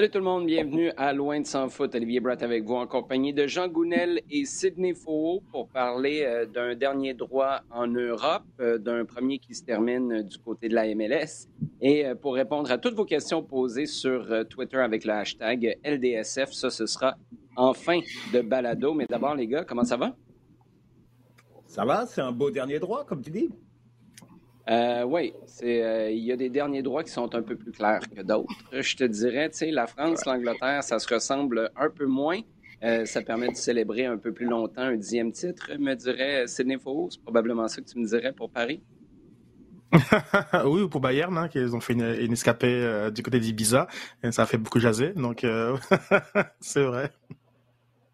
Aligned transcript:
Salut 0.00 0.12
tout 0.12 0.18
le 0.18 0.24
monde, 0.24 0.46
bienvenue 0.46 0.90
à 0.96 1.12
Loin 1.12 1.40
de 1.40 1.46
sans 1.46 1.68
foot. 1.68 1.94
Olivier 1.94 2.20
Bratt 2.20 2.42
avec 2.42 2.64
vous 2.64 2.76
en 2.76 2.86
compagnie 2.86 3.34
de 3.34 3.46
Jean 3.46 3.68
Gounel 3.68 4.22
et 4.30 4.46
Sidney 4.46 4.94
Faux 4.94 5.42
pour 5.52 5.68
parler 5.68 6.22
euh, 6.24 6.46
d'un 6.46 6.74
dernier 6.74 7.12
droit 7.12 7.60
en 7.70 7.86
Europe, 7.86 8.44
euh, 8.60 8.78
d'un 8.78 9.04
premier 9.04 9.38
qui 9.38 9.54
se 9.54 9.62
termine 9.62 10.22
du 10.22 10.38
côté 10.38 10.70
de 10.70 10.74
la 10.74 10.86
MLS 10.94 11.50
et 11.82 12.06
euh, 12.06 12.14
pour 12.14 12.34
répondre 12.34 12.70
à 12.70 12.78
toutes 12.78 12.94
vos 12.94 13.04
questions 13.04 13.42
posées 13.42 13.84
sur 13.84 14.26
Twitter 14.48 14.78
avec 14.78 15.04
le 15.04 15.12
hashtag 15.12 15.78
LDSF. 15.84 16.50
Ça, 16.50 16.70
ce 16.70 16.86
sera 16.86 17.18
en 17.54 17.74
fin 17.74 18.00
de 18.32 18.40
balado. 18.40 18.94
Mais 18.94 19.04
d'abord, 19.06 19.34
les 19.34 19.48
gars, 19.48 19.64
comment 19.64 19.84
ça 19.84 19.98
va? 19.98 20.16
Ça 21.66 21.84
va, 21.84 22.06
c'est 22.06 22.22
un 22.22 22.32
beau 22.32 22.50
dernier 22.50 22.78
droit, 22.78 23.04
comme 23.04 23.20
tu 23.20 23.30
dis. 23.30 23.50
Euh, 24.70 25.02
oui, 25.02 25.32
euh, 25.64 26.10
il 26.12 26.22
y 26.22 26.30
a 26.30 26.36
des 26.36 26.48
derniers 26.48 26.82
droits 26.82 27.02
qui 27.02 27.10
sont 27.10 27.34
un 27.34 27.42
peu 27.42 27.56
plus 27.56 27.72
clairs 27.72 28.02
que 28.08 28.22
d'autres. 28.22 28.54
Je 28.72 28.96
te 28.96 29.02
dirais, 29.04 29.50
tu 29.50 29.58
sais, 29.58 29.70
la 29.72 29.88
France, 29.88 30.24
l'Angleterre, 30.26 30.84
ça 30.84 31.00
se 31.00 31.12
ressemble 31.12 31.70
un 31.76 31.90
peu 31.90 32.06
moins. 32.06 32.40
Euh, 32.84 33.04
ça 33.04 33.20
permet 33.20 33.48
de 33.48 33.56
célébrer 33.56 34.06
un 34.06 34.16
peu 34.16 34.32
plus 34.32 34.46
longtemps 34.46 34.82
un 34.82 34.96
dixième 34.96 35.32
titre, 35.32 35.72
me 35.78 35.94
dirait 35.94 36.46
Sidney 36.46 36.78
Faux. 36.78 37.08
C'est 37.10 37.20
probablement 37.20 37.66
ça 37.66 37.82
que 37.82 37.88
tu 37.88 37.98
me 37.98 38.06
dirais 38.06 38.32
pour 38.32 38.48
Paris. 38.50 38.80
oui, 40.64 40.82
ou 40.82 40.88
pour 40.88 41.00
Bayern, 41.00 41.36
hein, 41.36 41.48
qu'ils 41.48 41.74
ont 41.74 41.80
fait 41.80 41.94
une, 41.94 42.14
une 42.20 42.32
escapée 42.32 43.10
du 43.12 43.24
côté 43.24 43.40
d'Ibiza. 43.40 43.88
Et 44.22 44.30
ça 44.30 44.42
a 44.42 44.46
fait 44.46 44.56
beaucoup 44.56 44.78
jaser, 44.78 45.14
donc 45.14 45.44
c'est 46.60 46.84
vrai. 46.84 47.10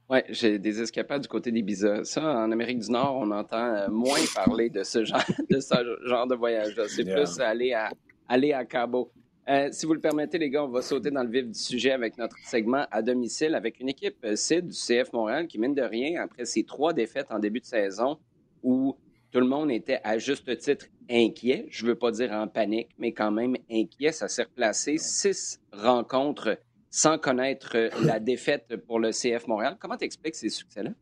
Oui, 0.08 0.20
j'ai 0.28 0.60
des 0.60 0.80
escapades 0.80 1.22
du 1.22 1.28
côté 1.28 1.50
des 1.50 1.60
d'Ibiza. 1.60 2.04
Ça, 2.04 2.22
en 2.22 2.52
Amérique 2.52 2.78
du 2.78 2.90
Nord, 2.92 3.16
on 3.16 3.30
entend 3.32 3.74
euh, 3.74 3.88
moins 3.88 4.20
parler 4.34 4.70
de 4.70 4.84
ce 4.84 5.04
genre 5.04 5.24
de, 5.50 5.58
ce 5.58 5.74
genre 6.04 6.28
de 6.28 6.36
voyage-là. 6.36 6.84
C'est 6.88 7.04
plus 7.04 7.40
aller 7.40 7.72
à, 7.72 7.90
aller 8.28 8.52
à 8.52 8.64
Cabo. 8.64 9.10
Euh, 9.48 9.68
si 9.72 9.84
vous 9.84 9.94
le 9.94 10.00
permettez, 10.00 10.38
les 10.38 10.50
gars, 10.50 10.64
on 10.64 10.68
va 10.68 10.82
sauter 10.82 11.10
dans 11.10 11.22
le 11.22 11.30
vif 11.30 11.46
du 11.46 11.58
sujet 11.58 11.90
avec 11.90 12.18
notre 12.18 12.36
segment 12.38 12.84
à 12.90 13.02
domicile 13.02 13.54
avec 13.54 13.80
une 13.80 13.88
équipe 13.88 14.24
CID 14.34 14.64
euh, 14.64 14.68
du 14.68 14.74
CF 14.74 15.12
Montréal 15.12 15.48
qui, 15.48 15.58
mine 15.58 15.74
de 15.74 15.82
rien, 15.82 16.22
après 16.22 16.44
ses 16.44 16.64
trois 16.64 16.92
défaites 16.92 17.30
en 17.30 17.38
début 17.40 17.60
de 17.60 17.64
saison 17.64 18.18
où 18.62 18.96
tout 19.32 19.40
le 19.40 19.46
monde 19.46 19.70
était 19.70 20.00
à 20.04 20.18
juste 20.18 20.56
titre 20.58 20.86
inquiet, 21.10 21.66
je 21.68 21.84
ne 21.84 21.90
veux 21.90 21.94
pas 21.94 22.10
dire 22.10 22.32
en 22.32 22.48
panique, 22.48 22.88
mais 22.98 23.12
quand 23.12 23.30
même 23.30 23.56
inquiet, 23.70 24.12
ça 24.12 24.28
s'est 24.28 24.44
replacé 24.44 24.98
six 24.98 25.60
rencontres 25.72 26.58
sans 26.96 27.18
connaître 27.18 27.76
euh, 27.76 27.90
la 28.02 28.18
défaite 28.18 28.74
pour 28.86 28.98
le 28.98 29.10
CF 29.10 29.48
Montréal. 29.48 29.76
Comment 29.78 29.98
tu 29.98 30.06
expliques 30.06 30.34
ces 30.34 30.48
succès-là? 30.48 30.92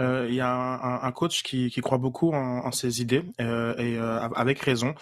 Euh, 0.00 0.26
il 0.28 0.34
y 0.34 0.40
a 0.40 0.50
un, 1.02 1.12
coach 1.12 1.42
qui, 1.42 1.70
croit 1.82 1.98
beaucoup 1.98 2.32
en, 2.32 2.66
en 2.66 2.72
ses 2.72 3.02
idées 3.02 3.22
euh, 3.40 3.76
et 3.76 3.98
euh, 3.98 4.20
avec 4.34 4.60
raison, 4.60 4.94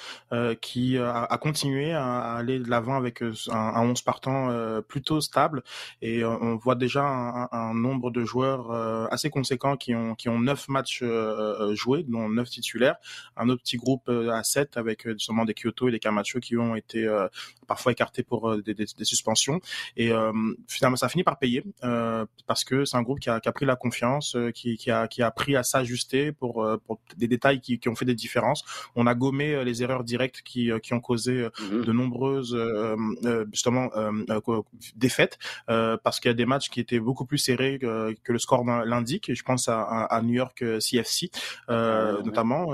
qui 0.61 0.98
a, 0.98 1.39
continué 1.41 1.92
à, 1.92 2.34
aller 2.34 2.59
de 2.59 2.69
l'avant 2.69 2.97
avec 2.97 3.23
un, 3.23 3.33
un 3.50 3.83
11 3.83 4.03
partant 4.03 4.81
plutôt 4.89 5.20
stable. 5.20 5.62
Et 6.03 6.25
on 6.25 6.56
voit 6.56 6.75
déjà 6.75 7.03
un, 7.05 7.75
nombre 7.75 8.11
de 8.11 8.25
joueurs 8.25 8.73
assez 9.12 9.31
conséquent 9.31 9.77
qui 9.77 9.95
ont 9.95 10.15
qui 10.15 10.28
neuf 10.28 10.69
matchs 10.69 11.03
joués, 11.72 12.05
dont 12.05 12.28
neuf 12.28 12.50
titulaires, 12.50 12.97
un 13.37 13.48
autre 13.48 13.62
petit 13.62 13.77
groupe 13.77 14.09
à 14.09 14.43
7 14.43 14.77
avec 14.77 15.09
justement 15.09 15.45
des 15.45 15.55
Kyoto 15.55 15.89
et 15.89 15.93
des 15.93 15.98
Camacho 15.98 16.41
qui 16.41 16.56
ont 16.56 16.75
été 16.77 17.09
parfois 17.67 17.93
écartés 17.93 18.22
pour 18.22 18.56
des, 18.62 18.87
suspensions. 19.03 19.61
Et 19.97 20.11
finalement 20.67 20.97
ça 20.97 21.09
finit 21.09 21.25
par 21.25 21.39
payer 21.39 21.65
parce 22.47 22.65
que 22.65 22.84
c'est 22.84 22.97
un 22.97 23.03
groupe 23.03 23.20
qui 23.20 23.31
a 23.31 23.41
pris 23.53 23.67
la 23.67 23.77
confiance, 23.77 24.37
qui, 24.53 24.77
qui 24.77 24.91
a, 24.91 25.09
qui 25.09 25.23
a 25.23 25.27
appris 25.27 25.57
à 25.57 25.63
s'ajuster 25.63 26.33
pour, 26.33 26.65
euh, 26.65 26.77
pour 26.87 26.99
des 27.17 27.29
détails 27.29 27.61
qui, 27.61 27.79
qui 27.79 27.89
ont 27.89 27.95
fait 27.95 28.05
des 28.05 28.15
différences. 28.15 28.65
On 28.95 29.07
a 29.07 29.15
gommé 29.15 29.55
euh, 29.55 29.65
les 29.65 29.83
erreurs 29.83 30.05
directes 30.05 30.43
qui, 30.43 30.71
euh, 30.71 30.78
qui 30.78 30.95
ont 30.95 31.00
causé 31.00 31.49
mhm. 31.61 31.84
de 31.84 31.93
nombreuses 31.93 32.56
justement 33.53 33.91
défaites 34.97 35.39
parce 35.67 36.21
qu'il 36.21 36.28
y 36.28 36.33
a 36.33 36.34
des 36.34 36.47
matchs 36.47 36.69
qui 36.71 36.81
étaient 36.81 37.00
beaucoup 37.00 37.25
plus 37.25 37.39
serrés 37.39 37.78
que, 37.78 38.15
que 38.22 38.33
le 38.33 38.39
score 38.39 38.65
l'indique. 38.65 39.33
Je 39.34 39.43
pense 39.43 39.69
à, 39.69 39.83
à, 39.83 40.22
New 40.22 40.34
York 40.34 40.65
CFC 40.78 41.31
euh, 41.69 42.22
notamment 42.22 42.69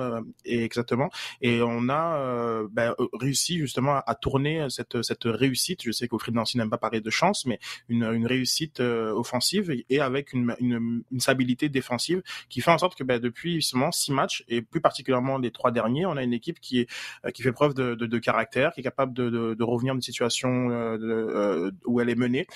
et 0.44 0.64
exactement. 0.64 1.10
Et 1.40 1.60
on 1.62 1.88
a 1.88 2.62
ben, 2.70 2.94
réussi 3.12 3.58
justement 3.58 4.00
à, 4.06 4.14
tourner 4.14 4.66
cette, 4.70 5.02
cette 5.02 5.24
réussite. 5.24 5.82
Je 5.84 5.92
sais 5.92 6.08
qu'Aufrid 6.08 6.34
Nancy 6.34 6.58
n'aime 6.58 6.70
pas 6.70 6.78
parler 6.78 7.00
de 7.00 7.10
chance, 7.10 7.46
mais 7.46 7.58
une, 7.88 8.04
une 8.04 8.26
réussite 8.26 8.80
offensive 8.80 9.74
et 9.88 10.00
avec 10.00 10.32
une, 10.32 10.54
une, 10.60 11.02
une 11.10 11.20
stabilité 11.20 11.63
défensive 11.68 12.22
qui 12.48 12.60
fait 12.60 12.70
en 12.70 12.78
sorte 12.78 12.96
que 12.96 13.04
bah, 13.04 13.18
depuis 13.18 13.62
seulement 13.62 13.92
six 13.92 14.12
matchs 14.12 14.44
et 14.48 14.62
plus 14.62 14.80
particulièrement 14.80 15.38
les 15.38 15.50
trois 15.50 15.70
derniers, 15.70 16.06
on 16.06 16.16
a 16.16 16.22
une 16.22 16.32
équipe 16.32 16.60
qui 16.60 16.80
est 16.80 16.88
euh, 17.24 17.30
qui 17.30 17.42
fait 17.42 17.52
preuve 17.52 17.74
de, 17.74 17.94
de, 17.94 18.06
de 18.06 18.18
caractère, 18.18 18.72
qui 18.72 18.80
est 18.80 18.82
capable 18.82 19.12
de, 19.12 19.30
de, 19.30 19.54
de 19.54 19.64
revenir 19.64 19.94
d'une 19.94 20.02
situation 20.02 20.70
euh, 20.70 20.98
euh, 21.00 21.70
où 21.86 22.00
elle 22.00 22.10
est 22.10 22.14
menée 22.14 22.46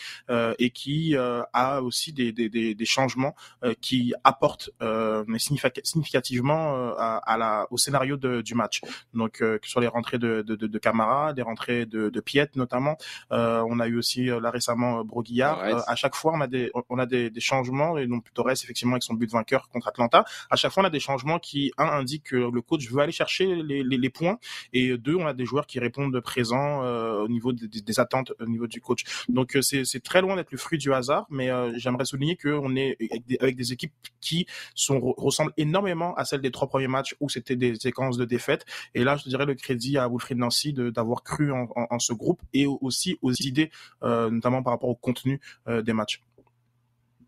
et 0.59 0.71
qui 0.71 1.17
a 1.17 1.83
aussi 1.83 2.13
des, 2.13 2.33
des, 2.33 2.49
des, 2.49 2.85
changements 2.85 3.35
qui 3.81 4.15
apportent 4.25 4.71
mais 4.81 5.39
significativement 5.39 6.95
à, 6.97 7.17
à, 7.17 7.37
la, 7.37 7.67
au 7.71 7.77
scénario 7.77 8.17
du 8.17 8.55
match. 8.55 8.81
Donc 9.15 9.39
que 9.39 9.59
sur 9.63 9.81
les 9.81 9.87
rentrées 9.87 10.19
de, 10.19 10.43
de, 10.43 10.55
de, 10.55 10.79
Camara, 10.79 11.33
des 11.33 11.43
rentrées 11.43 11.87
de, 11.87 12.09
de 12.09 12.21
Piet 12.21 12.51
notamment, 12.57 12.97
on 13.31 13.81
a 13.81 13.87
eu 13.89 13.97
aussi 13.97 14.27
là 14.27 14.51
récemment 14.51 15.05
Broguillard. 15.05 15.61
à 15.87 15.97
chaque 15.97 16.15
fois, 16.15 16.33
on 16.35 16.41
a 16.41 16.47
des 16.47 16.71
on 16.89 16.99
a 16.99 17.07
des, 17.07 17.31
des 17.31 17.41
changements 17.41 17.99
et 17.99 18.07
donc 18.07 18.33
Torres 18.35 18.51
effectivement 18.51 18.97
avec 18.99 19.03
son 19.05 19.15
but 19.15 19.31
vainqueur 19.31 19.69
contre 19.69 19.89
Atlanta. 19.89 20.25
À 20.51 20.57
chaque 20.57 20.73
fois, 20.73 20.83
on 20.83 20.87
a 20.87 20.91
des 20.91 21.01
changements 21.01 21.39
qui, 21.39 21.73
un, 21.79 21.87
indiquent 21.87 22.25
que 22.25 22.37
le 22.37 22.63
coach 22.63 22.89
veut 22.91 23.01
aller 23.01 23.13
chercher 23.13 23.47
les, 23.63 24.11
points, 24.11 24.39
et 24.73 24.97
deux, 24.97 25.17
on 25.17 25.27
a 25.27 25.35
des 25.35 25.45
joueurs 25.45 25.67
qui 25.67 25.79
répondent 25.79 26.19
présents 26.21 26.83
euh, 26.85 27.25
au 27.25 27.29
niveau 27.29 27.53
des, 27.53 28.01
attentes 28.01 28.33
au 28.41 28.47
niveau 28.47 28.67
du 28.67 28.81
coach. 28.81 29.05
Donc 29.29 29.57
euh, 29.57 29.63
c'est 29.63 30.03
très 30.03 30.21
loin 30.21 30.37
d'être 30.37 30.53
le 30.53 30.59
fruit 30.59 30.79
du 30.79 30.93
hasard, 30.93 31.27
mais 31.31 31.51
euh, 31.51 31.73
j'aimerais 31.77 32.05
souligner 32.05 32.37
qu'on 32.37 32.77
est 32.77 32.97
avec 33.11 33.27
des, 33.27 33.39
avec 33.41 33.57
des, 33.57 33.73
équipes 33.73 33.93
qui 34.21 34.47
ressemblent 35.17 35.53
énormément 35.57 36.15
à 36.15 36.25
celles 36.25 36.41
des 36.41 36.51
trois 36.51 36.69
premiers 36.69 36.89
matchs 36.89 37.15
où 37.21 37.29
c'était 37.29 37.57
des 37.57 37.75
séquences 37.77 38.17
de 38.17 38.25
défaites. 38.25 38.65
Et 38.95 39.05
là, 39.05 39.17
je 39.17 39.29
dirais 39.29 39.47
le 39.47 39.55
crédit 39.55 39.99
à 39.99 40.09
Wilfried 40.09 40.39
Nancy 40.39 40.73
d'avoir 40.73 41.23
cru 41.23 41.53
en, 41.53 41.99
ce 41.99 42.13
groupe 42.13 42.41
et 42.53 42.67
aussi 42.67 43.19
aux 43.23 43.33
idées, 43.33 43.71
notamment 44.03 44.63
par 44.63 44.73
rapport 44.73 44.91
au 44.91 44.95
contenu 44.95 45.41
des 45.67 45.93
matchs. 45.93 46.23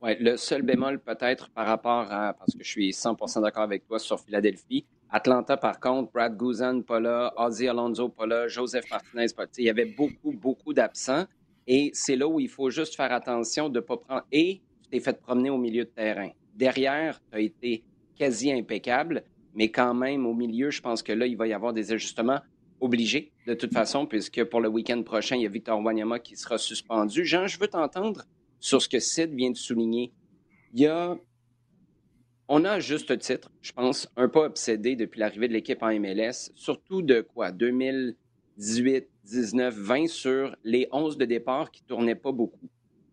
Ouais, 0.03 0.17
le 0.19 0.39
seul 0.39 0.63
bémol 0.63 0.99
peut-être 0.99 1.51
par 1.51 1.67
rapport 1.67 2.11
à, 2.11 2.33
parce 2.33 2.55
que 2.55 2.65
je 2.65 2.71
suis 2.71 2.91
100% 2.91 3.43
d'accord 3.43 3.65
avec 3.65 3.87
toi 3.87 3.99
sur 3.99 4.19
Philadelphie. 4.19 4.87
Atlanta, 5.11 5.59
par 5.59 5.79
contre, 5.79 6.11
Brad 6.11 6.39
Guzan, 6.39 6.81
pas 6.81 7.01
là, 7.01 7.35
Ozzy 7.37 7.69
Alonso, 7.69 8.09
pas 8.09 8.27
là, 8.27 8.49
Joseph 8.49 8.89
Martinez, 8.91 9.27
pas 9.37 9.45
Il 9.59 9.65
y 9.65 9.71
avait 9.71 9.85
beaucoup, 9.85 10.33
beaucoup 10.33 10.73
d'absents. 10.73 11.25
Et 11.67 11.91
c'est 11.93 12.17
là 12.17 12.27
où 12.27 12.41
il 12.41 12.49
faut 12.49 12.71
juste 12.71 12.97
faire 12.97 13.13
attention 13.13 13.69
de 13.69 13.81
ne 13.81 13.85
pas 13.85 13.99
prendre. 13.99 14.25
Et 14.33 14.63
tu 14.85 14.91
t'es 14.91 15.01
fait 15.01 15.21
promener 15.21 15.51
au 15.51 15.59
milieu 15.59 15.85
de 15.85 15.91
terrain. 15.91 16.31
Derrière, 16.55 17.21
tu 17.31 17.37
as 17.37 17.41
été 17.41 17.85
quasi 18.17 18.51
impeccable, 18.51 19.23
mais 19.55 19.71
quand 19.71 19.93
même, 19.93 20.25
au 20.27 20.35
milieu, 20.35 20.71
je 20.71 20.81
pense 20.81 21.03
que 21.03 21.13
là, 21.13 21.27
il 21.27 21.37
va 21.37 21.47
y 21.47 21.53
avoir 21.53 21.75
des 21.75 21.93
ajustements 21.93 22.41
obligés, 22.81 23.33
de 23.47 23.53
toute 23.53 23.75
façon, 23.75 24.07
puisque 24.07 24.45
pour 24.45 24.61
le 24.61 24.69
week-end 24.69 25.03
prochain, 25.03 25.37
il 25.37 25.43
y 25.43 25.47
a 25.47 25.51
Victor 25.51 25.79
Wanyama 25.79 26.19
qui 26.21 26.37
sera 26.37 26.57
suspendu. 26.57 27.27
Jean, 27.27 27.47
je 27.47 27.59
veux 27.59 27.69
t'entendre 27.69 28.25
sur 28.61 28.81
ce 28.81 28.89
que 28.89 29.01
Sid 29.01 29.35
vient 29.35 29.51
de 29.51 29.57
souligner. 29.57 30.13
Il 30.75 30.81
y 30.81 30.87
a, 30.87 31.19
on 32.49 32.65
a 32.65 32.79
juste 32.79 33.19
titre, 33.19 33.51
je 33.63 33.73
pense, 33.73 34.09
un 34.17 34.29
pas 34.29 34.45
obsédé 34.45 34.95
depuis 34.95 35.21
l'arrivée 35.21 35.49
de 35.49 35.53
l'équipe 35.53 35.83
en 35.83 35.93
MLS, 35.99 36.53
surtout 36.55 37.03
de 37.03 37.23
quoi, 37.23 37.51
2018, 37.51 39.09
19, 39.25 39.75
20 39.75 40.07
sur 40.09 40.57
les 40.63 40.89
11 40.93 41.17
de 41.17 41.25
départ 41.25 41.71
qui 41.71 41.83
tournaient 41.83 42.15
pas 42.15 42.33
beaucoup. 42.33 42.69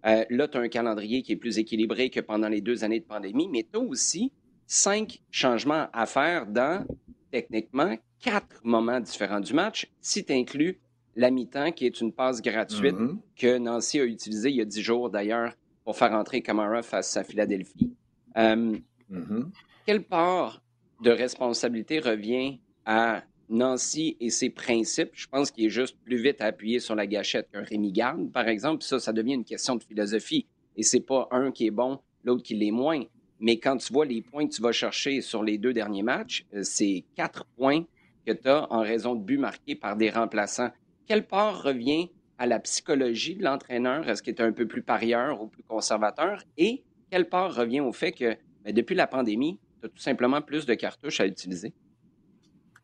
Euh, 0.05 0.25
là, 0.29 0.47
tu 0.47 0.57
as 0.57 0.61
un 0.61 0.69
calendrier 0.69 1.23
qui 1.23 1.33
est 1.33 1.37
plus 1.37 1.57
équilibré 1.57 2.09
que 2.09 2.19
pendant 2.19 2.49
les 2.49 2.61
deux 2.61 2.83
années 2.83 2.99
de 2.99 3.05
pandémie, 3.05 3.49
mais 3.49 3.63
tu 3.63 3.79
as 3.79 3.81
aussi 3.81 4.31
cinq 4.65 5.21
changements 5.31 5.87
à 5.93 6.05
faire 6.05 6.45
dans, 6.45 6.85
techniquement, 7.31 7.97
quatre 8.19 8.59
moments 8.63 8.99
différents 8.99 9.39
du 9.39 9.53
match, 9.53 9.91
si 10.01 10.23
tu 10.23 10.33
inclus 10.33 10.79
la 11.17 11.31
mi-temps, 11.31 11.71
qui 11.71 11.85
est 11.85 11.99
une 11.99 12.13
passe 12.13 12.41
gratuite 12.41 12.95
mm-hmm. 12.95 13.17
que 13.35 13.57
Nancy 13.57 13.99
a 13.99 14.05
utilisée 14.05 14.51
il 14.51 14.57
y 14.57 14.61
a 14.61 14.65
dix 14.65 14.81
jours 14.81 15.09
d'ailleurs 15.09 15.53
pour 15.83 15.97
faire 15.97 16.13
entrer 16.13 16.41
Camara 16.41 16.83
face 16.83 17.17
à 17.17 17.23
Philadelphie. 17.23 17.91
Euh, 18.37 18.77
mm-hmm. 19.11 19.45
Quelle 19.85 20.03
part 20.03 20.61
de 21.01 21.09
responsabilité 21.09 21.99
revient 21.99 22.59
à 22.85 23.23
Nancy 23.49 24.15
et 24.19 24.29
ses 24.29 24.51
principes? 24.51 25.09
Je 25.13 25.27
pense 25.27 25.49
qu'il 25.49 25.65
est 25.65 25.71
juste 25.71 25.97
plus 26.03 26.21
vite 26.21 26.39
à 26.39 26.45
appuyer 26.45 26.79
sur 26.79 26.93
la 26.93 27.07
gâchette 27.07 27.49
qu'un 27.51 27.63
Rémi 27.63 27.91
Garde, 27.91 28.31
par 28.31 28.47
exemple. 28.47 28.83
ça, 28.83 28.99
ça 28.99 29.11
devient 29.11 29.33
une 29.33 29.45
question 29.45 29.75
de 29.75 29.83
philosophie. 29.83 30.45
Et 30.75 30.83
c'est 30.83 30.99
pas 30.99 31.27
un 31.31 31.51
qui 31.51 31.65
est 31.65 31.71
bon, 31.71 31.99
l'autre 32.23 32.43
qui 32.43 32.53
l'est 32.53 32.71
moins. 32.71 33.01
Mais 33.39 33.57
quand 33.57 33.77
tu 33.77 33.91
vois 33.91 34.05
les 34.05 34.21
points 34.21 34.47
que 34.47 34.53
tu 34.53 34.61
vas 34.61 34.71
chercher 34.71 35.21
sur 35.21 35.43
les 35.43 35.57
deux 35.57 35.73
derniers 35.73 36.03
matchs, 36.03 36.45
euh, 36.53 36.61
c'est 36.61 37.05
quatre 37.15 37.45
points 37.57 37.85
que 38.23 38.33
tu 38.33 38.47
as 38.47 38.71
en 38.71 38.81
raison 38.81 39.15
de 39.15 39.23
buts 39.23 39.37
marqués 39.37 39.75
par 39.75 39.95
des 39.95 40.11
remplaçants 40.11 40.69
quelle 41.07 41.25
part 41.25 41.63
revient 41.63 42.09
à 42.37 42.45
la 42.45 42.59
psychologie 42.59 43.35
de 43.35 43.43
l'entraîneur? 43.43 44.07
Est-ce 44.07 44.21
qu'il 44.21 44.35
est 44.35 44.41
un 44.41 44.51
peu 44.51 44.67
plus 44.67 44.83
parieur 44.83 45.41
ou 45.41 45.47
plus 45.47 45.63
conservateur? 45.63 46.43
Et 46.57 46.83
quelle 47.09 47.29
part 47.29 47.55
revient 47.55 47.79
au 47.79 47.91
fait 47.91 48.11
que 48.11 48.35
ben, 48.63 48.73
depuis 48.73 48.95
la 48.95 49.07
pandémie, 49.07 49.57
tu 49.79 49.87
as 49.87 49.89
tout 49.89 49.97
simplement 49.97 50.41
plus 50.41 50.65
de 50.65 50.73
cartouches 50.73 51.19
à 51.19 51.25
utiliser? 51.25 51.73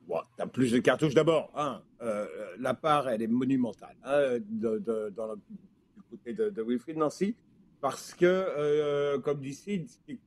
tu 0.07 0.43
as 0.43 0.47
plus 0.47 0.71
de 0.71 0.79
cartouches 0.79 1.13
d'abord. 1.15 1.51
Hein, 1.55 1.81
euh, 2.01 2.27
la 2.59 2.73
part, 2.73 3.09
elle 3.09 3.21
est 3.21 3.27
monumentale. 3.27 3.95
Hein, 4.03 4.39
côté 6.09 6.33
de, 6.33 6.61
Wilfried 6.61 6.97
Nancy, 6.97 7.35
parce 7.81 8.13
que, 8.13 9.17
comme 9.17 9.39
dit 9.39 9.53
Sid, 9.53 9.89
ce 9.89 9.97
qui 10.05 10.19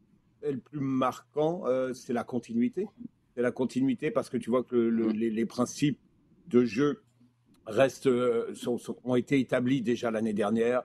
est 0.42 0.52
le 0.52 0.58
plus 0.58 0.80
marquant, 0.80 1.64
c'est 1.94 2.12
la 2.12 2.24
continuité. 2.24 2.88
C'est 3.36 3.42
la 3.42 3.52
continuité 3.52 4.10
parce 4.10 4.30
que 4.30 4.38
tu 4.38 4.50
vois 4.50 4.64
que 4.64 4.76
mm. 4.76 5.12
les, 5.12 5.46
principes 5.46 6.00
de 6.48 6.64
jeu 6.64 7.02
restent, 7.66 8.08
ont 9.04 9.16
été 9.16 9.40
établis 9.40 9.82
déjà 9.82 10.10
l'année 10.10 10.34
dernière. 10.34 10.82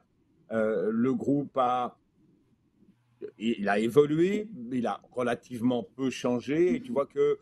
le 0.52 1.14
groupe 1.14 1.58
a 1.58 1.98
il 3.38 3.70
a 3.70 3.80
évolué, 3.80 4.48
il 4.72 4.88
a 4.88 5.02
relativement 5.12 5.84
peu 5.96 6.10
changé. 6.10 6.76
Et 6.76 6.82
tu 6.82 6.92
vois 6.92 7.06
que 7.06 7.40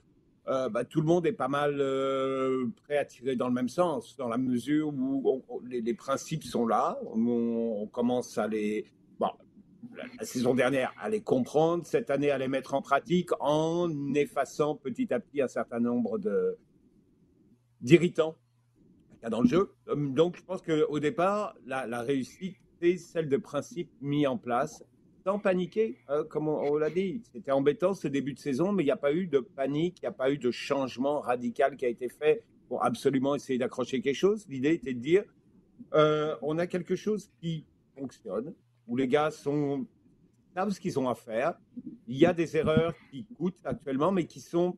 euh, 0.47 0.69
bah, 0.69 0.83
tout 0.83 1.01
le 1.01 1.07
monde 1.07 1.25
est 1.25 1.33
pas 1.33 1.47
mal 1.47 1.77
euh, 1.79 2.67
prêt 2.83 2.97
à 2.97 3.05
tirer 3.05 3.35
dans 3.35 3.47
le 3.47 3.53
même 3.53 3.69
sens, 3.69 4.15
dans 4.17 4.27
la 4.27 4.37
mesure 4.37 4.89
où 4.89 5.41
les, 5.67 5.93
principes 5.93 6.43
sont 6.43 6.65
là. 6.65 6.97
On, 7.05 7.87
commence 7.91 8.37
à 8.37 8.47
les. 8.47 8.85
Bon, 9.19 9.29
la, 9.95 10.25
saison 10.25 10.55
dernière, 10.55 10.93
à 10.99 11.09
les 11.09 11.21
comprendre. 11.21 11.85
Cette 11.85 12.09
année, 12.09 12.31
à 12.31 12.37
les 12.37 12.47
mettre 12.47 12.73
en 12.73 12.81
pratique 12.81 13.29
en 13.39 14.13
effaçant 14.13 14.75
petit 14.75 15.13
à 15.13 15.19
petit 15.19 15.41
un 15.41 15.47
certain 15.47 15.79
nombre 15.79 16.19
d'irritants 17.81 18.35
dans 19.27 19.41
le 19.41 19.47
jeu. 19.47 19.71
Donc, 19.95 20.37
je 20.37 20.43
pense 20.43 20.61
qu'au 20.61 20.99
départ, 20.99 21.55
la, 21.65 21.85
la 21.87 22.01
réussite, 22.01 22.55
c'est 22.79 22.97
celle 22.97 23.27
de 23.27 23.37
principes 23.37 23.91
mis 24.01 24.25
en 24.27 24.37
place 24.37 24.83
sans 25.23 25.39
paniquer, 25.39 25.97
hein, 26.07 26.23
comme 26.29 26.47
on, 26.47 26.75
l'a 26.77 26.89
dit. 26.89 27.21
C'était 27.31 27.51
embêtant 27.51 27.93
ce 27.93 28.07
début 28.07 28.33
de 28.33 28.39
saison, 28.39 28.71
mais 28.71 28.83
il 28.83 28.87
n'y 28.87 28.91
a 28.91 28.97
pas 28.97 29.13
eu 29.13 29.27
de 29.27 29.39
panique, 29.39 29.99
il 29.99 30.05
n'y 30.05 30.09
a 30.09 30.13
pas 30.13 30.31
eu 30.31 30.37
de 30.37 30.51
changement 30.51 31.19
radical 31.19 31.75
qui 31.75 31.85
a 31.85 31.89
été 31.89 32.09
fait 32.09 32.43
pour 32.67 32.83
absolument 32.83 33.35
essayer 33.35 33.59
d'accrocher 33.59 34.01
quelque 34.01 34.15
chose. 34.15 34.45
L'idée 34.47 34.73
était 34.73 34.93
de 34.93 34.99
dire, 34.99 35.23
euh, 35.93 36.35
on 36.41 36.57
a 36.57 36.67
quelque 36.67 36.95
chose 36.95 37.29
qui 37.41 37.65
fonctionne, 37.97 38.53
où 38.87 38.95
les 38.95 39.07
gars 39.07 39.31
sont, 39.31 39.85
savent 40.55 40.69
ce 40.69 40.79
qu'ils 40.79 40.99
ont 40.99 41.09
à 41.09 41.15
faire. 41.15 41.59
Il 42.07 42.17
y 42.17 42.25
a 42.25 42.33
des 42.33 42.55
erreurs 42.55 42.93
qui 43.11 43.25
coûtent 43.25 43.59
actuellement, 43.65 44.11
mais 44.11 44.25
qui 44.25 44.39
sont 44.39 44.77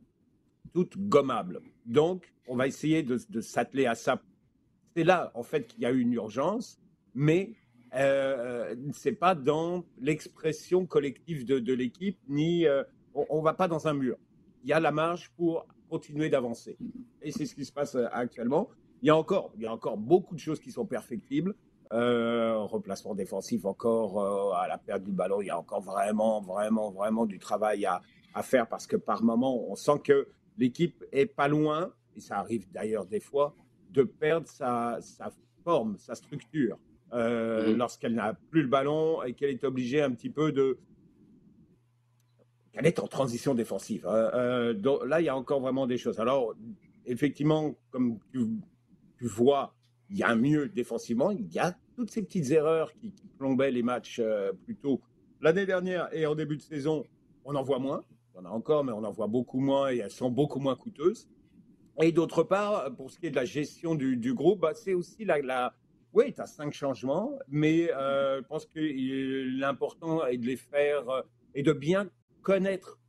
toutes 0.74 0.98
gommables. 0.98 1.62
Donc, 1.86 2.34
on 2.48 2.56
va 2.56 2.68
essayer 2.68 3.04
de, 3.04 3.20
de 3.30 3.42
s'atteler 3.42 3.86
à 3.86 3.96
ça. 3.96 4.22
C'est 4.96 5.04
là, 5.04 5.32
en 5.36 5.44
fait, 5.44 5.68
qu'il 5.68 5.82
y 5.82 5.86
a 5.86 5.92
une 5.92 6.14
urgence, 6.14 6.80
mais 7.14 7.54
euh, 7.96 8.76
c'est 8.94 9.14
pas 9.14 9.36
dans 9.36 9.84
l'expression 10.00 10.86
collective 10.86 11.46
de, 11.46 11.74
l'équipe, 11.74 12.18
ni 12.28 12.66
euh, 12.66 12.84
on, 13.14 13.40
ne 13.40 13.44
va 13.44 13.54
pas 13.54 13.68
dans 13.68 13.88
un 13.88 13.94
mur. 13.94 14.18
Il 14.64 14.70
y 14.70 14.74
a 14.74 14.80
la 14.80 14.92
marge 14.92 15.32
pour 15.36 15.66
continuer 15.90 16.30
d'avancer. 16.30 16.78
Et 17.22 17.32
c'est 17.32 17.46
ce 17.46 17.56
qui 17.56 17.66
se 17.66 17.72
passe 17.72 17.96
euh, 17.96 18.08
actuellement. 18.12 18.70
Il 19.02 19.08
y 19.08 19.10
a 19.10 19.16
encore, 19.16 19.52
il 19.56 19.64
y 19.64 19.66
a 19.66 19.74
encore 19.74 19.98
beaucoup 19.98 20.36
de 20.36 20.40
choses 20.40 20.60
qui 20.60 20.72
sont 20.72 20.86
perfectibles. 20.86 21.56
Euh, 21.94 22.58
replacement 22.60 23.16
défensif 23.16 23.66
encore 23.66 24.56
à 24.56 24.66
la 24.70 24.78
perte 24.78 25.04
du 25.04 25.12
ballon, 25.12 25.42
il 25.42 25.48
y 25.48 25.50
a 25.50 25.60
encore 25.60 25.82
vraiment, 25.82 26.40
vraiment, 26.40 26.90
vraiment 26.90 27.26
du 27.26 27.38
travail 27.38 27.86
à, 27.86 28.02
à 28.34 28.44
faire 28.44 28.68
parce 28.70 28.88
que 28.88 28.96
par 28.96 29.24
moment, 29.24 29.70
on 29.70 29.76
sent 29.76 30.00
que 30.02 30.30
l'équipe 30.58 31.04
est 31.12 31.26
pas 31.26 31.50
loin, 31.50 31.92
et 32.16 32.22
ça 32.22 32.38
arrive 32.38 32.72
d'ailleurs 32.72 33.06
des 33.06 33.20
fois, 33.20 33.54
de 33.92 34.04
perdre 34.04 34.48
sa, 34.48 34.98
sa 35.02 35.32
forme, 35.64 35.98
sa 35.98 36.16
structure. 36.16 36.78
Euh, 37.14 37.72
mhm. 37.72 37.78
lorsqu'elle 37.78 38.16
n'a 38.16 38.34
plus 38.52 38.62
le 38.62 38.70
ballon 38.70 39.22
et 39.24 39.34
qu'elle 39.34 39.50
est 39.50 39.66
obligée 39.66 40.02
un 40.02 40.12
petit 40.12 40.30
peu 40.30 40.54
de. 40.54 40.78
qu'elle 42.72 42.86
est 42.86 43.00
en 43.00 43.08
transition 43.08 43.54
défensive. 43.54 44.08
Hein. 44.08 44.32
Euh, 44.34 44.74
donc, 44.74 45.06
là, 45.06 45.20
il 45.20 45.26
y 45.26 45.30
a 45.30 45.36
encore 45.36 45.60
vraiment 45.60 45.88
des 45.88 45.98
choses. 45.98 46.22
Alors, 46.22 46.56
effectivement, 47.06 47.76
comme 47.90 48.20
tu, 48.32 48.48
vois, 49.20 49.76
il 50.10 50.20
y 50.20 50.24
a 50.24 50.34
mieux 50.36 50.70
défensivement. 50.70 51.32
Il 51.32 51.52
y 51.52 51.60
a 51.60 51.78
toutes 51.98 52.12
ces 52.12 52.24
petites 52.24 52.50
erreurs 52.52 52.94
qui, 52.94 53.14
plombaient 53.38 53.72
les 53.72 53.84
matchs 53.84 54.22
euh, 54.24 54.54
plus 54.64 54.78
tôt. 54.78 55.02
L'année 55.42 55.66
dernière 55.66 56.08
et 56.14 56.26
en 56.26 56.36
début 56.36 56.56
de 56.56 56.62
saison, 56.62 57.04
on 57.44 57.56
en 57.56 57.64
voit 57.64 57.80
moins. 57.80 58.04
Y 58.36 58.40
en 58.40 58.46
a 58.46 58.50
encore, 58.50 58.86
mais 58.86 58.94
on 58.94 59.04
en 59.04 59.12
voit 59.12 59.28
beaucoup 59.28 59.60
moins 59.60 59.92
et 59.92 59.98
elles 59.98 60.12
sont 60.12 60.30
beaucoup 60.30 60.60
moins 60.60 60.78
coûteuses. 60.78 61.28
Et 62.02 62.12
d'autre 62.12 62.44
part, 62.44 62.94
pour 62.96 63.12
ce 63.12 63.20
qui 63.20 63.28
est 63.28 63.32
de 63.32 63.36
la 63.36 63.46
gestion 63.46 63.96
du, 63.96 64.34
groupe, 64.34 64.62
bah, 64.62 64.74
c'est 64.74 64.94
aussi 64.94 65.24
la, 65.26 65.74
oui, 66.14 66.34
tu 66.34 66.42
as 66.42 66.48
cinq 66.48 66.74
changements, 66.74 67.38
mais 67.48 67.92
euh, 67.94 68.42
je 68.42 68.48
pense 68.48 68.66
que 68.66 68.80
l'important 69.60 70.26
est 70.26 70.38
de 70.38 70.46
les 70.46 70.56
faire 70.56 71.10
euh, 71.10 71.22
et 71.54 71.64
de 71.64 71.74
bien 71.74 72.10
connaître 72.42 73.00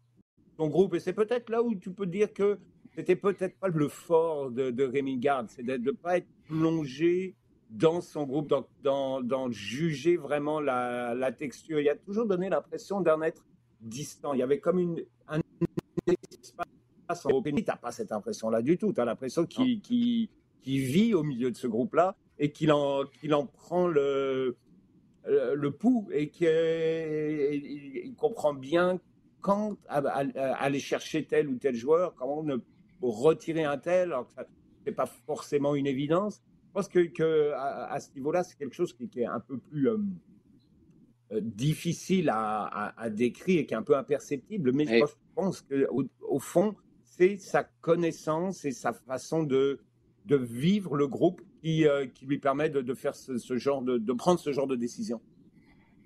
ton 0.57 0.69
groupe. 0.69 0.95
Et 0.95 1.01
c'est 1.01 1.13
peut-être 1.13 1.49
là 1.49 1.63
où 1.63 1.75
tu 1.75 1.91
peux 1.91 2.07
dire 2.07 2.33
que 2.33 2.59
c'était 2.95 3.17
peut-être 3.17 3.59
pas 3.59 3.69
le 3.69 3.89
fort 3.89 4.51
de, 4.51 4.71
de 4.71 4.85
Rémi 4.85 5.17
Garde, 5.17 5.49
c'est 5.49 5.63
de 5.63 5.77
ne 5.77 5.91
pas 5.91 6.19
être 6.19 6.29
plongé 6.45 7.35
dans 7.71 8.03
son 8.03 8.25
groupe, 8.25 8.53
dans, 8.83 9.23
dans, 9.23 9.51
juger 9.51 10.19
vraiment 10.19 10.61
la, 10.61 11.15
la, 11.15 11.33
texture. 11.33 11.81
Il 11.81 11.89
a 11.89 11.97
toujours 11.97 12.27
donné 12.27 12.51
l'impression 12.51 13.01
d'en 13.01 13.23
être 13.23 13.43
distant. 13.81 14.35
Il 14.35 14.41
y 14.41 14.43
avait 14.43 14.61
comme 14.61 14.79
une, 14.79 15.03
un 15.27 15.41
en 17.09 17.43
Tu 17.43 17.53
n'as 17.53 17.77
pas 17.77 17.93
cette 17.93 18.13
impression-là 18.13 18.63
du 18.63 18.79
tout. 18.79 18.93
Tu 18.93 19.01
as 19.01 19.05
l'impression 19.05 19.47
qu'il 19.47 19.81
qui 19.81 20.79
vit 20.79 21.13
au 21.13 21.25
milieu 21.25 21.51
de 21.51 21.57
ce 21.57 21.67
groupe-là 21.67 22.17
et 22.39 22.53
qu'il 22.53 22.73
en, 22.73 23.05
qu'il 23.05 23.35
en 23.35 23.47
prend 23.47 23.89
le, 23.89 24.57
le 25.27 25.71
pouls 25.71 26.09
et 26.13 26.31
qu'il 26.31 28.15
comprend 28.17 28.55
bien 28.55 29.01
quand 29.41 29.77
aller 29.89 30.79
chercher 30.79 31.25
tel 31.27 31.49
ou 31.49 31.57
tel 31.57 31.75
joueur, 31.75 32.15
comment 32.15 32.43
ne 32.43 32.57
retirer 33.03 33.65
un 33.65 33.77
tel, 33.77 34.13
alors 34.13 34.29
que 34.29 34.43
ce 34.43 34.87
n'est 34.87 34.95
pas 34.95 35.07
forcément 35.07 35.75
une 35.75 35.87
évidence. 35.87 36.41
Je 36.69 36.73
pense 36.73 36.89
que, 36.89 37.01
que 37.01 37.53
à, 37.55 37.99
ce 38.01 38.13
niveau-là, 38.15 38.45
c'est 38.45 38.57
quelque 38.57 38.75
chose 38.75 38.95
qui, 38.95 39.21
est 39.21 39.27
un 39.27 39.41
peu 39.41 39.59
plus 39.59 39.89
euh, 39.89 39.99
euh, 41.33 41.41
difficile 41.43 42.31
à, 42.31 42.95
à, 42.97 43.11
décrire 43.11 43.61
et 43.61 43.67
qui 43.67 43.75
est 43.75 43.77
un 43.77 43.83
peu 43.83 43.97
imperceptible, 43.97 44.73
mais 44.73 44.87
je 44.87 45.05
pense 45.35 45.61
qu'au 45.61 46.05
au 46.23 46.39
fond, 46.39 46.75
c'est 47.17 47.37
sa 47.37 47.65
connaissance 47.65 48.65
et 48.65 48.73
sa 48.73 48.93
façon 48.93 49.43
de, 49.43 49.81
de 50.25 50.37
vivre 50.37 50.97
le 50.97 51.07
groupe 51.07 51.43
qui, 51.61 51.87
euh, 51.87 52.07
qui 52.07 52.25
lui 52.25 52.39
permet 52.39 52.71
de, 52.71 52.81
de 52.81 52.95
faire 52.95 53.15
ce, 53.15 53.37
ce, 53.37 53.57
genre 53.57 53.83
de, 53.83 53.99
de 53.99 54.13
prendre 54.15 54.41
ce 54.41 54.51
genre 54.53 54.67
de 54.67 54.77
décision. 54.77 55.21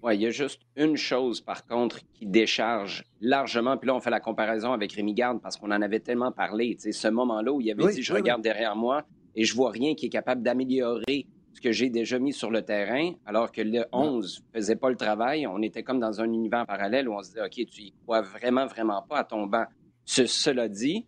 Oui, 0.02 0.16
il 0.16 0.22
y 0.22 0.26
a 0.26 0.30
juste 0.30 0.62
une 0.74 0.96
chose, 0.96 1.40
par 1.40 1.64
contre, 1.66 2.00
qui 2.12 2.26
décharge 2.26 3.04
largement. 3.20 3.76
Puis 3.76 3.86
là, 3.86 3.94
on 3.94 4.00
fait 4.00 4.10
la 4.10 4.20
comparaison 4.20 4.72
avec 4.72 4.92
Rémi 4.92 5.14
Garde 5.14 5.40
parce 5.40 5.56
qu'on 5.56 5.70
en 5.70 5.80
avait 5.80 6.00
tellement 6.00 6.32
parlé. 6.32 6.74
Tu 6.74 6.82
sais, 6.82 6.92
ce 6.92 7.08
moment-là 7.08 7.52
où 7.52 7.60
il 7.60 7.70
avait 7.70 7.92
dit 7.94 8.02
Je 8.02 8.12
regarde 8.12 8.42
derrière 8.42 8.74
moi 8.74 9.04
et 9.36 9.44
je 9.44 9.54
vois 9.54 9.70
rien 9.70 9.94
qui 9.94 10.06
est 10.06 10.10
capable 10.10 10.42
d'améliorer 10.42 11.26
ce 11.54 11.60
que 11.60 11.72
j'ai 11.72 11.88
déjà 11.88 12.18
mis 12.18 12.32
sur 12.32 12.50
le 12.50 12.62
terrain, 12.62 13.12
alors 13.24 13.50
que 13.50 13.62
le 13.62 13.86
11 13.92 14.44
ne 14.54 14.60
faisait 14.60 14.76
pas 14.76 14.90
le 14.90 14.96
travail. 14.96 15.46
On 15.46 15.62
était 15.62 15.82
comme 15.82 16.00
dans 16.00 16.20
un 16.20 16.30
univers 16.30 16.66
parallèle 16.66 17.08
où 17.08 17.14
on 17.14 17.22
se 17.22 17.30
dit 17.30 17.40
OK, 17.40 17.66
tu 17.70 17.82
y 17.82 17.92
crois 18.02 18.22
vraiment, 18.22 18.66
vraiment 18.66 19.02
pas 19.02 19.18
à 19.18 19.24
ton 19.24 19.46
banc. 19.46 19.64
Ce, 20.06 20.24
cela 20.24 20.68
dit, 20.68 21.04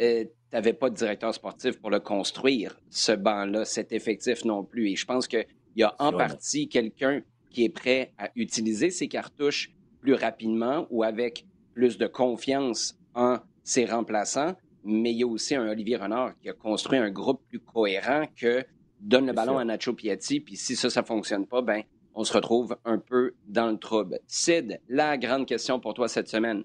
euh, 0.00 0.24
tu 0.24 0.30
n'avais 0.52 0.74
pas 0.74 0.90
de 0.90 0.96
directeur 0.96 1.32
sportif 1.32 1.80
pour 1.80 1.90
le 1.90 2.00
construire, 2.00 2.78
ce 2.90 3.12
banc-là, 3.12 3.64
cet 3.64 3.92
effectif 3.92 4.44
non 4.44 4.64
plus. 4.64 4.90
Et 4.90 4.96
je 4.96 5.06
pense 5.06 5.26
qu'il 5.26 5.46
y 5.76 5.82
a 5.82 5.94
en 5.98 6.12
partie 6.12 6.68
quelqu'un 6.68 7.22
qui 7.50 7.64
est 7.64 7.70
prêt 7.70 8.12
à 8.18 8.30
utiliser 8.36 8.90
ses 8.90 9.08
cartouches 9.08 9.72
plus 10.00 10.14
rapidement 10.14 10.86
ou 10.90 11.02
avec 11.02 11.46
plus 11.72 11.96
de 11.96 12.06
confiance 12.06 12.98
en 13.14 13.38
ses 13.62 13.86
remplaçants. 13.86 14.54
Mais 14.84 15.12
il 15.12 15.18
y 15.18 15.22
a 15.22 15.26
aussi 15.26 15.54
un 15.54 15.68
Olivier 15.68 15.96
Renard 15.96 16.36
qui 16.38 16.48
a 16.48 16.52
construit 16.52 16.98
un 16.98 17.10
groupe 17.10 17.42
plus 17.48 17.60
cohérent 17.60 18.24
que 18.36 18.64
donne 19.00 19.26
le 19.26 19.32
ballon 19.32 19.58
à 19.58 19.64
Nacho 19.64 19.92
Piatti, 19.92 20.40
puis 20.40 20.56
si 20.56 20.74
ça, 20.76 20.90
ça 20.90 21.02
fonctionne 21.02 21.46
pas, 21.46 21.62
ben 21.62 21.82
on 22.14 22.24
se 22.24 22.32
retrouve 22.32 22.76
un 22.84 22.98
peu 22.98 23.34
dans 23.46 23.70
le 23.70 23.76
trouble. 23.76 24.18
Sid, 24.26 24.80
la 24.88 25.18
grande 25.18 25.46
question 25.46 25.78
pour 25.80 25.92
toi 25.92 26.08
cette 26.08 26.28
semaine. 26.28 26.64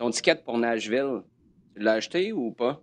Ton 0.00 0.10
ticket 0.10 0.36
pour 0.36 0.56
Nashville, 0.56 1.20
tu 1.74 1.82
l'as 1.82 1.92
acheté 1.92 2.32
ou 2.32 2.52
pas? 2.52 2.80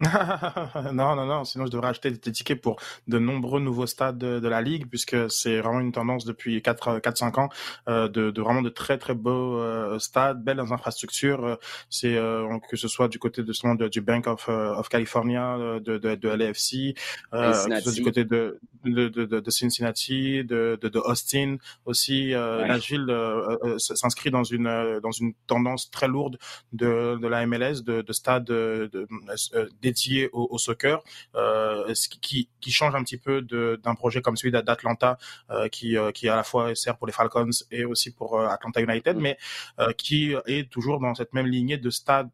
non, 0.92 1.14
non, 1.14 1.26
non. 1.26 1.44
Sinon, 1.44 1.66
je 1.66 1.70
devrais 1.70 1.88
acheter 1.88 2.10
des 2.10 2.18
tickets 2.18 2.60
pour 2.60 2.80
de 3.06 3.18
nombreux 3.18 3.60
nouveaux 3.60 3.86
stades 3.86 4.18
de, 4.18 4.48
la 4.48 4.60
ligue, 4.60 4.88
puisque 4.88 5.30
c'est 5.30 5.60
vraiment 5.60 5.80
une 5.80 5.92
tendance 5.92 6.24
depuis 6.24 6.58
4-5 6.58 7.40
ans 7.40 7.48
euh, 7.88 8.08
de, 8.08 8.30
de, 8.30 8.42
vraiment 8.42 8.62
de 8.62 8.68
très 8.68 8.98
très 8.98 9.14
beaux 9.14 9.58
euh, 9.58 9.98
stades, 9.98 10.42
belles 10.42 10.60
infrastructures. 10.60 11.44
Euh, 11.44 11.56
c'est 11.88 12.16
euh, 12.16 12.58
que 12.68 12.76
ce 12.76 12.88
soit 12.88 13.08
du 13.08 13.18
côté 13.18 13.42
de, 13.42 13.52
de 13.52 13.88
du 13.88 14.00
Bank 14.00 14.26
of, 14.26 14.48
euh, 14.48 14.74
of 14.74 14.88
California, 14.88 15.56
de, 15.58 15.98
de, 15.98 16.14
de 16.14 16.28
LAFC, 16.28 16.94
du 17.94 18.02
côté 18.02 18.24
de, 18.24 18.58
de, 18.84 19.08
de, 19.08 19.24
de 19.24 19.50
Cincinnati, 19.50 20.44
de, 20.44 20.78
de, 20.80 20.88
de 20.88 20.98
Austin 20.98 21.56
aussi. 21.84 22.34
Ouais. 22.34 22.68
Nashville 22.68 23.06
s'inscrit 23.78 24.30
dans 24.30 24.44
une 24.44 25.00
dans 25.02 25.12
une 25.12 25.34
tendance 25.46 25.90
très 25.90 26.08
lourde 26.08 26.38
de, 26.72 27.18
de 27.20 27.28
la 27.28 27.46
MLS, 27.46 27.82
de, 27.84 28.02
de 28.02 28.12
stades 28.12 28.44
de, 28.44 28.90
de 28.92 29.06
dédié 29.92 30.30
au, 30.32 30.58
soccer, 30.58 31.02
euh, 31.34 31.94
ce 31.94 32.08
qui, 32.08 32.48
qui 32.60 32.70
change 32.70 32.94
un 32.94 33.02
petit 33.02 33.18
peu 33.18 33.42
d'un 33.42 33.94
projet 33.94 34.22
comme 34.22 34.36
celui 34.36 34.52
d'Atlanta, 34.52 35.18
euh, 35.50 35.68
qui, 35.68 35.96
euh, 35.96 36.10
qui 36.12 36.28
à 36.28 36.36
la 36.36 36.44
fois 36.44 36.74
sert 36.74 36.96
pour 36.96 37.06
les 37.06 37.12
Falcons 37.12 37.50
et 37.70 37.84
aussi 37.84 38.10
pour 38.12 38.40
Atlanta 38.40 38.80
United, 38.80 39.16
mais 39.16 39.36
qui 39.96 40.34
est 40.46 40.70
toujours 40.70 40.98
dans 41.00 41.14
cette 41.14 41.32
même 41.34 41.46
lignée 41.46 41.76
de 41.76 41.90
stade 41.90 42.30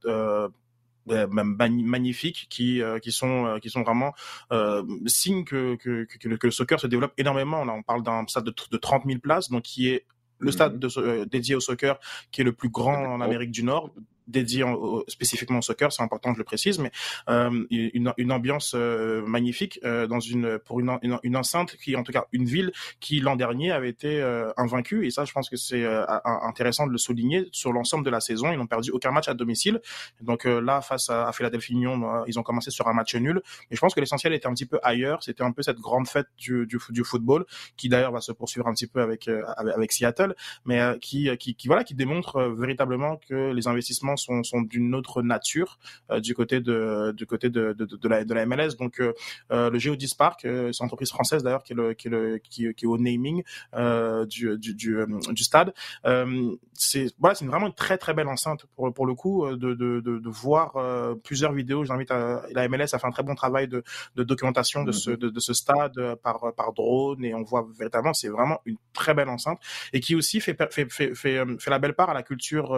magnifiques 1.06 2.46
qui 2.50 2.82
qui 3.02 3.12
sont 3.12 3.58
qui 3.62 3.70
sont 3.70 3.82
vraiment 3.82 4.12
euh, 4.52 4.82
signe 5.06 5.44
que, 5.44 5.76
que, 5.76 6.04
que, 6.04 6.28
le, 6.28 6.50
soccer 6.50 6.78
se 6.78 6.86
développe 6.86 7.14
énormément. 7.16 7.64
Là, 7.64 7.72
on 7.72 7.82
parle 7.82 8.02
d'un 8.02 8.26
stade 8.26 8.44
de, 8.44 8.54
de 8.70 8.76
30 8.76 9.04
000 9.06 9.18
places, 9.20 9.48
donc 9.50 9.62
qui 9.62 9.88
est 9.88 10.04
le 10.38 10.52
stade 10.52 10.74
mhm. 10.74 10.80
de, 10.80 11.24
dédié 11.24 11.54
au 11.54 11.60
soccer 11.60 11.98
qui 12.30 12.42
est 12.42 12.44
le 12.44 12.52
plus 12.52 12.68
grand 12.68 13.14
en 13.14 13.20
Amérique 13.20 13.50
du 13.50 13.64
Nord, 13.64 13.90
dédié 14.28 14.64
spécifiquement 15.08 15.58
au 15.58 15.62
soccer, 15.62 15.92
c'est 15.92 16.02
important, 16.02 16.32
je 16.34 16.38
le 16.38 16.44
précise, 16.44 16.78
mais 16.78 16.92
euh, 17.28 17.64
une, 17.70 18.12
une, 18.16 18.32
ambiance 18.32 18.74
euh, 18.74 19.22
magnifique 19.26 19.80
euh, 19.84 20.06
dans 20.06 20.20
une 20.20 20.58
pour 20.58 20.80
une, 20.80 20.98
une, 21.02 21.36
enceinte 21.36 21.76
qui, 21.76 21.96
en 21.96 22.02
tout 22.02 22.12
cas, 22.12 22.26
une 22.32 22.44
ville 22.44 22.72
qui 23.00 23.20
l'an 23.20 23.36
dernier 23.36 23.72
avait 23.72 23.88
été 23.88 24.20
euh, 24.20 24.50
invaincue 24.56 25.06
et 25.06 25.10
ça, 25.10 25.24
je 25.24 25.32
pense 25.32 25.48
que 25.48 25.56
c'est 25.56 25.82
euh, 25.82 26.04
intéressant 26.24 26.86
de 26.86 26.92
le 26.92 26.98
souligner 26.98 27.48
sur 27.52 27.72
l'ensemble 27.72 28.04
de 28.04 28.10
la 28.10 28.20
saison. 28.20 28.52
Ils 28.52 28.58
n'ont 28.58 28.66
perdu 28.66 28.90
aucun 28.90 29.10
match 29.10 29.28
à 29.28 29.34
domicile, 29.34 29.80
donc 30.20 30.44
là, 30.44 30.80
face 30.80 31.08
à, 31.10 31.28
à 31.28 31.32
Philadelphie 31.32 31.72
Union, 31.72 32.24
ils 32.26 32.38
ont 32.38 32.42
commencé 32.42 32.70
sur 32.70 32.86
un 32.88 32.92
match 32.92 33.14
nul, 33.14 33.40
mais 33.70 33.76
je 33.76 33.80
pense 33.80 33.94
que 33.94 34.00
l'essentiel 34.00 34.32
était 34.34 34.46
un 34.46 34.54
petit 34.54 34.66
peu 34.66 34.78
ailleurs. 34.82 35.22
C'était 35.22 35.42
un 35.42 35.52
peu 35.52 35.62
cette 35.62 35.78
grande 35.78 36.06
fête 36.06 36.26
du, 36.36 36.66
du, 36.66 36.78
du 36.90 37.04
football 37.04 37.44
qui 37.76 37.88
d'ailleurs 37.88 38.12
va 38.12 38.20
se 38.20 38.32
poursuivre 38.32 38.66
un 38.66 38.72
petit 38.72 38.86
peu 38.86 39.00
avec 39.00 39.28
avec, 39.28 39.74
avec 39.74 39.92
Seattle, 39.92 40.34
mais 40.64 40.80
qui, 41.00 41.28
qui, 41.38 41.54
qui 41.54 41.66
voilà, 41.68 41.84
qui 41.84 41.94
démontre 41.94 42.42
véritablement 42.42 43.16
que 43.16 43.52
les 43.52 43.66
investissements 43.66 44.16
sont, 44.18 44.42
sont 44.42 44.62
d'une 44.62 44.94
autre 44.94 45.22
nature 45.22 45.78
euh, 46.10 46.20
du 46.20 46.34
côté 46.34 46.60
de 46.60 47.12
du 47.16 47.26
côté 47.26 47.50
de, 47.50 47.72
de, 47.72 47.84
de, 47.84 48.08
la, 48.08 48.24
de 48.24 48.34
la 48.34 48.46
MLS. 48.46 48.76
Donc 48.78 49.00
euh, 49.00 49.12
euh, 49.52 49.70
le 49.70 49.78
Geodis 49.78 50.14
Park, 50.16 50.40
c'est 50.42 50.48
une 50.48 50.72
entreprise 50.80 51.10
française 51.10 51.42
d'ailleurs 51.42 51.62
qui 51.62 51.72
est 51.72 51.76
le 51.76 51.94
qui 51.94 52.08
est 52.08 52.10
le 52.10 52.38
qui, 52.38 52.74
qui 52.74 52.84
est 52.84 52.88
au 52.88 52.98
naming 52.98 53.42
du, 54.28 54.58
du, 54.58 54.74
du, 54.74 54.98
du 55.30 55.44
stade. 55.44 55.72
c'est 56.72 57.06
voilà, 57.18 57.34
c'est 57.34 57.46
vraiment 57.46 57.66
une 57.66 57.74
très 57.74 57.98
très 57.98 58.14
belle 58.14 58.28
enceinte 58.28 58.66
pour 58.74 58.92
pour 58.92 59.06
le 59.06 59.14
coup 59.14 59.46
de 59.48 59.74
de, 59.74 60.00
de, 60.00 60.18
de 60.18 60.28
voir 60.28 60.74
plusieurs 61.22 61.52
vidéos. 61.52 61.84
J'invite 61.84 62.10
la 62.10 62.68
MLS 62.68 62.94
a 62.94 62.98
fait 62.98 63.06
un 63.06 63.10
très 63.10 63.22
bon 63.22 63.34
travail 63.34 63.68
de, 63.68 63.82
de 64.16 64.22
documentation 64.24 64.84
de 64.84 64.92
ce 64.92 65.10
mhm. 65.10 65.16
de, 65.16 65.28
de 65.30 65.40
ce 65.40 65.52
stade 65.52 66.14
par 66.22 66.52
par 66.56 66.72
drone 66.72 67.24
et 67.24 67.34
on 67.34 67.42
voit 67.42 67.66
véritablement 67.78 68.14
c'est 68.14 68.28
vraiment 68.28 68.60
une 68.64 68.76
très 68.92 69.14
belle 69.14 69.28
enceinte 69.28 69.58
et 69.92 70.00
qui 70.00 70.14
aussi 70.14 70.40
fait 70.40 70.56
fait 70.72 70.90
fait 70.90 71.14
fait, 71.14 71.44
fait 71.58 71.70
la 71.70 71.78
belle 71.78 71.94
part 71.94 72.10
à 72.10 72.14
la 72.14 72.22
culture 72.22 72.70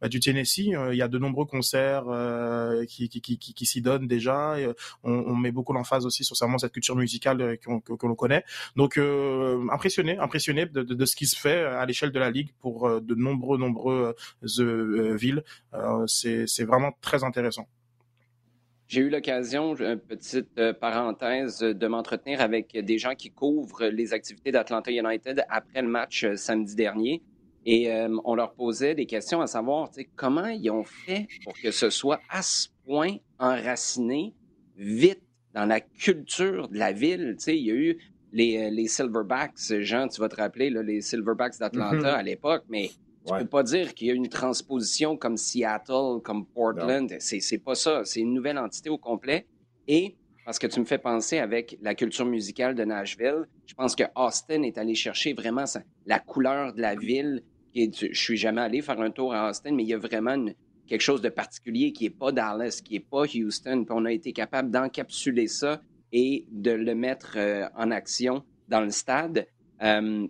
bah, 0.00 0.08
du 0.08 0.20
Tennessee 0.20 0.63
il 0.68 0.96
y 0.96 1.02
a 1.02 1.08
de 1.08 1.18
nombreux 1.18 1.46
concerts 1.46 2.04
euh, 2.08 2.84
qui, 2.86 3.66
s'y 3.66 3.82
donnent 3.82 4.06
déjà. 4.06 4.58
Et 4.58 4.68
on, 5.02 5.34
met 5.36 5.52
beaucoup 5.52 5.72
l'emphase 5.72 6.06
aussi 6.06 6.24
sur 6.24 6.36
cette 6.36 6.72
culture 6.72 6.96
musicale 6.96 7.40
euh, 7.40 7.56
que, 7.56 8.06
l'on 8.06 8.14
connaît. 8.14 8.44
Donc 8.76 8.98
euh, 8.98 9.66
impressionné, 9.70 10.18
impressionné 10.18 10.66
de, 10.66 11.04
ce 11.04 11.16
qui 11.16 11.26
se 11.26 11.38
fait 11.38 11.64
à 11.64 11.84
l'échelle 11.86 12.12
de 12.12 12.18
la 12.18 12.30
ligue 12.30 12.50
pour 12.60 13.00
de 13.00 13.14
nombreux 13.14 13.58
nombreuses 13.58 14.60
villes. 14.60 15.42
c'est 16.06 16.64
vraiment 16.64 16.92
très 17.00 17.24
intéressant. 17.24 17.66
J'ai 18.86 19.00
eu 19.00 19.08
l'occasion, 19.08 19.74
petite 19.74 20.72
parenthèse, 20.74 21.60
de 21.60 21.86
m'entretenir 21.86 22.40
avec 22.40 22.76
des 22.76 22.98
gens 22.98 23.14
qui 23.14 23.30
couvrent 23.30 23.86
les 23.86 24.12
activités 24.12 24.52
d'Atlanta 24.52 24.90
United 24.90 25.44
après 25.48 25.82
le 25.82 25.88
match 25.88 26.26
samedi 26.36 26.74
dernier. 26.74 27.22
Et 27.66 27.90
euh, 27.90 28.14
on 28.24 28.34
leur 28.34 28.54
posait 28.54 28.94
des 28.94 29.06
questions 29.06 29.40
à 29.40 29.46
savoir 29.46 29.90
comment 30.16 30.46
ils 30.46 30.70
ont 30.70 30.84
fait 30.84 31.26
pour 31.44 31.54
que 31.54 31.70
ce 31.70 31.90
soit 31.90 32.20
à 32.28 32.42
ce 32.42 32.68
point 32.84 33.16
enraciné 33.38 34.34
vite 34.76 35.22
dans 35.54 35.64
la 35.64 35.80
culture 35.80 36.68
de 36.68 36.78
la 36.78 36.92
ville. 36.92 37.36
il 37.46 37.54
y 37.54 37.70
a 37.70 37.74
eu 37.74 37.98
les, 38.32 38.58
euh, 38.58 38.70
les 38.70 38.88
Silverbacks, 38.88 39.80
Jean, 39.80 40.08
tu 40.08 40.20
vas 40.20 40.28
te 40.28 40.36
rappeler, 40.36 40.68
là, 40.68 40.82
les 40.82 41.00
Silverbacks 41.00 41.58
d'Atlanta 41.58 41.96
mm-hmm. 41.96 42.18
à 42.18 42.22
l'époque, 42.22 42.64
mais 42.68 42.90
tu 43.26 43.32
ne 43.32 43.38
peux 43.38 43.46
pas 43.46 43.62
dire 43.62 43.94
qu'il 43.94 44.08
y 44.08 44.10
a 44.10 44.14
une 44.14 44.28
transposition 44.28 45.16
comme 45.16 45.36
Seattle, 45.36 46.20
comme 46.22 46.44
Portland. 46.44 47.10
C'est 47.20 47.58
pas 47.58 47.74
ça. 47.74 48.02
C'est 48.04 48.20
une 48.20 48.34
nouvelle 48.34 48.58
entité 48.58 48.90
au 48.90 48.98
complet. 48.98 49.46
Et 49.88 50.16
parce 50.44 50.58
que 50.58 50.66
tu 50.66 50.78
me 50.78 50.84
fais 50.84 50.98
penser 50.98 51.38
avec 51.38 51.78
la 51.80 51.94
culture 51.94 52.26
musicale 52.26 52.74
de 52.74 52.84
Nashville, 52.84 53.46
je 53.66 53.74
pense 53.74 53.96
que 53.96 54.04
Austin 54.14 54.62
est 54.62 54.76
allé 54.76 54.94
chercher 54.94 55.32
vraiment 55.32 55.64
la 56.04 56.18
couleur 56.18 56.74
de 56.74 56.82
la 56.82 56.94
ville, 56.94 57.42
je 57.74 58.12
suis 58.12 58.36
jamais 58.36 58.60
allé 58.60 58.82
faire 58.82 59.00
un 59.00 59.10
tour 59.10 59.34
à 59.34 59.50
Austin, 59.50 59.72
mais 59.72 59.82
il 59.82 59.88
y 59.88 59.94
a 59.94 59.98
vraiment 59.98 60.36
quelque 60.86 61.00
chose 61.00 61.22
de 61.22 61.28
particulier 61.28 61.92
qui 61.92 62.04
n'est 62.04 62.10
pas 62.10 62.32
Dallas, 62.32 62.80
qui 62.84 62.94
n'est 62.94 63.00
pas 63.00 63.22
Houston. 63.22 63.84
Puis 63.84 63.94
on 63.96 64.04
a 64.04 64.12
été 64.12 64.32
capable 64.32 64.70
d'encapsuler 64.70 65.48
ça 65.48 65.80
et 66.12 66.46
de 66.50 66.70
le 66.70 66.94
mettre 66.94 67.34
euh, 67.36 67.66
en 67.76 67.90
action 67.90 68.44
dans 68.68 68.80
le 68.80 68.90
stade. 68.90 69.46
Euh, 69.82 70.26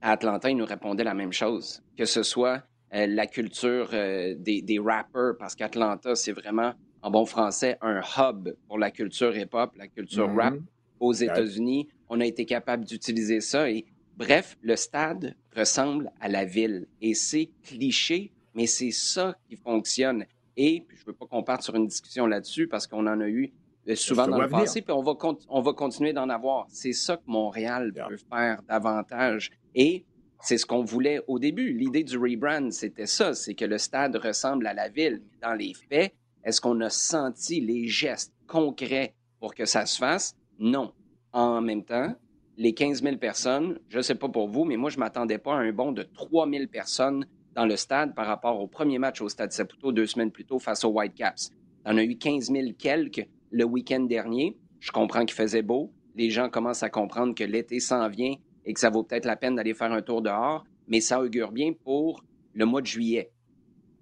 à 0.00 0.12
Atlanta, 0.12 0.50
ils 0.50 0.56
nous 0.56 0.64
répondaient 0.64 1.04
la 1.04 1.14
même 1.14 1.32
chose, 1.32 1.82
que 1.96 2.04
ce 2.04 2.22
soit 2.22 2.62
euh, 2.94 3.06
la 3.06 3.26
culture 3.26 3.90
des, 3.90 4.62
des, 4.62 4.78
rappers, 4.78 5.36
parce 5.38 5.54
qu'Atlanta, 5.54 6.14
c'est 6.14 6.32
vraiment, 6.32 6.74
en 7.02 7.10
bon 7.10 7.24
français, 7.24 7.78
un 7.80 8.00
hub 8.00 8.50
pour 8.68 8.78
la 8.78 8.90
culture 8.90 9.36
hip-hop, 9.36 9.72
la 9.76 9.88
culture 9.88 10.28
mm-hmm. 10.28 10.40
rap 10.40 10.54
aux 11.00 11.12
États-Unis. 11.12 11.88
On 12.08 12.20
a 12.20 12.26
été 12.26 12.44
capable 12.44 12.84
d'utiliser 12.84 13.40
ça 13.40 13.70
et 13.70 13.86
Bref, 14.16 14.56
le 14.62 14.76
stade 14.76 15.34
ressemble 15.56 16.12
à 16.20 16.28
la 16.28 16.44
ville 16.44 16.86
et 17.00 17.14
c'est 17.14 17.50
cliché, 17.62 18.32
mais 18.54 18.66
c'est 18.66 18.92
ça 18.92 19.36
qui 19.48 19.56
fonctionne. 19.56 20.24
Et 20.56 20.84
je 20.94 21.02
ne 21.02 21.06
veux 21.06 21.12
pas 21.12 21.26
qu'on 21.26 21.42
parte 21.42 21.62
sur 21.62 21.74
une 21.74 21.86
discussion 21.86 22.26
là-dessus 22.26 22.68
parce 22.68 22.86
qu'on 22.86 23.06
en 23.06 23.20
a 23.20 23.26
eu 23.26 23.52
euh, 23.88 23.96
souvent 23.96 24.28
dans 24.28 24.40
le 24.40 24.48
passé, 24.48 24.82
puis 24.82 24.92
on 24.92 25.02
va, 25.02 25.14
on 25.48 25.60
va 25.60 25.72
continuer 25.72 26.12
d'en 26.12 26.28
avoir. 26.28 26.66
C'est 26.70 26.92
ça 26.92 27.16
que 27.16 27.24
Montréal 27.26 27.92
peut 27.92 28.16
faire 28.16 28.62
davantage. 28.68 29.50
Et 29.74 30.04
c'est 30.40 30.58
ce 30.58 30.66
qu'on 30.66 30.84
voulait 30.84 31.20
au 31.26 31.38
début. 31.38 31.72
L'idée 31.72 32.04
du 32.04 32.16
rebrand, 32.16 32.70
c'était 32.70 33.06
ça, 33.06 33.34
c'est 33.34 33.54
que 33.54 33.64
le 33.64 33.78
stade 33.78 34.14
ressemble 34.16 34.66
à 34.66 34.74
la 34.74 34.88
ville. 34.88 35.22
Dans 35.42 35.54
les 35.54 35.74
faits, 35.74 36.14
est-ce 36.44 36.60
qu'on 36.60 36.80
a 36.82 36.90
senti 36.90 37.60
les 37.60 37.88
gestes 37.88 38.32
concrets 38.46 39.14
pour 39.40 39.54
que 39.54 39.64
ça 39.64 39.86
se 39.86 39.98
fasse? 39.98 40.36
Non. 40.58 40.92
En 41.32 41.60
même 41.60 41.84
temps, 41.84 42.14
les 42.56 42.74
15 42.74 43.02
000 43.02 43.16
personnes, 43.16 43.78
je 43.88 43.98
ne 43.98 44.02
sais 44.02 44.14
pas 44.14 44.28
pour 44.28 44.48
vous, 44.48 44.64
mais 44.64 44.76
moi, 44.76 44.90
je 44.90 44.96
ne 44.96 45.00
m'attendais 45.00 45.38
pas 45.38 45.54
à 45.54 45.58
un 45.58 45.72
bond 45.72 45.92
de 45.92 46.02
3 46.02 46.48
000 46.48 46.66
personnes 46.66 47.26
dans 47.54 47.66
le 47.66 47.76
stade 47.76 48.14
par 48.14 48.26
rapport 48.26 48.60
au 48.60 48.66
premier 48.66 48.98
match 48.98 49.20
au 49.20 49.28
Stade 49.28 49.52
Saputo 49.52 49.92
deux 49.92 50.06
semaines 50.06 50.30
plus 50.30 50.44
tôt 50.44 50.58
face 50.58 50.84
aux 50.84 50.90
Whitecaps. 50.90 51.50
On 51.84 51.96
a 51.96 52.02
eu 52.02 52.16
15 52.16 52.50
000 52.50 52.72
quelques 52.78 53.26
le 53.50 53.64
week-end 53.64 54.00
dernier. 54.00 54.56
Je 54.80 54.90
comprends 54.90 55.24
qu'il 55.24 55.36
faisait 55.36 55.62
beau. 55.62 55.92
Les 56.16 56.30
gens 56.30 56.48
commencent 56.48 56.82
à 56.82 56.90
comprendre 56.90 57.34
que 57.34 57.44
l'été 57.44 57.80
s'en 57.80 58.08
vient 58.08 58.34
et 58.64 58.72
que 58.72 58.80
ça 58.80 58.90
vaut 58.90 59.02
peut-être 59.02 59.26
la 59.26 59.36
peine 59.36 59.56
d'aller 59.56 59.74
faire 59.74 59.92
un 59.92 60.02
tour 60.02 60.22
dehors, 60.22 60.64
mais 60.88 61.00
ça 61.00 61.20
augure 61.20 61.52
bien 61.52 61.72
pour 61.72 62.24
le 62.54 62.64
mois 62.64 62.80
de 62.80 62.86
juillet. 62.86 63.30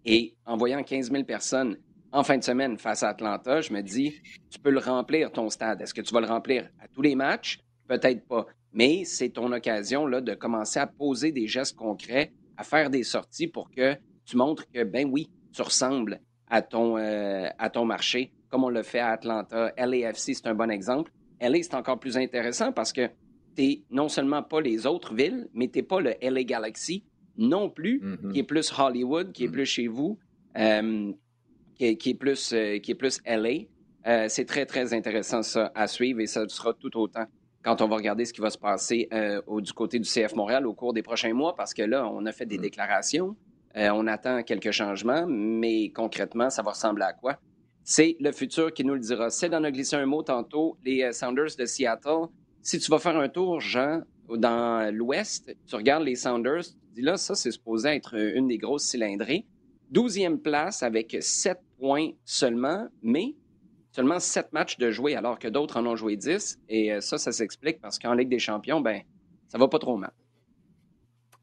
Et 0.05 0.35
en 0.47 0.57
voyant 0.57 0.83
15 0.83 1.11
000 1.11 1.25
personnes 1.25 1.77
en 2.13 2.23
fin 2.23 2.37
de 2.37 2.45
semaine 2.45 2.79
face 2.79 3.03
à 3.03 3.09
Atlanta, 3.09 3.61
je 3.61 3.73
me 3.73 3.81
dis, 3.81 4.21
tu 4.51 4.59
peux 4.59 4.71
le 4.71 4.79
remplir, 4.79 5.33
ton 5.33 5.49
stade. 5.49 5.81
Est-ce 5.81 5.95
que 5.95 6.03
tu 6.03 6.13
vas 6.13 6.21
le 6.21 6.27
remplir 6.27 6.69
à 6.81 6.89
tous 6.89 7.03
les 7.03 7.15
matchs? 7.15 7.59
Peut-être 7.93 8.27
pas. 8.27 8.47
Mais 8.73 9.05
c'est 9.05 9.29
ton 9.29 9.53
occasion 9.53 10.07
là, 10.07 10.23
de 10.23 10.33
commencer 10.33 10.81
à 10.81 10.87
poser 10.87 11.31
des 11.31 11.47
gestes 11.47 11.77
concrets, 11.77 12.33
à 12.57 12.65
faire 12.65 12.89
des 12.89 13.03
sorties 13.03 13.49
pour 13.49 13.71
que 13.71 13.95
tu 14.25 14.39
montres 14.39 14.67
que, 14.73 14.83
ben 14.83 15.11
oui, 15.11 15.29
tu 15.53 15.61
ressembles 15.61 16.19
à 16.49 16.63
ton, 16.63 16.97
euh, 16.97 17.49
à 17.59 17.69
ton 17.69 17.85
marché, 17.85 18.33
comme 18.49 18.65
on 18.65 18.71
le 18.71 18.83
fait 18.83 19.01
à 19.01 19.09
Atlanta. 19.09 19.75
LAFC, 19.77 20.35
c'est 20.35 20.47
un 20.47 20.55
bon 20.55 20.71
exemple. 20.71 21.13
LA, 21.39 21.63
c'est 21.63 21.75
encore 21.75 22.01
plus 22.01 22.17
intéressant 22.17 22.73
parce 22.73 22.95
que 22.95 23.09
tu 23.57 23.63
n'es 23.63 23.83
non 23.91 24.09
seulement 24.09 24.43
pas 24.43 24.63
les 24.63 24.87
autres 24.87 25.15
villes, 25.15 25.49
mais 25.53 25.69
tu 25.69 25.81
n'es 25.81 25.83
pas 25.83 26.01
le 26.01 26.15
LA 26.23 26.45
Galaxy 26.45 27.05
non 27.37 27.69
plus, 27.69 28.01
mm-hmm. 28.01 28.33
qui 28.33 28.39
est 28.39 28.45
plus 28.45 28.73
Hollywood, 28.79 29.33
qui 29.33 29.45
est 29.45 29.49
mm-hmm. 29.49 29.51
plus 29.51 29.67
chez 29.67 29.89
vous, 29.89 30.19
euh, 30.57 31.13
qui, 31.75 31.85
est, 31.85 32.15
plus, 32.19 32.55
euh, 32.55 32.79
qui 32.79 32.93
est 32.93 32.95
plus 32.95 33.21
LA. 33.27 34.29
c'est 34.31 34.47
très, 34.47 34.65
très 34.65 34.95
intéressant 34.95 35.43
ça 35.43 35.71
à 35.75 35.87
suivre 35.87 36.21
et 36.21 36.27
ça 36.27 36.49
sera 36.49 36.73
tout 36.73 36.97
autant 36.97 37.27
quand 37.63 37.81
on 37.81 37.89
va 37.89 37.97
regarder 37.97 38.25
ce 38.25 38.33
qui 38.33 38.41
va 38.41 38.51
se 38.51 38.59
passer 38.59 39.09
euh, 39.13 39.41
du 39.61 39.73
côté 39.73 39.99
du 39.99 40.09
CF 40.09 40.35
Montréal 40.35 40.67
au 40.67 40.75
cours 40.75 40.93
des 40.93 41.03
prochains 41.03 41.33
mois, 41.33 41.55
parce 41.55 41.75
que 41.75 41.83
là, 41.83 42.09
on 42.09 42.27
a 42.27 42.33
fait 42.33 42.47
des 42.47 42.59
mm. 42.59 42.63
déclarations, 42.63 43.37
euh, 43.77 43.91
on 43.95 44.07
attend 44.07 44.43
quelques 44.43 44.73
changements, 44.73 45.27
mais 45.27 45.91
concrètement, 45.91 46.51
ça 46.51 46.63
va 46.63 46.73
ressembler 46.73 47.05
à 47.05 47.13
quoi? 47.13 47.39
C'est 47.85 48.17
le 48.21 48.33
futur 48.33 48.73
qui 48.73 48.85
nous 48.85 48.95
le 48.95 49.01
dira. 49.01 49.31
C'est 49.31 49.55
en 49.55 49.65
a 49.65 49.71
glissé 49.71 49.97
un 49.97 50.07
mot 50.07 50.23
tantôt, 50.23 50.77
les 50.85 51.03
euh, 51.03 51.13
Sounders 51.13 51.57
de 51.59 51.65
Seattle. 51.65 52.27
Si 52.63 52.79
tu 52.79 52.91
vas 52.91 52.99
faire 52.99 53.17
un 53.17 53.29
tour, 53.29 53.61
Jean, 53.61 54.03
dans 54.29 54.93
l'Ouest, 54.95 55.55
tu 55.67 55.77
regardes 55.77 56.05
les 56.05 56.15
Sounders, 56.15 56.65
tu 56.65 56.95
dis 56.95 57.03
là, 57.03 57.17
ça, 57.17 57.35
c'est 57.35 57.51
supposé 57.51 57.89
être 57.91 58.15
une 58.15 58.49
des 58.49 58.59
grosses 58.59 58.85
cylindrées. 58.85 59.47
Douzième 59.91 60.39
place 60.39 60.83
avec 60.83 61.17
sept 61.21 61.61
points 61.79 62.11
seulement, 62.25 62.89
mais 63.03 63.35
seulement 63.93 64.19
sept 64.19 64.53
matchs 64.53 64.79
de 64.79 64.91
jouer 64.91 65.15
alors 65.15 65.39
que 65.39 65.49
d'autres 65.49 65.79
en 65.79 65.87
ont 65.87 65.97
joué 65.97 66.17
dix. 66.17 66.59
Et 66.69 66.93
euh, 66.93 67.01
ça, 67.01 67.19
ça 67.19 67.31
s'explique 67.31 67.81
parce 67.81 67.99
qu'en 67.99 68.15
Ligue 68.15 68.31
des 68.31 68.39
Champions, 68.39 68.81
ben, 68.81 69.03
ça 69.49 69.59
va 69.59 69.69
pas 69.69 69.79
trop 69.79 69.97
mal. 69.97 70.13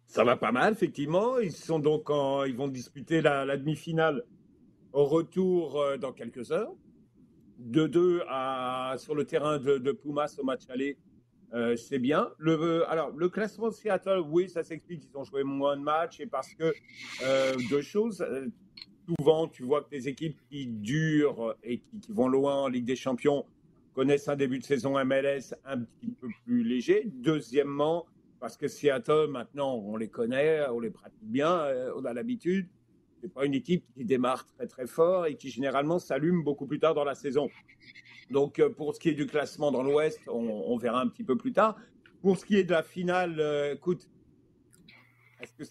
Ça 0.08 0.24
va 0.24 0.36
pas 0.36 0.51
mal, 0.51 0.74
effectivement. 0.74 1.38
Ils 1.38 1.51
sont 1.51 1.79
donc 1.79 2.10
ils 2.48 2.56
vont 2.56 2.68
disputer 2.68 3.22
la, 3.22 3.56
demi-finale 3.56 4.25
au 4.91 5.06
retour 5.06 5.79
euh, 5.79 5.98
dans 5.98 6.12
quelques 6.12 6.51
heures. 6.51 6.74
De 7.60 7.88
2 7.88 8.24
à 8.27 8.96
sur 8.98 9.13
le 9.13 9.25
terrain 9.25 9.60
de, 9.60 9.91
Pumas 9.91 10.34
au 10.39 10.44
match 10.44 10.62
aller, 10.70 10.98
euh, 11.53 11.75
c'est 11.75 12.00
bien. 12.00 12.29
Le, 12.38 12.89
alors, 12.89 13.12
le 13.12 13.27
classement 13.27 13.68
de 13.68 13.74
Seattle, 13.74 14.24
oui, 14.25 14.50
ça 14.50 14.63
s'explique. 14.63 15.03
Ils 15.03 15.18
ont 15.18 15.25
joué 15.25 15.44
moins 15.44 15.75
de 15.77 15.84
matchs 15.84 16.22
et 16.22 16.25
parce 16.25 16.56
que 16.56 16.74
deux 17.70 17.82
choses 17.82 18.25
souvent, 19.18 19.48
tu 19.48 19.63
vois 19.63 19.82
que 19.82 19.92
les 19.92 20.08
équipes 20.08 20.39
qui 20.50 20.68
durent 20.68 21.56
et 21.63 21.80
qui, 21.80 22.12
vont 22.12 22.28
loin 22.28 22.56
en 22.56 22.68
Ligue 22.68 22.86
des 22.86 22.96
Champions 22.96 23.46
connaissent 23.94 24.28
un 24.28 24.36
début 24.36 24.60
de 24.60 24.63
saison 24.63 25.04
MLS 25.04 25.54
un 25.66 25.80
petit 25.80 26.12
peu 26.12 26.28
plus 26.46 26.63
léger. 26.63 27.04
Deuxièmement, 27.06 28.06
parce 28.39 28.58
que 28.58 28.68
Seattle, 28.68 29.28
maintenant, 29.30 29.75
on 29.75 29.98
les 29.98 30.08
connaît, 30.08 30.66
on 30.70 30.80
les 30.80 30.92
pratique 30.92 31.24
bien, 31.24 31.66
on 31.96 32.06
a 32.06 32.13
l'habitude. 32.13 32.68
C'est 33.22 33.34
pas 33.34 33.46
une 33.46 33.54
équipe 33.54 33.84
qui 33.94 34.06
démarre 34.06 34.46
très 34.46 34.68
très 34.68 34.88
fort 34.88 35.25
et 35.25 35.36
qui 35.36 35.50
généralement 35.50 36.00
s'allume 36.00 36.44
beaucoup 36.44 36.66
plus 36.66 36.80
tard 36.80 36.94
dans 36.94 37.04
la 37.04 37.16
saison. 37.16 37.50
Donc 38.32 38.62
pour 38.78 38.96
ce 38.96 39.00
qui 39.00 39.10
est 39.10 39.13
du 39.13 39.25
classement 39.25 39.72
dans 39.72 39.84
l'Ouest, 39.84 40.22
on, 40.28 40.48
on, 40.48 40.78
verra 40.78 41.01
un 41.01 41.08
petit 41.08 41.24
peu 41.24 41.36
plus 41.36 41.51
tard. 41.51 41.75
Pour 42.22 42.38
ce 42.38 42.46
qui 42.46 42.56
est 42.56 42.63
de 42.63 42.72
la 42.72 42.84
finale, 42.84 43.42
écoute, 43.74 44.08
est-ce 45.41 45.53
que 45.53 45.63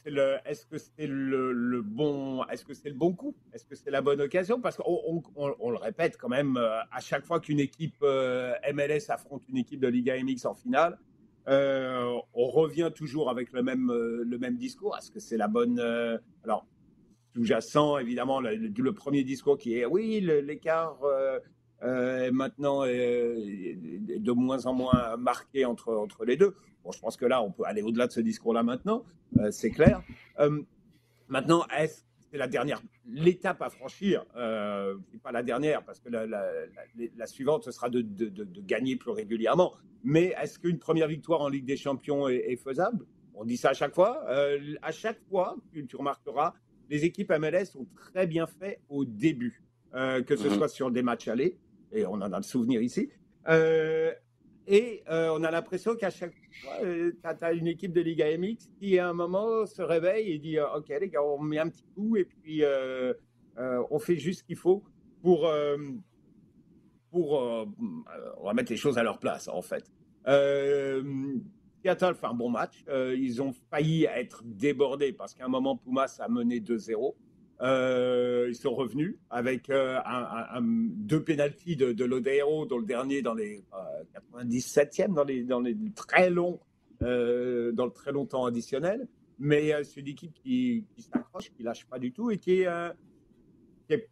c'est 0.78 1.06
le, 1.06 1.82
bon, 1.82 2.44
est-ce 2.44 2.64
que 2.64 2.74
c'est 2.74 2.88
le 2.88 2.94
bon 2.94 3.12
coup? 3.12 3.34
Est-ce 3.52 3.66
que 3.66 3.74
c'est 3.74 3.90
la 3.90 4.00
bonne 4.00 4.20
occasion? 4.20 4.60
Parce 4.60 4.76
qu'on 4.76 5.22
on, 5.36 5.54
on, 5.60 5.70
le 5.70 5.76
répète 5.76 6.16
quand 6.16 6.28
même 6.28 6.56
euh, 6.56 6.80
à 6.90 7.00
chaque 7.00 7.24
fois 7.24 7.40
qu'une 7.40 7.60
équipe 7.60 7.96
euh, 8.02 8.54
MLS 8.72 9.10
affronte 9.10 9.42
une 9.48 9.58
équipe 9.58 9.80
de 9.80 9.88
Liga 9.88 10.14
MX 10.22 10.46
en 10.46 10.54
finale, 10.54 10.98
euh, 11.48 12.18
on 12.34 12.46
revient 12.48 12.90
toujours 12.94 13.30
avec 13.30 13.52
le 13.52 13.62
même 13.62 14.56
discours. 14.56 14.96
Est-ce 14.96 15.10
que 15.10 15.20
c'est 15.20 15.36
la 15.36 15.48
bonne 15.48 15.80
Alors 16.44 16.66
sous-jacent 17.34 17.98
évidemment 17.98 18.40
le, 18.40 18.92
premier 18.92 19.22
discours 19.22 19.58
qui 19.58 19.78
est 19.78 19.84
oui 19.84 20.20
l'écart 20.20 20.98
maintenant 21.82 22.84
de 22.84 24.32
moins 24.32 24.66
en 24.66 24.74
moins 24.74 25.16
marqué 25.16 25.64
entre, 25.64 25.94
entre 25.94 26.24
les 26.24 26.36
deux. 26.36 26.54
Bon, 26.84 26.92
je 26.92 27.00
pense 27.00 27.16
que 27.16 27.26
là, 27.26 27.42
on 27.42 27.50
peut 27.50 27.64
aller 27.64 27.82
au-delà 27.82 28.06
de 28.06 28.12
ce 28.12 28.20
discours-là 28.20 28.62
maintenant, 28.62 29.04
euh, 29.38 29.50
c'est 29.50 29.70
clair. 29.70 30.02
Euh, 30.38 30.62
maintenant, 31.28 31.66
est-ce 31.76 32.02
c'est 32.30 32.38
la 32.38 32.46
dernière, 32.46 32.82
l'étape 33.06 33.62
à 33.62 33.70
franchir, 33.70 34.24
euh, 34.36 34.96
pas 35.22 35.32
la 35.32 35.42
dernière, 35.42 35.82
parce 35.82 35.98
que 35.98 36.10
la, 36.10 36.26
la, 36.26 36.44
la, 36.66 37.06
la 37.16 37.26
suivante, 37.26 37.64
ce 37.64 37.70
sera 37.70 37.88
de, 37.88 38.02
de, 38.02 38.28
de, 38.28 38.44
de, 38.44 38.60
gagner 38.60 38.96
plus 38.96 39.12
régulièrement. 39.12 39.72
Mais 40.04 40.34
est-ce 40.40 40.58
qu'une 40.58 40.78
première 40.78 41.08
victoire 41.08 41.40
en 41.40 41.48
Ligue 41.48 41.64
des 41.64 41.76
Champions 41.76 42.28
est, 42.28 42.52
est 42.52 42.56
faisable? 42.56 43.06
On 43.34 43.44
dit 43.44 43.56
ça 43.56 43.70
à 43.70 43.72
chaque 43.72 43.94
fois. 43.94 44.24
Euh, 44.28 44.74
à 44.82 44.92
chaque 44.92 45.20
fois, 45.30 45.56
tu, 45.72 45.86
tu, 45.86 45.96
remarqueras, 45.96 46.54
les 46.90 47.04
équipes 47.04 47.32
MLS 47.32 47.76
ont 47.76 47.86
très 47.96 48.26
bien 48.26 48.46
fait 48.46 48.80
au 48.88 49.04
début, 49.04 49.62
euh, 49.94 50.22
que 50.22 50.36
ce 50.36 50.48
mmh. 50.48 50.54
soit 50.54 50.68
sur 50.68 50.90
des 50.90 51.02
matchs 51.02 51.28
allés, 51.28 51.56
et 51.92 52.06
on 52.06 52.14
en 52.14 52.32
a 52.32 52.36
le 52.36 52.42
souvenir 52.42 52.82
ici. 52.82 53.10
Euh, 53.48 54.12
et 54.70 55.02
euh, 55.08 55.30
on 55.34 55.42
a 55.44 55.50
l'impression 55.50 55.96
qu'à 55.96 56.10
chaque 56.10 56.34
fois, 56.62 56.74
euh, 56.84 57.12
tu 57.22 57.44
as, 57.44 57.52
une 57.54 57.66
équipe 57.66 57.92
de 57.94 58.02
Liga 58.02 58.26
MX 58.36 58.68
qui, 58.78 58.98
à 58.98 59.08
un 59.08 59.14
moment, 59.14 59.64
se 59.64 59.80
réveille 59.80 60.30
et 60.30 60.38
dit 60.38 60.58
Ok, 60.60 60.88
les 60.88 61.08
gars, 61.08 61.22
on 61.22 61.40
met 61.40 61.58
un 61.58 61.70
petit 61.70 61.86
coup 61.94 62.18
et 62.18 62.26
puis 62.26 62.62
euh, 62.62 63.14
on 63.56 63.98
fait 63.98 64.16
juste 64.16 64.40
ce 64.40 64.44
qu'il 64.44 64.56
faut 64.56 64.84
pour. 65.22 65.50
pour 67.10 67.32
on 67.32 68.44
va 68.44 68.52
mettre 68.52 68.70
les 68.70 68.76
choses 68.76 68.98
à 68.98 69.02
leur 69.02 69.18
place, 69.18 69.48
en 69.48 69.62
fait. 69.62 69.90
Seattle 71.82 72.14
fait 72.14 72.26
un 72.26 72.34
bon 72.34 72.50
match. 72.50 72.84
ils 72.88 73.40
ont 73.40 73.54
failli 73.70 74.04
être 74.04 74.42
débordés 74.44 75.14
parce 75.14 75.34
qu'à 75.34 75.46
un 75.46 75.48
moment, 75.48 75.78
Pumas 75.78 76.18
a 76.20 76.28
mené 76.28 76.60
2-0. 76.60 77.14
Euh, 77.60 78.46
ils 78.48 78.54
sont 78.54 78.74
revenus 78.74 79.16
avec 79.30 79.68
euh, 79.68 79.98
deux 80.60 81.22
pénalties 81.22 81.76
de, 81.76 81.92
de 81.92 82.04
Lodeiro, 82.04 82.66
dont 82.66 82.78
le 82.78 82.86
dernier 82.86 83.20
dans 83.20 83.34
les 83.34 83.64
euh, 83.74 84.20
97e, 84.38 85.12
dans 85.12 85.24
les, 85.24 85.42
dans 85.42 85.60
les 85.60 85.76
très 85.96 86.30
longs, 86.30 86.60
euh, 87.02 87.72
dans 87.72 87.86
le 87.86 87.90
très 87.90 88.12
long 88.12 88.26
temps 88.26 88.44
additionnel. 88.44 89.08
Mais 89.40 89.74
euh, 89.74 89.82
c'est 89.82 90.00
une 90.00 90.08
équipe 90.08 90.34
qui, 90.34 90.84
s'accroche, 90.98 91.50
qui 91.50 91.62
lâche 91.64 91.84
pas 91.86 91.98
du 91.98 92.12
tout 92.12 92.30
et 92.30 92.38
qui 92.38 92.62
est, 92.62 92.66
euh, 92.68 92.90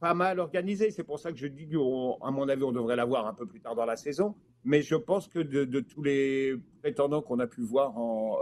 pas 0.01 0.15
mal 0.15 0.41
organisée. 0.41 0.91
C'est 0.91 1.05
pour 1.05 1.21
ça 1.21 1.31
que 1.31 1.39
je 1.39 1.47
dis 1.47 1.69
qu'à 1.69 2.31
mon 2.31 2.49
avis, 2.49 2.65
on 2.65 2.73
devrait 2.73 2.97
l'avoir 2.97 3.27
un 3.29 3.35
peu 3.35 3.47
plus 3.47 3.61
tard 3.61 3.77
dans 3.77 3.85
la 3.85 3.97
saison. 3.97 4.35
Mais 4.65 4.83
je 4.83 4.97
pense 4.97 5.29
que 5.29 5.39
de 5.39 5.81
tous 5.81 6.03
les 6.03 6.57
prétendants 6.81 7.23
qu'on 7.23 7.39
a 7.39 7.47
pu 7.47 7.61
voir 7.61 7.97
en 7.97 8.39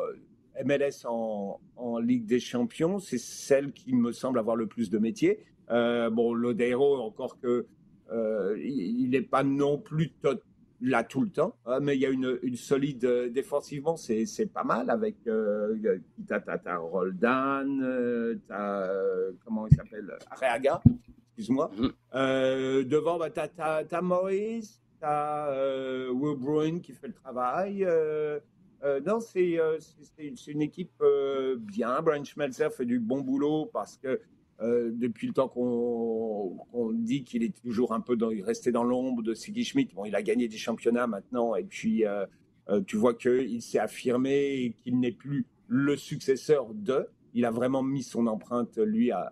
MLS 0.64 1.04
en, 1.06 1.60
en, 1.76 1.98
Ligue 1.98 2.26
des 2.26 2.40
Champions, 2.40 2.98
c'est 2.98 3.18
celle 3.18 3.72
qui 3.72 3.94
me 3.94 4.12
semble 4.12 4.38
avoir 4.38 4.56
le 4.56 4.66
plus 4.66 4.90
de 4.90 4.98
métier. 4.98 5.40
Euh, 5.70 6.10
bon, 6.10 6.34
Lodeiro, 6.34 6.96
encore 7.00 7.38
que 7.40 7.66
euh, 8.12 8.56
il 8.62 9.10
n'est 9.10 9.22
pas 9.22 9.42
non 9.42 9.78
plus 9.78 10.12
là 10.80 11.02
tout 11.04 11.22
le 11.22 11.30
temps, 11.30 11.56
hein, 11.64 11.80
mais 11.80 11.96
il 11.96 12.00
y 12.00 12.06
a 12.06 12.10
une, 12.10 12.38
une 12.42 12.56
solide 12.56 13.04
euh, 13.06 13.30
défensivement, 13.30 13.96
c'est 13.96 14.52
pas 14.52 14.64
mal 14.64 14.90
avec 14.90 15.16
euh, 15.26 15.98
t'as 16.26 16.40
ta 16.40 16.76
Roldan, 16.76 18.38
t'as 18.46 18.88
comment 19.44 19.66
il 19.66 19.74
s'appelle, 19.74 20.12
Areaga, 20.30 20.82
excuse-moi. 21.28 21.70
Mm 21.76 21.88
-hmm. 22.12 22.84
devant, 22.84 23.18
bah, 23.18 23.30
t'as 23.30 23.48
as, 23.90 24.02
Maurice, 24.02 24.82
t'as 25.00 25.50
Will 26.10 26.36
Bruin 26.38 26.80
qui 26.80 26.92
fait 26.92 27.08
le 27.08 27.14
travail. 27.14 27.86
Euh, 28.84 29.00
non, 29.00 29.20
c'est 29.20 29.58
euh, 29.58 29.78
une 30.46 30.62
équipe 30.62 30.92
euh, 31.00 31.56
bien. 31.58 32.02
Brian 32.02 32.24
Schmelzer 32.24 32.70
fait 32.70 32.84
du 32.84 32.98
bon 33.00 33.22
boulot 33.22 33.66
parce 33.72 33.96
que 33.96 34.20
euh, 34.60 34.92
depuis 34.94 35.26
le 35.26 35.32
temps 35.32 35.48
qu'on 35.48 36.56
qu 36.72 36.94
dit 36.94 37.24
qu'il 37.24 37.42
est 37.42 37.54
toujours 37.60 37.92
un 37.92 38.00
peu 38.00 38.16
dans, 38.16 38.28
resté 38.28 38.70
dans 38.70 38.84
l'ombre 38.84 39.22
de 39.22 39.34
Sigi 39.34 39.64
Schmidt. 39.64 39.92
Bon, 39.94 40.04
il 40.04 40.14
a 40.14 40.22
gagné 40.22 40.46
des 40.46 40.56
championnats 40.56 41.08
maintenant 41.08 41.56
et 41.56 41.64
puis 41.64 42.06
euh, 42.06 42.24
euh, 42.68 42.80
tu 42.86 42.96
vois 42.96 43.14
qu'il 43.14 43.60
s'est 43.62 43.80
affirmé 43.80 44.76
qu'il 44.78 45.00
n'est 45.00 45.12
plus 45.12 45.46
le 45.66 45.96
successeur 45.96 46.72
de. 46.72 47.08
Il 47.32 47.44
a 47.44 47.50
vraiment 47.50 47.82
mis 47.82 48.04
son 48.04 48.28
empreinte, 48.28 48.78
lui, 48.78 49.10
à, 49.10 49.28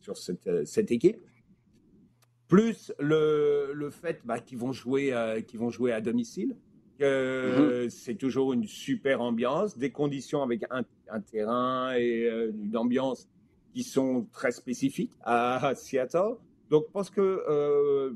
sur 0.00 0.16
cette, 0.16 0.66
cette, 0.66 0.90
équipe. 0.90 1.18
Plus 2.48 2.92
le, 2.98 3.70
le 3.72 3.90
fait 3.90 4.22
bah, 4.24 4.40
qu'ils 4.40 4.58
vont, 4.58 4.72
jouer, 4.72 5.14
qu 5.46 5.56
vont 5.56 5.70
jouer 5.70 5.92
à 5.92 6.00
domicile 6.00 6.56
mmh. 7.04 7.90
c'est 7.90 8.14
toujours 8.14 8.52
une 8.52 8.64
super 8.64 9.20
ambiance, 9.20 9.76
des 9.76 9.90
conditions 9.90 10.42
avec 10.42 10.64
un, 10.70 10.84
un 11.08 11.20
terrain 11.20 11.94
et 11.94 12.24
euh, 12.24 12.52
une 12.62 12.76
ambiance 12.76 13.28
qui 13.72 13.82
sont 13.82 14.26
très 14.32 14.52
spécifiques 14.52 15.12
à, 15.22 15.74
Seattle. 15.74 16.36
Donc, 16.70 16.84
je 16.88 16.92
pense 16.92 17.10
que 17.10 17.20
euh, 17.20 18.12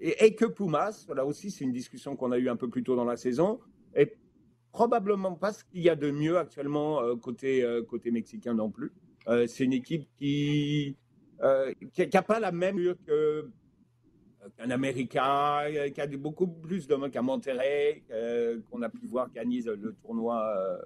et, 0.00 0.26
et, 0.26 0.34
que 0.34 0.44
Pumas, 0.44 1.06
là 1.14 1.24
aussi, 1.24 1.50
c'est 1.50 1.64
une 1.64 1.72
discussion 1.72 2.16
qu'on 2.16 2.32
a 2.32 2.38
eue 2.38 2.48
un 2.48 2.56
peu 2.56 2.68
plus 2.68 2.82
tôt 2.82 2.94
dans 2.94 3.04
la 3.04 3.16
saison, 3.16 3.58
et 3.96 4.14
probablement 4.72 5.34
pas 5.34 5.52
ce 5.52 5.64
qu'il 5.64 5.82
y 5.82 5.88
a 5.88 5.96
de 5.96 6.10
mieux 6.10 6.38
actuellement 6.38 7.02
euh, 7.02 7.16
côté 7.16 7.66
côté 7.88 8.10
mexicain 8.10 8.54
non 8.54 8.70
plus. 8.70 8.92
C'est 9.46 9.64
une 9.64 9.74
équipe 9.74 10.08
qui 10.18 10.96
qui 11.92 12.08
n'a 12.12 12.22
pas 12.22 12.40
la 12.40 12.52
même 12.52 12.76
que 13.06 13.50
qu'un 14.56 14.70
Américain, 14.70 15.60
euh, 15.64 15.90
qui 15.90 16.00
a 16.00 16.06
beaucoup 16.06 16.46
plus 16.46 16.86
de 16.86 17.08
qu'à 17.08 17.22
Monterrey, 17.22 18.02
euh, 18.10 18.60
qu'on 18.70 18.82
a 18.82 18.88
pu 18.88 19.06
voir 19.06 19.30
gagner 19.30 19.62
le 19.62 19.94
tournoi 20.02 20.42
euh, 20.56 20.78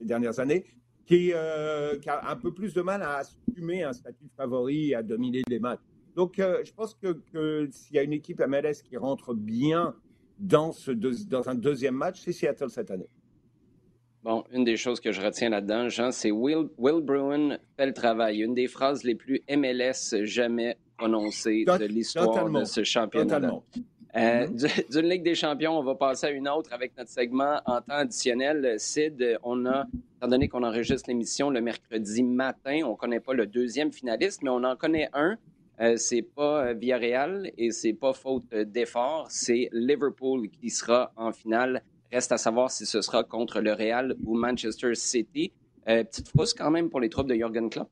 les 0.00 0.06
dernières 0.06 0.38
années, 0.40 0.64
qui, 1.06 1.32
euh, 1.34 1.98
qui, 1.98 2.10
a 2.10 2.30
un 2.30 2.36
peu 2.36 2.52
plus 2.52 2.74
de 2.74 2.82
mal 2.82 3.02
à 3.02 3.18
assumer 3.18 3.82
un 3.82 3.92
statut 3.92 4.28
favori 4.36 4.90
et 4.90 4.94
à 4.94 5.02
dominer 5.02 5.42
les 5.48 5.58
matchs. 5.58 5.80
Donc, 6.14 6.38
euh, 6.38 6.62
je 6.64 6.72
pense 6.72 6.94
que, 6.94 7.68
s'il 7.70 7.96
y 7.96 7.98
a 7.98 8.02
une 8.02 8.12
équipe 8.12 8.40
MLS 8.40 8.82
qui 8.84 8.96
rentre 8.96 9.34
bien 9.34 9.94
dans, 10.38 10.72
ce 10.72 10.90
dans 10.90 11.48
un 11.48 11.54
deuxième 11.54 11.94
match, 11.94 12.20
c'est 12.20 12.32
Seattle 12.32 12.70
cette 12.70 12.90
année. 12.90 13.08
Bon, 14.22 14.44
une 14.52 14.64
des 14.64 14.76
choses 14.76 15.00
que 15.00 15.12
je 15.12 15.22
retiens 15.22 15.48
là-dedans, 15.48 15.88
Jean, 15.88 16.10
c'est 16.10 16.30
Will, 16.30 16.68
Will 16.76 17.02
Bruin 17.02 17.56
fait 17.76 17.86
le 17.86 17.94
travail. 17.94 18.40
Une 18.40 18.52
des 18.52 18.66
phrases 18.66 19.04
les 19.04 19.14
plus 19.14 19.40
MLS 19.48 20.24
jamais 20.24 20.76
prononcées 20.98 21.64
de 21.64 21.84
l'histoire 21.84 22.50
de 22.50 22.64
ce 22.64 22.84
championnat. 22.84 23.60
Euh. 24.16 24.46
D'une 24.90 25.08
Ligue 25.08 25.22
des 25.22 25.34
champions, 25.34 25.78
on 25.78 25.82
va 25.82 25.94
passer 25.94 26.26
à 26.26 26.30
une 26.30 26.48
autre 26.48 26.72
avec 26.72 26.96
notre 26.96 27.10
segment 27.10 27.60
en 27.66 27.80
temps 27.80 27.94
additionnel. 27.94 28.74
Sid, 28.78 29.38
on 29.42 29.64
a, 29.66 29.86
étant 30.16 30.28
donné 30.28 30.48
qu'on 30.48 30.62
enregistre 30.62 31.08
l'émission 31.08 31.50
le 31.50 31.60
mercredi 31.60 32.22
matin, 32.22 32.80
on 32.84 32.92
ne 32.92 32.96
connaît 32.96 33.20
pas 33.20 33.34
le 33.34 33.46
deuxième 33.46 33.92
finaliste, 33.92 34.42
mais 34.42 34.50
on 34.50 34.64
en 34.64 34.76
connaît 34.76 35.08
un. 35.12 35.36
Euh, 35.80 35.96
c'est 35.96 36.22
pas 36.22 36.72
Villarreal 36.72 37.52
et 37.56 37.70
c'est 37.70 37.92
pas 37.92 38.12
faute 38.12 38.52
d'effort, 38.52 39.26
c'est 39.30 39.68
Liverpool 39.72 40.48
qui 40.48 40.70
sera 40.70 41.12
en 41.16 41.30
finale 41.32 41.82
Reste 42.10 42.32
à 42.32 42.38
savoir 42.38 42.70
si 42.70 42.86
ce 42.86 43.02
sera 43.02 43.22
contre 43.22 43.60
le 43.60 43.72
Real 43.72 44.14
ou 44.24 44.34
Manchester 44.34 44.94
City. 44.94 45.52
Euh, 45.88 46.04
petite 46.04 46.28
frousse 46.28 46.54
quand 46.54 46.70
même 46.70 46.88
pour 46.88 47.00
les 47.00 47.10
troupes 47.10 47.28
de 47.28 47.34
Jürgen 47.34 47.68
Klopp. 47.68 47.90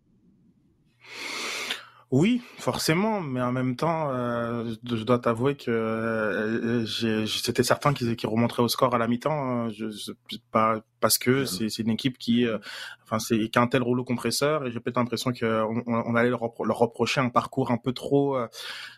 Oui, 2.13 2.41
forcément, 2.59 3.21
mais 3.21 3.43
en 3.43 3.51
même 3.51 3.75
temps, 3.75 4.11
euh, 4.13 4.75
je 4.85 5.03
dois 5.03 5.19
t'avouer 5.19 5.57
que 5.57 5.73
euh, 5.73 6.87
c'était 7.27 7.65
certain 7.65 7.93
qu'ils 7.95 8.15
qu 8.15 8.29
remonteraient 8.29 8.63
au 8.63 8.69
score 8.69 8.95
à 8.95 8.99
la 8.99 9.09
mi-temps. 9.09 9.71
Je, 9.71 9.91
je, 9.91 10.13
pas 10.53 10.81
parce 11.01 11.19
que 11.19 11.45
c'est 11.45 11.79
une 11.79 11.91
équipe 11.91 12.17
qui, 12.17 12.47
euh, 12.47 12.59
enfin 13.07 13.19
c'est 13.19 13.49
qu'un 13.49 13.69
tel 13.69 13.83
rouleau 13.83 14.05
compresseur 14.05 14.67
et 14.67 14.73
j'ai 14.73 14.81
peut-être 14.81 14.97
l'impression 14.97 15.33
qu'on 15.33 15.83
on 15.87 16.15
allait 16.17 16.31
leur, 16.31 16.41
reprocher 16.41 17.21
un 17.21 17.29
parcours 17.29 17.71
un 17.71 17.79
peu 17.79 17.93
trop 17.93 18.37
euh, 18.37 18.49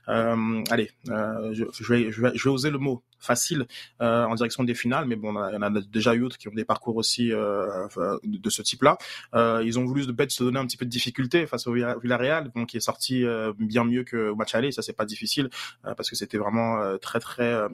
euh 0.09 0.63
allez 0.71 0.91
euh, 1.11 1.53
je, 1.53 1.93
vais, 1.93 2.11
je, 2.11 2.23
vais, 2.23 2.31
je 2.35 2.45
vais 2.45 2.51
oser 2.51 2.71
le 2.71 2.79
mot 2.79 3.03
facile 3.19 3.67
euh, 4.01 4.25
en 4.25 4.35
direction 4.35 4.65
des 4.65 4.75
finales 4.75 5.05
mais 5.07 5.17
bon 5.17 5.33
il 5.49 5.55
y 5.55 5.57
en 5.57 5.63
a 5.63 5.71
déjà 5.81 6.15
eu 6.15 6.21
d'autres 6.21 6.39
qui 6.39 6.49
ont 6.49 6.55
des 6.55 6.65
parcours 6.65 6.97
aussi 6.97 7.33
euh, 7.33 7.89
de, 8.25 8.39
de, 8.39 8.51
ce 8.51 8.63
type 8.63 8.83
là 8.83 8.97
ils 9.63 9.79
ont 9.79 9.85
voulu 9.85 10.07
de 10.07 10.29
se 10.29 10.45
donner 10.45 10.59
un 10.59 10.67
petit 10.67 10.77
peu 10.77 10.85
de 10.85 10.91
difficulté 10.91 11.47
face 11.47 11.67
au 11.67 11.73
Villarreal 11.73 12.51
donc 12.55 12.69
qui 12.69 12.77
est 12.77 12.81
sorti 12.81 13.25
bien 13.59 13.85
mieux 13.85 14.05
que 14.05 14.31
au 14.31 14.37
match 14.37 14.55
aller 14.55 14.73
ça 14.73 14.83
c'est 14.83 14.93
pas 14.93 15.05
difficile 15.05 15.51
parce 15.83 16.09
que 16.09 16.17
c'était 16.17 16.39
vraiment 16.39 16.97
très 16.99 17.19
très 17.21 17.67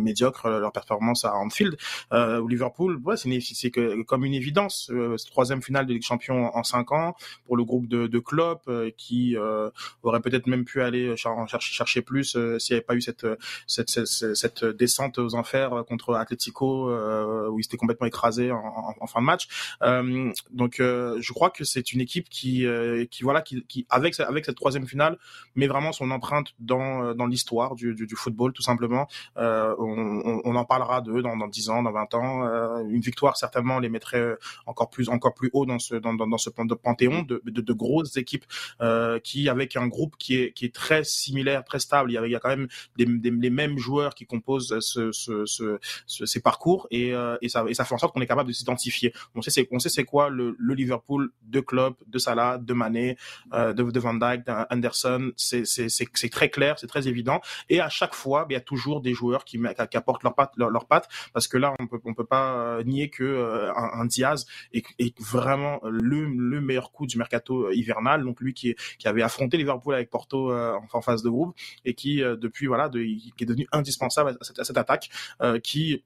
médiocre 0.00 0.48
leur 0.48 0.72
performance 0.72 1.24
à 1.24 1.34
Anfield. 1.34 1.76
Au 2.12 2.46
Liverpool 2.46 3.00
ouais 3.04 3.16
c'est 3.16 3.70
comme 4.06 4.24
une 4.24 4.34
évidence 4.34 4.90
troisième 5.30 5.55
finale 5.62 5.86
de 5.86 5.92
Ligue 5.92 6.02
Champions 6.02 6.54
en 6.54 6.62
cinq 6.62 6.92
ans 6.92 7.14
pour 7.46 7.56
le 7.56 7.64
groupe 7.64 7.86
de, 7.88 8.06
de 8.06 8.18
Klopp 8.18 8.62
euh, 8.68 8.90
qui 8.96 9.36
euh, 9.36 9.70
aurait 10.02 10.20
peut-être 10.20 10.46
même 10.46 10.64
pu 10.64 10.82
aller 10.82 11.16
chercher, 11.16 11.60
chercher 11.60 12.02
plus 12.02 12.36
euh, 12.36 12.58
s'il 12.58 12.74
n'y 12.74 12.78
avait 12.78 12.84
pas 12.84 12.94
eu 12.94 13.00
cette, 13.00 14.64
descente 14.64 15.18
aux 15.18 15.34
enfers 15.34 15.84
contre 15.88 16.14
Atletico 16.14 16.90
où 17.50 17.58
il 17.58 17.62
s'était 17.62 17.76
complètement 17.76 18.06
écrasé 18.06 18.50
en, 18.52 19.06
fin 19.06 19.20
de 19.20 19.26
match. 19.26 19.48
donc 20.50 20.76
je 20.78 21.32
crois 21.32 21.50
que 21.50 21.64
c'est 21.64 21.92
une 21.92 22.00
équipe 22.00 22.28
qui, 22.28 22.66
voilà 23.22 23.42
qui, 23.42 23.86
avec 23.88 24.14
cette 24.14 24.56
troisième 24.56 24.86
finale 24.86 25.18
met 25.54 25.66
vraiment 25.66 25.92
son 25.92 26.10
empreinte 26.10 26.54
dans 26.58 27.26
l'histoire 27.28 27.74
du, 27.74 28.06
football 28.16 28.52
tout 28.52 28.62
simplement. 28.62 29.06
On, 29.36 30.40
on, 30.44 30.56
en 30.56 30.64
parlera 30.64 31.00
d'eux 31.00 31.22
dans, 31.22 31.36
dans 31.36 31.48
10 31.48 31.70
ans, 31.70 31.82
dans 31.82 31.92
20 31.92 32.14
ans. 32.14 32.80
une 32.80 33.00
victoire 33.00 33.36
certainement 33.36 33.78
les 33.78 33.88
mettrait 33.88 34.36
encore 34.66 34.90
plus 34.90 35.08
encore 35.08 35.34
plus 35.34 35.45
haut 35.52 35.66
dans 35.66 35.78
ce 35.78 35.94
dans, 35.94 36.14
dans, 36.14 36.38
ce 36.38 36.50
panthéon 36.50 37.22
de, 37.22 37.42
de, 37.44 37.60
de 37.60 37.72
grosses 37.72 38.16
équipes 38.16 38.44
euh, 38.80 39.18
qui 39.20 39.48
avec 39.48 39.76
un 39.76 39.86
groupe 39.86 40.16
qui 40.18 40.36
est 40.36 40.52
qui 40.52 40.64
est 40.64 40.74
très 40.74 41.04
similaire, 41.04 41.64
très 41.64 41.78
stable. 41.78 42.10
Il 42.10 42.14
y 42.14 42.18
a, 42.18 42.26
il 42.26 42.32
y 42.32 42.36
a 42.36 42.40
quand 42.40 42.48
même 42.48 42.68
des, 42.96 43.06
des, 43.06 43.30
les 43.30 43.50
mêmes 43.50 43.78
joueurs 43.78 44.14
qui 44.14 44.26
composent 44.26 44.78
ce, 44.80 45.12
ce, 45.12 45.44
ce, 45.46 45.78
ces 46.26 46.40
parcours 46.40 46.86
et, 46.90 47.14
euh, 47.14 47.36
et 47.42 47.48
ça 47.48 47.64
et 47.68 47.74
ça 47.74 47.84
fait 47.84 47.94
en 47.94 47.98
sorte 47.98 48.14
qu'on 48.14 48.20
est 48.20 48.26
capable 48.26 48.48
de 48.48 48.54
s'identifier. 48.54 49.12
On 49.34 49.42
sait 49.42 49.50
c'est 49.50 49.68
on 49.70 49.78
sait 49.78 49.88
c'est 49.88 50.04
quoi 50.04 50.28
le, 50.28 50.56
le, 50.58 50.74
Liverpool 50.74 51.30
de 51.42 51.60
Klopp, 51.60 52.02
de 52.06 52.18
Salah, 52.18 52.58
de 52.58 52.72
Mané, 52.74 53.16
euh, 53.54 53.72
de, 53.72 53.82
de 53.82 54.00
Van 54.00 54.14
Dijk, 54.14 54.44
d'Anderson. 54.46 55.32
C'est 55.36 55.64
c'est 55.66 55.88
c'est 55.88 56.28
très 56.30 56.50
clair, 56.50 56.78
c'est 56.78 56.86
très 56.86 57.08
évident. 57.08 57.40
Et 57.68 57.80
à 57.80 57.88
chaque 57.88 58.14
fois, 58.14 58.42
ben, 58.44 58.50
il 58.50 58.54
y 58.54 58.56
a 58.56 58.60
toujours 58.60 59.00
des 59.00 59.14
joueurs 59.14 59.44
qui, 59.44 59.58
qui 59.90 59.96
apportent 59.96 60.22
leurs 60.22 60.34
pattes 60.34 60.52
leur, 60.56 60.70
leur 60.70 60.86
pattes 60.86 61.08
parce 61.32 61.48
que 61.48 61.56
là 61.56 61.74
on 61.78 61.86
peut 61.86 62.00
on 62.04 62.14
peut 62.14 62.24
pas 62.24 62.54
euh, 62.54 62.82
nier 62.84 63.10
que 63.10 63.24
euh, 63.24 63.72
un, 63.74 64.00
un 64.00 64.04
Diaz 64.06 64.46
est, 64.72 64.84
est 64.98 65.18
vraiment 65.36 65.80
le, 65.84 66.24
le 66.24 66.60
meilleur 66.60 66.90
coup 66.90 67.06
du 67.06 67.18
mercato 67.18 67.66
euh, 67.66 67.74
hivernal. 67.74 68.24
Donc 68.24 68.40
lui 68.40 68.54
qui, 68.54 68.74
avait 69.04 69.22
affronté 69.22 69.56
Liverpool 69.56 69.94
avec 69.94 70.10
Porto 70.10 70.50
euh, 70.50 70.74
en 70.92 71.00
phase 71.00 71.22
de 71.22 71.28
groupe 71.28 71.54
et 71.84 71.94
qui 71.94 72.22
euh, 72.22 72.36
depuis 72.36 72.66
voilà 72.66 72.88
qui 72.88 73.32
est 73.40 73.46
devenu 73.46 73.66
indispensable 73.72 74.30
à 74.40 74.44
cette, 74.44 74.58
à 74.58 74.64
cette 74.64 74.78
attaque 74.78 75.10
qui 75.62 76.02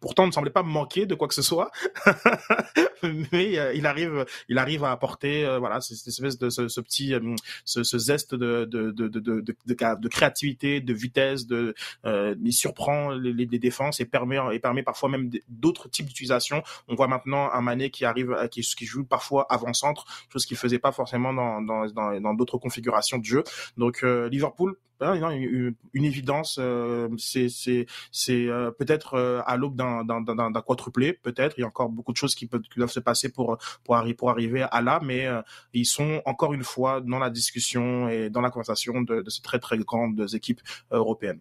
pourtant 0.00 0.26
ne 0.26 0.32
semblait 0.32 0.50
pas 0.50 0.62
manquer 0.62 1.06
de 1.06 1.14
quoi 1.14 1.28
que 1.28 1.34
ce 1.34 1.42
soit, 1.42 1.70
mais 3.32 3.58
euh, 3.58 3.72
il 3.74 3.86
arrive, 3.86 4.24
il 4.48 4.58
arrive 4.58 4.84
à 4.84 4.90
apporter 4.90 5.44
euh, 5.44 5.58
voilà 5.58 5.80
cette 5.80 6.06
espèce 6.06 6.38
de 6.38 6.50
ce, 6.50 6.68
ce 6.68 6.80
petit, 6.80 7.14
euh, 7.14 7.34
ce, 7.64 7.82
ce, 7.82 7.98
zeste 7.98 8.34
de 8.34 8.64
de, 8.64 8.90
de, 8.90 9.08
de, 9.08 9.40
de, 9.40 10.08
créativité, 10.08 10.80
de 10.80 10.92
vitesse, 10.94 11.46
de 11.46 11.74
il 12.04 12.52
surprend 12.52 13.10
les, 13.10 13.32
les, 13.32 13.58
défenses 13.58 14.00
et 14.00 14.06
permet 14.06 14.38
et 14.52 14.58
permet 14.58 14.82
parfois 14.82 15.08
même 15.08 15.30
d'autres 15.48 15.88
types 15.88 16.06
d'utilisation. 16.06 16.62
On 16.88 16.94
voit 16.94 17.08
maintenant 17.08 17.50
un 17.52 17.60
Mané 17.60 17.90
qui 17.90 18.04
arrive, 18.04 18.34
qui, 18.50 18.62
joue 18.62 19.04
parfois 19.04 19.46
avant-centre, 19.50 20.04
chose 20.32 20.46
qu'il 20.46 20.56
faisait 20.56 20.78
pas 20.78 20.92
forcément 20.92 21.32
dans 21.32 21.60
dans 21.60 21.86
dans 21.86 22.34
d'autres 22.34 22.58
configurations 22.58 23.18
de 23.18 23.24
jeu. 23.24 23.44
Donc 23.76 24.02
Liverpool 24.02 24.76
une, 25.02 25.74
une, 25.92 26.04
évidence. 26.04 26.58
Euh, 26.60 27.08
c'est 27.18 27.48
c'est 27.48 27.86
c'est 28.12 28.46
euh, 28.46 28.70
peut-être 28.70 29.14
euh, 29.14 29.40
à 29.46 29.56
l'aube 29.56 29.76
d'un 29.76 29.89
d'un 30.04 30.22
d'un 30.22 30.62
quadruplé, 30.62 31.12
peut-être. 31.12 31.56
Il 31.58 31.62
y 31.62 31.64
a 31.64 31.66
encore 31.66 31.88
beaucoup 31.88 32.12
de 32.12 32.16
choses 32.16 32.34
qui 32.34 32.46
peuvent 32.46 32.62
qui 32.62 32.78
doivent 32.78 32.90
se 32.90 33.00
passer 33.00 33.30
pour 33.30 33.58
pour 33.84 33.96
arriver 33.96 34.14
pour 34.14 34.30
arriver 34.30 34.66
à 34.70 34.80
là, 34.82 35.00
mais 35.02 35.28
ils 35.72 35.86
sont 35.86 36.22
encore 36.24 36.52
une 36.52 36.64
fois 36.64 37.00
dans 37.00 37.18
la 37.18 37.30
discussion 37.30 38.08
et 38.08 38.30
dans 38.30 38.40
la 38.40 38.50
conversation 38.50 39.02
de, 39.02 39.22
de 39.22 39.30
ces 39.30 39.42
très 39.42 39.58
très 39.58 39.78
grandes 39.78 40.26
équipes 40.32 40.60
européennes. 40.90 41.40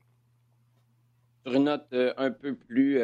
Sur 1.45 1.55
une 1.55 1.65
note 1.65 1.87
un 2.17 2.31
peu 2.31 2.55
plus 2.55 2.99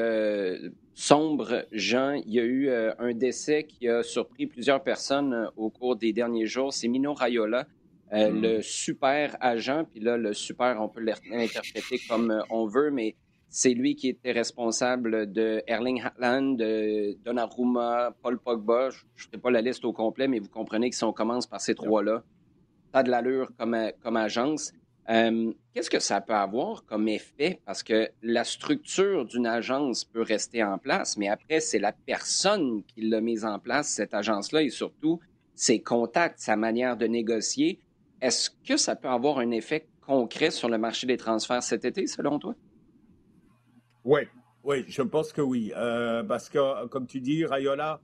sombre, 0.93 1.65
Jean, 1.71 2.13
il 2.13 2.33
y 2.33 2.39
a 2.39 2.43
eu 2.43 2.69
un 2.69 3.13
décès 3.13 3.63
qui 3.63 3.87
a 3.87 4.03
surpris 4.03 4.47
plusieurs 4.47 4.83
personnes 4.83 5.49
au 5.55 5.69
cours 5.69 5.95
des 5.95 6.13
derniers 6.13 6.45
jours. 6.45 6.73
C'est 6.73 6.87
Mino 6.87 7.13
Raiola, 7.13 7.65
euh, 8.13 8.29
mm. 8.29 8.41
le 8.41 8.61
super 8.61 9.35
agent, 9.39 9.85
puis 9.85 9.99
là, 9.99 10.15
le 10.15 10.33
super, 10.33 10.79
on 10.79 10.87
peut 10.87 11.01
l'interpréter 11.01 11.99
comme 12.07 12.29
euh, 12.29 12.41
on 12.51 12.67
veut, 12.67 12.91
mais 12.91 13.15
c'est 13.57 13.73
lui 13.73 13.95
qui 13.95 14.09
était 14.09 14.33
responsable 14.33 15.31
de 15.31 15.63
Erling 15.65 16.01
Haaland, 16.01 16.55
de 16.55 17.17
Donnarumma, 17.23 18.13
Paul 18.21 18.37
Pogba. 18.37 18.89
Je 18.89 19.27
ne 19.27 19.31
fais 19.31 19.37
pas 19.37 19.49
la 19.49 19.61
liste 19.61 19.85
au 19.85 19.93
complet, 19.93 20.27
mais 20.27 20.39
vous 20.39 20.49
comprenez 20.49 20.89
que 20.89 20.95
si 20.97 21.05
on 21.05 21.13
commence 21.13 21.47
par 21.47 21.61
ces 21.61 21.73
trois-là, 21.73 22.21
ça 22.91 22.99
a 22.99 23.03
de 23.03 23.09
l'allure 23.09 23.51
comme, 23.57 23.73
euh, 23.75 23.91
comme 24.03 24.17
agence. 24.17 24.73
Qu'est-ce 25.07 25.89
que 25.89 26.01
ça 26.01 26.19
peut 26.19 26.33
avoir 26.33 26.83
comme 26.83 27.07
effet? 27.07 27.61
Parce 27.65 27.81
que 27.81 28.09
la 28.21 28.43
structure 28.43 29.23
d'une 29.23 29.47
agence 29.47 30.03
peut 30.03 30.21
rester 30.21 30.61
en 30.61 30.77
place, 30.77 31.15
mais 31.15 31.29
après, 31.29 31.61
c'est 31.61 31.79
la 31.79 31.93
personne 31.93 32.83
qui 32.83 33.07
l'a 33.07 33.21
mise 33.21 33.45
en 33.45 33.57
place, 33.59 33.87
cette 33.87 34.13
agence-là, 34.13 34.63
et 34.63 34.69
surtout 34.69 35.21
ses 35.53 35.79
contacts, 35.79 36.39
sa 36.39 36.57
manière 36.57 36.97
de 36.97 37.07
négocier. 37.07 37.79
Est-ce 38.19 38.49
que 38.67 38.75
ça 38.75 38.97
peut 38.97 39.07
avoir 39.07 39.37
un 39.37 39.51
effet 39.51 39.87
concret 40.05 40.51
sur 40.51 40.67
le 40.67 40.77
marché 40.77 41.07
des 41.07 41.15
transferts 41.15 41.63
cet 41.63 41.85
été, 41.85 42.05
selon 42.05 42.37
toi? 42.37 42.53
Oui, 44.05 44.21
oui, 44.63 44.85
je 44.87 45.01
pense 45.01 45.33
que 45.33 45.41
oui. 45.41 45.73
Euh, 45.75 46.23
parce 46.23 46.47
que, 46.47 46.85
comme 46.87 47.07
tu 47.07 47.19
dis, 47.19 47.43
Rayola, 47.43 47.99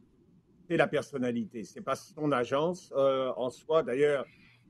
c'est 0.67 0.75
la 0.75 0.87
personnalité. 0.87 1.63
C'est 1.63 1.81
pas 1.81 1.95
son 1.95 2.31
agence 2.31 2.91
euh, 2.95 3.31
en 3.37 3.51
soi. 3.51 3.83
D'ailleurs, 3.83 4.25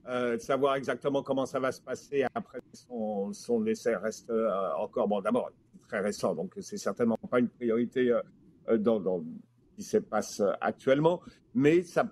euh, 0.08 0.38
savoir 0.40 0.76
exactement 0.76 1.24
comment 1.24 1.46
ça 1.46 1.62
va 1.62 1.72
se 1.72 1.82
passer 1.82 2.26
après 2.36 2.60
son, 2.74 3.32
son 3.32 3.66
essai 3.66 3.96
reste 3.96 4.30
encore, 4.78 5.08
bon, 5.08 5.22
d'abord, 5.22 5.52
très 5.88 6.02
récent, 6.02 6.36
donc 6.36 6.54
c'est 6.60 6.78
certainement 6.78 7.18
pas 7.30 7.40
une 7.40 7.50
priorité 7.50 8.14
dans, 8.80 9.00
dans 9.00 9.24
qui 9.76 9.84
se 9.84 9.98
passe 9.98 10.42
actuellement, 10.60 11.22
mais 11.54 11.84
ça, 11.84 12.12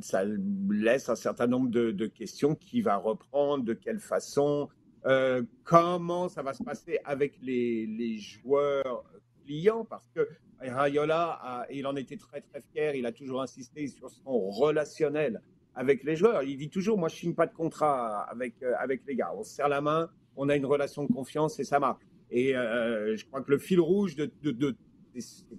ça, 0.00 0.24
laisse 0.24 1.08
un 1.08 1.14
certain 1.16 1.46
nombre 1.46 1.70
de, 1.70 2.06
questions. 2.06 2.54
Qui 2.54 2.80
va 2.80 2.96
reprendre 2.96 3.64
De 3.64 3.74
quelle 3.74 4.00
façon 4.00 4.68
euh, 5.06 5.42
Comment 5.64 6.28
ça 6.28 6.42
va 6.42 6.52
se 6.52 6.62
passer 6.62 6.98
avec 7.04 7.38
les, 7.40 8.18
joueurs 8.18 9.04
clients? 9.44 9.84
Parce 9.84 10.08
que 10.14 10.28
Rayola, 10.60 11.66
il 11.70 11.86
en 11.86 11.96
était 11.96 12.16
très 12.16 12.40
très 12.40 12.62
fier. 12.72 12.94
Il 12.94 13.06
a 13.06 13.12
toujours 13.12 13.42
insisté 13.42 13.86
sur 13.88 14.10
son 14.10 14.50
relationnel 14.50 15.40
avec 15.74 16.02
les 16.02 16.16
joueurs. 16.16 16.42
Il 16.42 16.56
dit 16.56 16.70
toujours, 16.70 16.98
moi 16.98 17.08
je 17.08 17.16
signe 17.16 17.34
pas 17.34 17.46
de 17.46 17.54
contrat 17.54 18.22
avec 18.22 18.62
euh, 18.62 18.72
avec 18.78 19.02
les 19.06 19.14
gars. 19.14 19.32
On 19.36 19.44
se 19.44 19.54
serre 19.54 19.68
la 19.68 19.80
main, 19.80 20.10
on 20.36 20.48
a 20.48 20.56
une 20.56 20.66
relation 20.66 21.04
de 21.04 21.12
confiance 21.12 21.60
et 21.60 21.64
ça 21.64 21.78
marche. 21.78 22.02
Et 22.30 22.56
euh, 22.56 23.16
je 23.16 23.24
crois 23.26 23.42
que 23.42 23.50
le 23.50 23.58
fil 23.58 23.80
rouge 23.80 24.16
de, 24.16 24.30
de, 24.42 24.76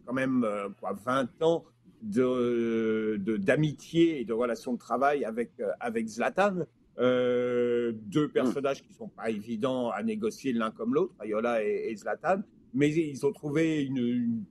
quand 0.06 0.14
même 0.14 0.46
quoi 0.80 0.94
20 0.94 1.42
ans 1.42 1.64
d'amitié 2.02 3.18
de, 3.18 3.38
d'amitié 3.38 4.22
et 4.22 4.26
de 4.26 4.34
relations 4.34 4.74
de 4.74 4.78
travail 4.78 5.24
avec, 5.26 5.52
avec 5.80 6.08
Zlatan. 6.08 6.66
Euh, 7.00 7.92
deux 7.94 8.28
personnages 8.28 8.82
qui 8.82 8.92
sont 8.94 9.08
pas 9.08 9.30
évidents 9.30 9.92
à 9.92 10.02
négocier 10.02 10.52
l'un 10.52 10.72
comme 10.72 10.96
l'autre, 10.96 11.14
Ayola 11.20 11.64
et, 11.64 11.96
Zlatan, 11.96 12.42
mais 12.74 12.90
ils 12.90 13.26
ont 13.26 13.32
trouvé 13.32 13.84
une, 13.84 14.44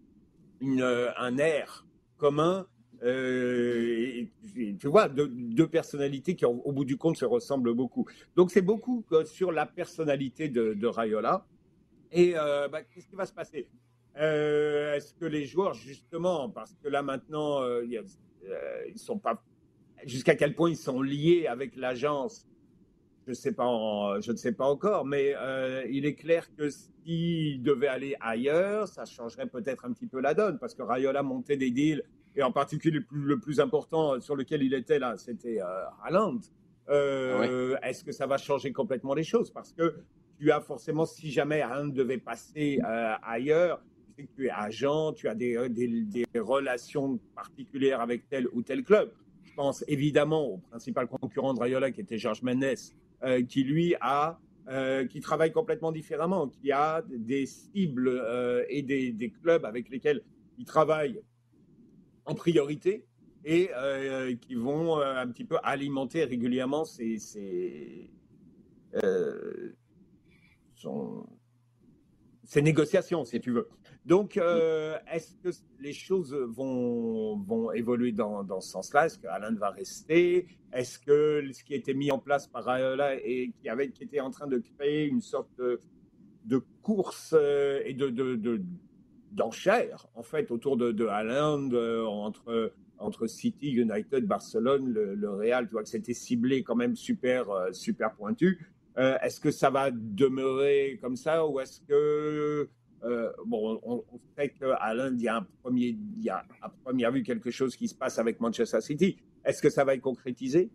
une, 0.61 0.83
un 1.17 1.39
air 1.39 1.87
commun. 2.19 2.67
Euh, 3.03 4.25
tu 4.79 4.87
vois, 4.87 5.09
deux, 5.09 5.67
personnalités 5.69 6.35
qui, 6.35 6.45
au 6.45 6.73
bout 6.73 6.85
du 6.85 6.97
compte, 6.97 7.17
se 7.17 7.25
ressemblent 7.25 7.75
beaucoup. 7.75 8.07
Donc, 8.37 8.51
c'est 8.51 8.63
beaucoup 8.63 9.05
sur 9.25 9.53
la 9.53 9.67
personnalité 9.67 10.49
de, 10.49 10.73
de 10.73 10.87
Rayola. 10.87 11.47
Et 12.13 12.33
bah, 12.35 12.83
qu'est-ce 12.83 13.09
qui 13.09 13.17
va 13.17 13.27
se 13.27 13.35
passer? 13.35 13.69
Euh, 14.19 14.95
est-ce 14.95 15.13
que 15.15 15.27
les 15.27 15.45
joueurs, 15.45 15.75
justement, 15.75 16.49
parce 16.49 16.75
que 16.83 16.89
là 16.89 17.03
maintenant, 17.03 17.63
euh, 17.63 17.85
euh, 18.45 18.83
ils 18.89 18.99
sont 18.99 19.19
pas, 19.19 19.43
jusqu'à 20.07 20.35
quel 20.35 20.55
point 20.55 20.71
ils 20.71 20.77
sont 20.77 21.03
liés 21.03 21.47
avec 21.47 21.77
l'agence, 21.77 22.47
je 23.27 23.33
sais 23.35 23.53
pas, 23.53 24.19
je 24.21 24.33
ne 24.33 24.37
sais 24.37 24.53
pas 24.53 24.65
encore, 24.65 25.05
mais 25.05 25.35
il 25.91 26.07
est 26.07 26.15
clair 26.15 26.47
que 26.57 26.71
s'ils 26.71 27.63
devaient 27.63 27.89
aller 27.89 28.17
ailleurs, 28.21 28.89
ça 28.89 29.05
changerait 29.05 29.49
peut-être 29.49 29.85
un 29.85 29.93
petit 29.93 30.07
peu 30.07 30.21
la 30.21 30.33
donne, 30.33 30.59
parce 30.59 30.75
que 30.75 30.83
Rayola 30.83 31.23
montait 31.23 31.57
des 31.57 31.71
deals, 31.71 32.03
et 32.37 32.43
en 32.43 32.53
particulier 32.53 33.01
le 33.11 33.39
plus, 33.39 33.61
important 33.61 34.21
sur 34.21 34.37
lequel 34.37 34.63
il 34.63 34.75
était 34.75 34.99
là, 34.99 35.17
c'était 35.17 35.59
Haaland. 36.05 36.41
Est-ce 36.89 38.05
que 38.05 38.13
ça 38.13 38.27
va 38.27 38.39
changer 38.39 38.73
complètement 38.73 39.15
les 39.15 39.25
choses? 39.25 39.51
Parce 39.51 39.73
que 39.73 39.97
tu 40.39 40.53
as 40.53 40.61
forcément, 40.61 41.07
si 41.07 41.31
jamais 41.31 41.63
Haaland 41.63 41.89
devait 41.89 42.19
passer 42.19 42.79
ailleurs, 43.23 43.83
tu 44.37 44.47
es 44.47 44.51
agent, 44.51 45.13
tu 45.13 45.29
as 45.29 45.35
des, 45.35 45.69
des, 45.69 46.25
relations 46.39 47.19
particulières 47.35 48.01
avec 48.01 48.29
tel 48.29 48.47
ou 48.53 48.63
tel 48.63 48.83
club. 48.83 49.11
Je 49.57 49.63
pense 49.63 49.85
évidemment 49.89 50.45
au 50.45 50.59
principal 50.59 51.07
concurrent 51.07 51.55
de 51.55 51.61
Rayola 51.61 51.91
qui 51.91 52.03
était 52.03 52.19
Georges 52.19 52.43
Mendes, 52.43 52.77
qui 53.49 53.65
lui 53.65 53.95
a 54.03 54.39
qui 55.09 55.21
travaille 55.21 55.51
complètement 55.51 55.93
différemment, 55.93 56.49
qui 56.49 56.73
a 56.73 57.03
des 57.09 57.47
cibles 57.47 58.23
et 58.69 58.83
des, 58.83 59.33
clubs 59.41 59.65
avec 59.65 59.89
lesquels 59.89 60.23
il 60.59 60.67
travaille 60.67 61.23
en 62.27 62.35
priorité 62.35 63.07
et 63.47 63.71
euh, 63.75 64.35
qui 64.35 64.57
vont 64.57 64.99
euh, 64.99 65.15
un 65.15 65.29
petit 65.29 65.45
peu 65.45 65.57
alimenter 65.63 66.25
régulièrement 66.25 66.85
euh, 67.01 67.17
ces, 72.45 72.63
négociations, 72.63 73.25
si 73.25 73.41
tu 73.41 73.53
veux. 73.53 73.69
Donc, 74.07 74.37
est-ce 74.37 75.35
que 75.43 75.49
les 75.81 75.93
choses 75.93 76.33
vont, 76.33 77.73
évoluer 77.73 78.13
dans, 78.13 78.61
ce 78.61 78.71
sens-là? 78.71 79.07
Est-ce 79.07 79.19
qu'Alain 79.19 79.55
va 79.55 79.71
rester? 79.71 80.47
Est-ce 80.73 80.99
que 80.99 81.43
ce 81.53 81.65
qui 81.65 81.75
a 81.75 81.77
été 81.77 81.93
mis 81.93 82.11
en 82.11 82.19
place 82.19 82.47
par 82.47 82.69
Ayola 82.69 83.17
et 83.17 83.53
qui, 83.61 83.69
avait, 83.69 83.87
était 83.87 84.21
en 84.21 84.31
train 84.31 84.47
de 84.47 84.59
créer 84.59 85.07
une 85.07 85.21
sorte 85.21 85.51
de, 85.59 86.65
course 86.83 87.35
et 87.85 87.95
de, 87.95 88.09
de, 88.09 88.63
d'enchères, 89.33 90.07
en 90.15 90.23
fait, 90.23 90.51
autour 90.51 90.77
de, 90.77 90.93
de 90.93 92.05
entre 92.07 92.73
entre 92.99 93.27
City, 93.27 93.71
United, 93.73 94.27
Barcelone, 94.27 94.93
le, 94.93 95.31
Real, 95.31 95.67
tu 95.67 95.73
vois 95.73 95.83
que 95.83 95.89
c'était 95.89 96.15
ciblé 96.15 96.63
quand 96.63 96.77
même 96.77 96.97
super, 96.97 97.51
euh, 97.51 97.73
super 97.73 98.15
pointu. 98.15 98.67
Euh, 98.99 99.19
est-ce 99.23 99.41
que 99.41 99.51
ça 99.51 99.71
va 99.71 99.91
demeurer 99.91 100.99
comme 101.03 101.17
ça 101.17 101.47
ou 101.47 101.61
est-ce 101.61 101.81
que 101.83 102.69
euh, 103.07 103.31
bon, 103.47 103.81
on, 103.85 104.05
sait 104.37 104.51
qu'à 104.51 104.95
il 105.13 105.21
y 105.21 105.29
a, 105.29 105.37
un 105.37 105.47
premier, 105.63 105.97
il 106.17 106.23
y 106.23 106.29
a 106.29 106.45
à 106.61 106.69
première 106.69 107.13
vue 107.13 107.23
quelque 107.23 107.51
chose 107.51 107.77
qui 107.77 107.89
se 107.89 107.95
passe 107.95 108.19
avec 108.19 108.41
Manchester 108.41 108.81
City. 108.81 109.17
Est-ce 109.45 109.63
que 109.63 109.71
ça 109.71 109.85
va 109.85 109.95
être 109.95 110.01
concrétisé? 110.01 110.71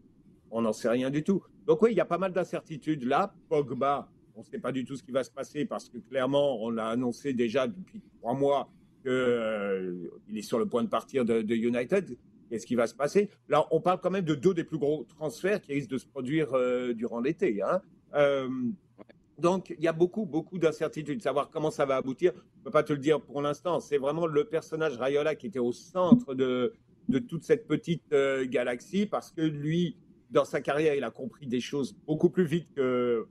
On 0.50 0.62
n'en 0.62 0.74
sait 0.74 0.90
rien 0.90 1.10
du 1.10 1.24
tout. 1.24 1.44
Donc 1.66 1.82
oui, 1.82 1.92
il 1.92 1.98
y 1.98 2.02
a 2.02 2.06
pas 2.06 2.18
mal 2.18 2.32
d'incertitudes 2.32 3.04
là. 3.04 3.34
Pogba, 3.50 4.10
on 4.36 4.40
ne 4.40 4.46
sait 4.46 4.60
pas 4.60 4.72
du 4.72 4.86
tout 4.86 4.96
ce 4.96 5.04
qui 5.04 5.12
va 5.12 5.24
se 5.24 5.32
passer 5.32 5.66
parce 5.66 5.90
que 5.90 5.98
clairement, 5.98 6.64
on 6.64 6.70
l'a 6.70 6.88
annoncé 6.88 7.34
déjà 7.34 7.68
depuis 7.68 8.02
trois 8.20 8.34
mois 8.34 8.70
qu'il 9.02 9.12
euh, 9.12 10.10
est 10.34 10.42
sur 10.42 10.60
le 10.60 10.68
point 10.68 10.84
de 10.84 10.90
partir 10.90 11.26
de, 11.26 11.42
United. 11.54 12.18
Qu'est-ce 12.50 12.66
qui 12.66 12.76
va 12.76 12.88
se 12.88 12.96
passer? 12.96 13.30
Là, 13.50 13.66
on 13.72 13.82
parle 13.82 14.00
quand 14.02 14.12
même 14.12 14.26
de 14.26 14.36
deux 14.36 14.54
des 14.54 14.64
plus 14.64 14.78
gros 14.78 15.06
transferts 15.06 15.62
qui 15.62 15.74
risquent 15.74 15.92
de 15.92 15.98
se 15.98 16.08
produire 16.08 16.54
euh, 16.54 16.94
durant 16.94 17.20
l'été. 17.20 17.62
Hein. 17.62 17.82
Euh, 19.42 19.52
donc, 19.52 19.74
il 19.78 19.84
y 19.84 19.88
a 19.88 19.94
beaucoup, 19.94 20.26
beaucoup 20.26 20.58
d'incertitudes. 20.58 21.22
Savoir 21.22 21.50
comment 21.50 21.72
ça 21.72 21.86
va 21.86 21.98
aboutir, 21.98 22.32
je 22.36 22.60
ne 22.60 22.64
peux 22.64 22.72
pas 22.72 22.84
te 22.84 22.94
le 22.94 23.00
dire 23.00 23.22
pour 23.22 23.42
l'instant. 23.42 23.80
C'est 23.80 23.98
vraiment 23.98 24.28
le 24.28 24.46
personnage 24.46 24.98
Rayola 24.98 25.36
qui 25.36 25.48
était 25.48 25.60
au 25.60 25.72
centre 25.72 26.34
de, 26.34 26.74
toute 27.28 27.44
cette 27.44 27.68
petite 27.68 28.14
galaxie 28.44 29.06
parce 29.06 29.32
que 29.32 29.42
lui, 29.42 29.98
dans 30.30 30.46
sa 30.46 30.62
carrière, 30.62 30.96
il 30.96 31.04
a 31.04 31.12
compris 31.12 31.48
des 31.48 31.60
choses 31.60 31.94
beaucoup 32.08 32.30
plus 32.30 32.46
vite 32.46 32.70
que, 32.76 33.28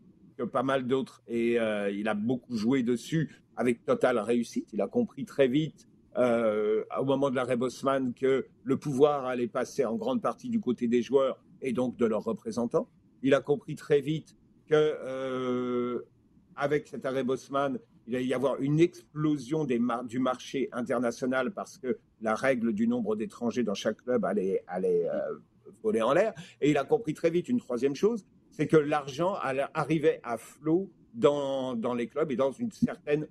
pas 0.53 0.63
mal 0.63 0.87
d'autres 0.87 1.23
et 1.29 1.57
il 1.93 2.09
a 2.09 2.15
beaucoup 2.15 2.57
joué 2.57 2.83
dessus 2.83 3.43
avec 3.57 3.85
totale 3.85 4.19
réussite. 4.19 4.71
Il 4.73 4.81
a 4.81 4.89
compris 4.89 5.27
très 5.27 5.49
vite, 5.49 5.87
euh, 6.17 6.83
au 6.99 7.05
moment 7.05 7.31
de 7.31 7.37
l'arrêt 7.37 7.59
Bosman, 7.59 8.15
que 8.15 8.47
le 8.65 8.77
pouvoir 8.79 9.27
allait 9.27 9.49
passer 9.49 9.85
en 9.85 9.97
grande 9.97 10.23
partie 10.23 10.49
du 10.49 10.61
côté 10.61 10.89
des 10.89 11.03
joueurs 11.03 11.39
et 11.61 11.75
donc 11.75 11.97
de 11.97 12.07
leurs 12.07 12.25
représentants. 12.25 12.89
Il 13.23 13.35
a 13.35 13.41
compris 13.41 13.75
très 13.75 14.01
vite 14.01 14.35
que 14.71 14.77
euh, 14.77 16.07
avec 16.55 16.87
cet 16.87 17.05
arrêt 17.05 17.25
Bosman, 17.25 17.79
il 18.07 18.17
allait 18.17 18.27
y 18.27 18.35
avoir 18.35 18.61
une 18.61 18.81
explosion 18.81 19.65
du 19.65 20.19
marché 20.19 20.69
international 20.73 21.53
parce 21.53 21.77
que 21.77 21.99
la 22.21 22.35
règle 22.35 22.73
du 22.73 22.87
nombre 22.87 23.17
d'étrangers 23.17 23.65
dans 23.65 23.75
chaque 23.75 24.03
club 24.03 24.25
allait, 24.25 24.63
euh, 24.73 25.39
voler 25.83 26.03
en 26.03 26.13
l'air. 26.13 26.33
Et 26.61 26.71
il 26.71 26.79
a 26.79 26.85
compris 26.85 27.15
très 27.15 27.31
vite 27.31 27.49
une 27.49 27.59
troisième 27.59 27.95
chose, 27.95 28.25
c'est 28.51 28.67
que 28.67 28.77
l'argent 28.77 29.35
arrivait 29.75 30.21
à 30.23 30.39
flot 30.39 30.91
dans, 31.15 31.75
les 31.97 32.07
clubs 32.07 32.31
et 32.31 32.37
dans 32.37 32.53
une 32.53 32.71
certaine 32.71 33.27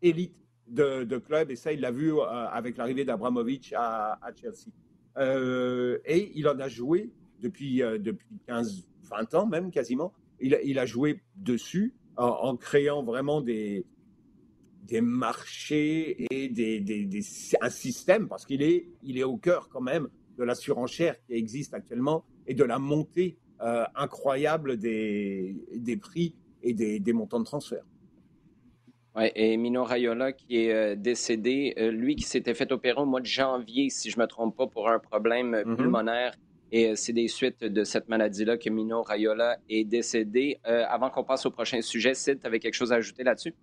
élite 0.00 0.34
de, 0.66 1.04
de 1.04 1.18
club, 1.18 1.50
et 1.50 1.56
ça, 1.56 1.72
il 1.72 1.80
l'a 1.80 1.90
vu 1.90 2.12
euh, 2.12 2.24
avec 2.24 2.76
l'arrivée 2.76 3.04
d'Abramovic 3.04 3.74
à, 3.76 4.18
Chelsea. 4.36 4.70
Et 6.04 6.32
il 6.34 6.46
en 6.48 6.58
a 6.60 6.68
joué 6.68 7.10
depuis, 7.40 7.78
depuis 7.78 8.38
15, 8.46 8.86
20 9.02 9.34
ans 9.34 9.46
même 9.46 9.70
quasiment. 9.70 10.12
Il, 10.40 10.58
il 10.64 10.78
a 10.78 10.86
joué 10.86 11.22
dessus 11.36 11.94
en, 12.16 12.56
créant 12.56 13.02
vraiment 13.02 13.40
des, 13.40 13.86
des 14.82 15.00
marchés 15.00 16.26
et 16.30 16.48
des, 16.48 16.80
des, 16.80 17.20
un 17.60 17.70
système, 17.70 18.28
parce 18.28 18.44
qu'il 18.44 18.62
est, 18.62 18.88
il 19.02 19.18
est 19.18 19.24
au 19.24 19.36
cœur 19.36 19.68
quand 19.68 19.80
même 19.80 20.08
de 20.36 20.44
la 20.44 20.54
surenchère 20.54 21.16
qui 21.26 21.34
existe 21.34 21.74
actuellement 21.74 22.24
et 22.46 22.54
de 22.54 22.64
la 22.64 22.78
montée 22.78 23.38
incroyable 23.94 24.76
des, 24.76 25.56
des 25.74 25.96
prix 25.96 26.34
et 26.62 26.74
des, 26.74 27.00
des 27.00 27.12
montants 27.12 27.40
de 27.40 27.44
transfert. 27.44 27.84
Ouais, 29.16 29.32
et 29.34 29.56
Mino 29.56 29.82
Raiola 29.82 30.32
qui 30.32 30.58
est 30.64 30.72
euh, 30.72 30.94
décédé, 30.94 31.74
euh, 31.78 31.90
lui 31.90 32.14
qui 32.14 32.24
s'était 32.24 32.54
fait 32.54 32.70
opérer 32.70 33.00
au 33.00 33.06
mois 33.06 33.20
de 33.20 33.26
janvier, 33.26 33.90
si 33.90 34.10
je 34.10 34.16
ne 34.16 34.22
me 34.22 34.28
trompe 34.28 34.56
pas, 34.56 34.68
pour 34.68 34.88
un 34.88 35.00
problème 35.00 35.56
mm-hmm. 35.56 35.76
pulmonaire. 35.76 36.34
Et 36.72 36.90
euh, 36.90 36.94
c'est 36.96 37.12
des 37.12 37.28
suites 37.28 37.64
de 37.64 37.84
cette 37.84 38.08
maladie-là 38.08 38.56
que 38.58 38.70
Mino 38.70 39.02
Raiola 39.02 39.56
est 39.68 39.84
décédé. 39.84 40.58
avant 40.64 41.10
qu'on 41.10 41.24
passe 41.24 41.46
au 41.46 41.50
prochain 41.50 41.80
sujet, 41.82 42.14
Sid, 42.14 42.40
tu 42.40 42.46
avais 42.46 42.58
quelque 42.58 42.74
chose 42.74 42.92
à 42.92 42.96
ajouter 42.96 43.24
là-dessus? 43.24 43.54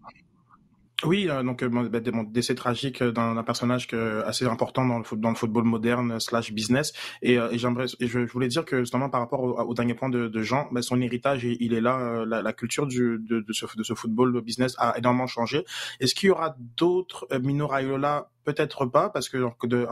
Oui, 1.03 1.27
euh, 1.29 1.43
donc 1.43 1.61
mon 1.61 1.83
bah, 1.83 1.99
décès 1.99 2.55
tragique 2.55 3.03
d'un 3.03 3.43
personnage 3.43 3.87
assez 4.25 4.45
important 4.45 4.85
dans 4.85 4.99
le, 4.99 5.35
football 5.35 5.65
moderne 5.65 6.19
slash 6.19 6.53
business. 6.53 6.93
Et, 7.21 7.37
euh, 7.37 7.49
j'aimerais, 7.53 7.85
je, 7.99 8.19
voulais 8.19 8.47
dire 8.47 8.63
que 8.63 8.79
justement 8.79 9.09
par 9.09 9.19
rapport 9.19 9.41
au, 9.41 9.73
dernier 9.73 9.93
point 9.93 10.09
de, 10.09 10.41
Jean, 10.41 10.67
bah, 10.71 10.81
son 10.81 11.01
héritage, 11.01 11.43
il 11.43 11.73
est 11.73 11.81
là. 11.81 11.99
Euh, 11.99 12.25
la, 12.25 12.53
culture 12.53 12.87
de, 12.87 13.45
ce, 13.51 13.77
de 13.77 13.83
ce 13.83 13.93
football 13.93 14.41
business 14.41 14.75
a 14.77 14.97
énormément 14.97 15.27
changé. 15.27 15.65
Est-ce 15.99 16.15
qu'il 16.15 16.27
y 16.27 16.31
aura 16.31 16.55
d'autres 16.77 17.27
Mino 17.41 17.67
Raiola 17.67 18.29
Peut-être 18.45 18.85
pas, 18.85 19.09
parce 19.09 19.27
que 19.27 19.37
de, 19.63 19.87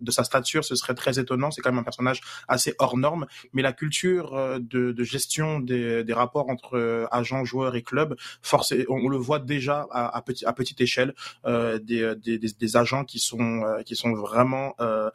de 0.00 0.10
sa 0.10 0.24
stature, 0.24 0.64
ce 0.64 0.74
serait 0.74 0.94
très 0.94 1.18
étonnant. 1.18 1.50
C'est 1.50 1.62
quand 1.62 1.72
même 1.72 1.80
un 1.80 1.84
personnage 1.84 2.20
assez 2.48 2.74
hors 2.78 2.96
norme. 2.96 3.26
Mais 3.52 3.62
la 3.62 3.72
culture 3.72 4.34
euh, 4.34 4.58
de, 4.60 4.92
de 4.92 5.04
gestion 5.04 5.58
des, 5.58 6.04
des, 6.04 6.12
rapports 6.12 6.48
entre 6.50 6.76
euh, 6.76 7.06
agents, 7.10 7.44
joueurs 7.44 7.74
et 7.76 7.82
clubs, 7.82 8.14
forcé, 8.42 8.86
on, 8.88 9.08
le 9.08 9.16
voit 9.16 9.38
déjà 9.38 9.86
à, 9.90 10.16
à, 10.16 10.22
petit, 10.22 10.44
à 10.44 10.52
petite 10.52 10.80
échelle, 10.80 11.14
euh, 11.46 11.78
des, 11.78 12.14
des, 12.16 12.38
des, 12.38 12.76
agents 12.76 13.04
qui 13.04 13.18
sont, 13.18 13.62
euh, 13.62 13.82
qui 13.82 13.96
sont 13.96 14.12
vraiment 14.12 14.74
euh, 14.80 15.10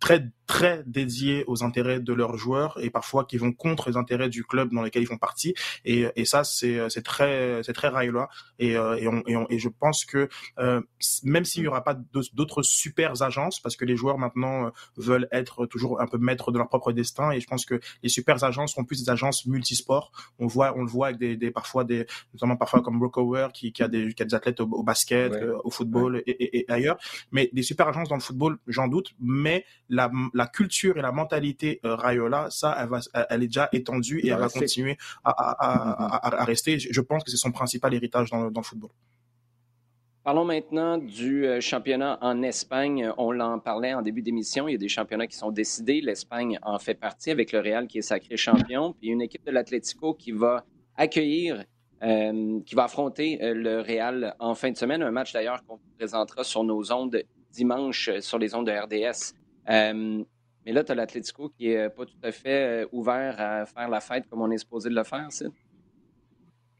très 0.00 0.28
très 0.52 0.82
dédiés 0.84 1.44
aux 1.46 1.64
intérêts 1.64 1.98
de 1.98 2.12
leurs 2.12 2.36
joueurs 2.36 2.78
et 2.78 2.90
parfois 2.90 3.24
qui 3.24 3.38
vont 3.38 3.54
contre 3.54 3.88
les 3.88 3.96
intérêts 3.96 4.28
du 4.28 4.44
club 4.44 4.70
dans 4.70 4.82
lequel 4.82 5.02
ils 5.02 5.06
font 5.06 5.16
partie. 5.16 5.54
Et, 5.86 6.04
et 6.14 6.26
ça 6.26 6.44
c'est 6.44 6.90
c'est 6.90 7.00
très 7.02 7.62
c'est 7.62 7.72
très 7.72 7.88
Raiola 7.88 8.28
et 8.58 8.76
euh, 8.76 8.96
et, 8.96 9.08
on, 9.08 9.22
et, 9.26 9.34
on, 9.34 9.46
et, 9.48 9.58
je 9.58 9.70
pense 9.70 10.04
que 10.04 10.28
euh, 10.58 10.82
même 11.22 11.46
s'il 11.46 11.62
y 11.62 11.68
aura 11.68 11.82
pas 11.82 11.96
d'autres 12.34 12.62
super 12.62 13.22
agences 13.22 13.60
parce 13.60 13.76
que 13.76 13.86
les 13.86 13.96
joueurs 13.96 14.18
maintenant 14.18 14.66
euh, 14.66 14.70
veulent 14.98 15.26
être 15.32 15.64
toujours 15.64 16.02
un 16.02 16.06
peu 16.06 16.18
maîtres 16.18 16.52
de 16.52 16.58
leur 16.58 16.68
propre 16.68 16.92
destin 16.92 17.30
et 17.30 17.40
je 17.40 17.46
pense 17.46 17.64
que 17.64 17.80
les 18.02 18.10
super 18.10 18.44
agences 18.44 18.72
seront 18.72 18.84
plus 18.84 19.02
des 19.02 19.08
agences 19.08 19.46
multisports. 19.46 20.12
On 20.38 20.46
voit 20.48 20.74
on 20.76 20.82
le 20.82 20.90
voit 20.90 21.06
avec 21.06 21.18
des, 21.18 21.38
des 21.38 21.50
parfois 21.50 21.84
des 21.84 22.04
notamment 22.34 22.58
parfois 22.58 22.82
comme 22.82 22.98
Brockower 22.98 23.48
qui, 23.54 23.72
qui 23.72 23.82
a 23.82 23.88
des 23.88 24.12
qui 24.12 24.22
a 24.22 24.26
des 24.26 24.34
athlètes 24.34 24.60
au, 24.60 24.82
basket 24.82 25.32
au 25.64 25.70
football 25.70 26.22
et, 26.26 26.58
et, 26.58 26.70
ailleurs. 26.70 26.98
Mais 27.30 27.48
des 27.54 27.62
super 27.62 27.88
agences 27.88 28.10
dans 28.10 28.16
le 28.16 28.20
football 28.20 28.58
j'en 28.66 28.86
doute 28.86 29.14
mais 29.18 29.64
la, 29.88 30.10
la 30.34 30.41
culture 30.46 30.96
et 30.96 31.02
la 31.02 31.12
mentalité 31.12 31.80
euh, 31.84 31.94
Rayola, 31.94 32.48
ça, 32.50 32.76
elle, 32.80 32.88
va, 32.88 33.00
elle 33.30 33.42
est 33.42 33.46
déjà 33.46 33.68
étendue 33.72 34.20
et 34.20 34.28
elle 34.28 34.38
va 34.38 34.48
continuer 34.48 34.96
à, 35.24 35.30
à, 35.30 36.26
à, 36.28 36.40
à, 36.40 36.44
rester. 36.44 36.78
Je 36.78 37.00
pense 37.00 37.24
que 37.24 37.30
c'est 37.30 37.36
son 37.36 37.52
principal 37.52 37.94
héritage 37.94 38.30
dans, 38.30 38.50
dans 38.50 38.60
le 38.60 38.64
football. 38.64 38.90
Parlons 40.24 40.44
maintenant 40.44 40.98
du 40.98 41.46
euh, 41.46 41.60
championnat 41.60 42.16
en 42.20 42.42
Espagne. 42.42 43.10
On 43.18 43.32
l'en 43.32 43.58
parlait 43.58 43.92
en 43.92 44.02
début 44.02 44.22
d'émission. 44.22 44.68
Il 44.68 44.72
y 44.72 44.74
a 44.76 44.78
des 44.78 44.88
championnats 44.88 45.26
qui 45.26 45.36
sont 45.36 45.50
décidés. 45.50 46.00
L'Espagne 46.00 46.60
en 46.62 46.78
fait 46.78 46.94
partie 46.94 47.32
avec 47.32 47.50
le 47.50 47.58
Real 47.58 47.88
qui 47.88 47.98
est 47.98 48.02
sacré 48.02 48.36
champion. 48.36 48.92
Puis 48.92 49.08
une 49.08 49.20
équipe 49.20 49.44
de 49.44 49.50
l'Atlético 49.50 50.14
qui 50.14 50.30
va 50.30 50.64
accueillir, 50.96 51.64
euh, 52.04 52.60
qui 52.64 52.74
va 52.76 52.84
affronter 52.84 53.42
euh, 53.42 53.52
le 53.52 53.80
Real 53.80 54.36
en 54.38 54.54
fin 54.54 54.70
de 54.70 54.76
semaine. 54.76 55.02
Un 55.02 55.10
match 55.10 55.32
d'ailleurs 55.32 55.64
qu'on 55.66 55.80
présentera 55.98 56.44
sur 56.44 56.62
nos 56.62 56.92
ondes 56.92 57.20
dimanche 57.50 58.10
sur 58.20 58.38
les 58.38 58.54
ondes 58.54 58.68
de 58.68 58.72
RDS. 58.72 59.34
Euh, 59.68 60.24
mais 60.64 60.72
là, 60.72 60.84
tu 60.84 60.92
as 60.92 60.94
l'Atletico 60.94 61.48
qui 61.50 61.68
n'est 61.68 61.90
pas 61.90 62.06
tout 62.06 62.18
à 62.22 62.32
fait 62.32 62.84
euh, 62.84 62.88
ouvert 62.92 63.40
à 63.40 63.66
faire 63.66 63.88
la 63.88 64.00
fête 64.00 64.28
comme 64.28 64.42
on 64.42 64.50
est 64.50 64.58
supposé 64.58 64.88
de 64.90 64.94
le 64.94 65.04
faire, 65.04 65.26
c'est? 65.30 65.48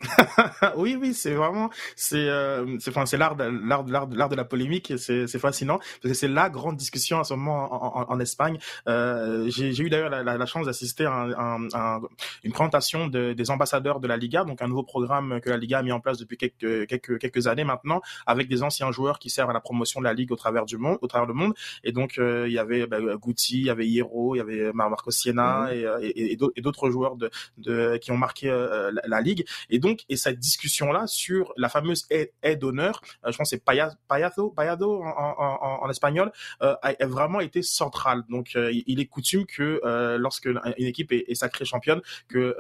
oui, 0.77 0.97
oui, 1.01 1.15
c'est 1.15 1.35
vraiment, 1.35 1.71
c'est, 1.97 2.29
euh, 2.29 2.79
c'est, 2.79 2.91
enfin, 2.91 3.07
c'est 3.07 3.17
l'art, 3.17 3.37
de, 3.37 3.45
l'art, 3.45 3.85
l'art, 3.87 4.09
l'art 4.11 4.29
de 4.29 4.37
la 4.37 4.45
polémique. 4.45 4.93
C'est, 4.97 5.27
c'est 5.27 5.39
fascinant 5.39 5.79
parce 5.79 6.13
que 6.13 6.15
c'est 6.15 6.29
la 6.29 6.51
grande 6.51 6.77
discussion 6.77 7.19
en 7.19 7.25
ce 7.25 7.35
moment 7.35 7.73
en, 7.73 8.03
en, 8.03 8.13
en 8.13 8.21
Espagne. 8.21 8.59
Euh, 8.89 9.49
j'ai, 9.49 9.73
j'ai 9.73 9.85
eu 9.85 9.91
d'ailleurs 9.91 10.11
la, 10.11 10.23
la, 10.23 10.47
chance 10.47 10.67
d'assister 10.67 11.05
à, 11.05 11.13
un, 11.13 11.69
un, 11.73 12.01
une 12.45 12.53
présentation 12.53 13.07
de, 13.07 13.33
des 13.33 13.51
ambassadeurs 13.51 14.01
de 14.01 14.09
la 14.09 14.17
Liga, 14.17 14.45
donc 14.45 14.63
un 14.63 14.69
nouveau 14.69 14.83
programme 14.83 15.41
que 15.41 15.51
la 15.51 15.57
Liga 15.57 15.79
a 15.79 15.83
mis 15.83 15.93
en 15.93 16.01
place 16.01 16.19
depuis 16.19 16.37
quelques 16.37 16.87
quelques 16.87 17.19
quelques 17.19 17.47
années 17.47 17.65
maintenant, 17.65 18.01
avec 18.27 18.49
des 18.49 18.63
anciens 18.63 18.91
joueurs 18.91 19.19
qui 19.19 19.31
servent 19.31 19.51
à 19.51 19.55
la 19.55 19.61
promotion 19.61 20.01
de 20.01 20.05
la 20.05 20.15
ligue 20.15 20.33
au 20.33 20.37
travers 20.37 20.67
du 20.67 20.79
monde, 20.79 20.99
au 21.01 21.07
travers 21.07 21.27
le 21.27 21.35
monde. 21.35 21.55
Et 21.85 21.93
donc 21.93 22.19
euh, 22.19 22.47
il 22.49 22.53
y 22.53 22.59
avait 22.59 22.87
bah, 22.87 22.99
Guti, 23.21 23.59
il 23.59 23.67
y 23.67 23.71
avait 23.71 23.87
Hierro, 23.87 24.35
il 24.35 24.39
y 24.39 24.41
avait 24.41 24.73
Marco 24.73 25.11
Siena 25.11 25.69
mmh. 25.71 26.03
et, 26.03 26.09
et, 26.09 26.33
et, 26.33 26.61
d'autres 26.63 26.91
joueurs 26.91 27.17
de, 27.17 27.31
de 27.59 27.97
qui 27.99 28.11
ont 28.11 28.17
marqué 28.17 28.49
euh, 28.49 28.91
la, 28.93 29.03
la, 29.07 29.21
ligue. 29.21 29.45
Et 29.71 29.79
donc 29.79 29.92
et 30.09 30.17
cette 30.17 30.39
discussion-là 30.39 31.07
sur 31.07 31.53
la 31.57 31.69
fameuse 31.69 32.07
aide 32.11 32.59
d'honneur, 32.59 33.01
euh, 33.25 33.33
je 33.33 33.37
pense 33.37 33.51
c'est 33.51 33.65
payado, 33.65 34.51
payado 34.51 35.03
en, 35.03 35.79
en, 35.83 35.91
espagnol, 35.91 36.33
euh, 36.63 36.75
a 36.83 37.07
vraiment 37.07 37.41
été 37.41 37.63
centrale. 37.63 38.23
Donc, 38.29 38.53
euh, 38.57 38.73
il 38.73 39.01
est 39.01 39.07
coutume 39.07 39.47
que 39.47 39.81
lorsque 40.17 40.47
une 40.47 40.87
équipe 40.87 41.13
est, 41.13 41.35
sacrée 41.35 41.65
championne, 41.65 42.01
que 42.29 42.57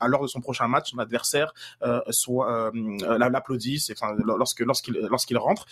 à 0.00 0.08
l'heure 0.08 0.22
de 0.22 0.26
son 0.26 0.40
prochain 0.40 0.68
match, 0.68 0.90
son 0.90 0.98
adversaire 0.98 1.52
soit 2.10 2.72
l'applaudisse, 3.18 3.90
enfin, 3.90 4.14
lorsque 4.24 4.60
lorsqu'il 4.60 4.94
lorsqu'il 5.10 5.38
rentre. 5.38 5.66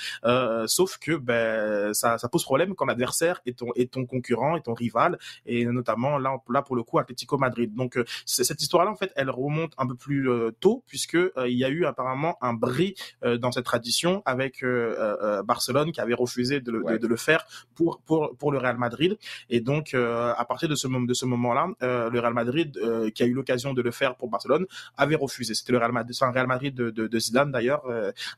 sauf 0.66 0.98
que 0.98 1.12
ben 1.16 1.92
ça, 1.94 2.18
ça 2.18 2.28
pose 2.28 2.44
problème 2.44 2.74
quand 2.74 2.87
l'adversaire 2.87 3.40
est 3.46 3.59
ton 3.59 3.68
est 3.74 3.92
ton 3.92 4.07
concurrent, 4.07 4.57
est 4.57 4.62
ton 4.62 4.74
rival, 4.74 5.18
et 5.46 5.64
notamment 5.64 6.18
là 6.18 6.37
là 6.48 6.62
pour 6.62 6.76
le 6.76 6.83
coup 6.83 6.98
Atlético 6.98 7.38
Madrid. 7.38 7.74
Donc 7.74 7.98
cette 8.26 8.61
histoire-là 8.61 8.90
en 8.90 8.96
fait, 8.96 9.12
elle 9.16 9.31
remonte 9.31 9.72
un 9.78 9.87
peu 9.87 9.94
plus 9.94 10.28
tôt, 10.61 10.85
puisque 10.87 11.14
euh, 11.14 11.31
il 11.49 11.57
y 11.57 11.64
a 11.64 11.68
eu 11.68 11.85
apparemment 11.85 12.37
un 12.40 12.55
bris 12.55 12.94
euh, 13.25 13.38
dans 13.38 13.53
cette 13.53 13.64
tradition 13.64 14.23
avec 14.25 14.62
euh, 14.62 15.42
Barcelone 15.42 15.92
qui 15.92 16.01
avait 16.01 16.14
refusé 16.14 16.61
de 16.61 16.73
le, 16.73 16.99
de, 16.99 17.07
le, 17.07 17.16
faire 17.16 17.47
pour 17.75 18.01
pour 18.05 18.37
pour 18.37 18.53
le 18.53 18.59
Real 18.59 18.77
Madrid. 18.77 19.18
Et 19.51 19.61
donc 19.61 19.94
à 19.94 20.44
partir 20.47 20.68
de 20.68 20.75
ce 20.75 20.87
moment 20.87 21.07
de 21.07 21.14
ce 21.14 21.27
moment-là, 21.27 21.68
le 21.81 22.18
Real 22.18 22.35
Madrid 22.35 22.79
qui 23.14 23.23
a 23.23 23.27
eu 23.27 23.33
l'occasion 23.33 23.75
de 23.75 23.83
le 23.83 23.90
faire 23.90 24.16
pour 24.16 24.29
Barcelone 24.29 24.66
avait 24.97 25.14
refusé. 25.14 25.55
C'était 25.55 25.73
le 25.73 25.79
Real 25.79 25.92
Madrid, 25.92 26.16
un 26.21 26.31
Real 26.31 26.47
Madrid 26.47 26.75
de, 26.75 26.90
de, 26.90 27.07
de 27.07 27.18
Zidane 27.18 27.51
d'ailleurs 27.51 27.83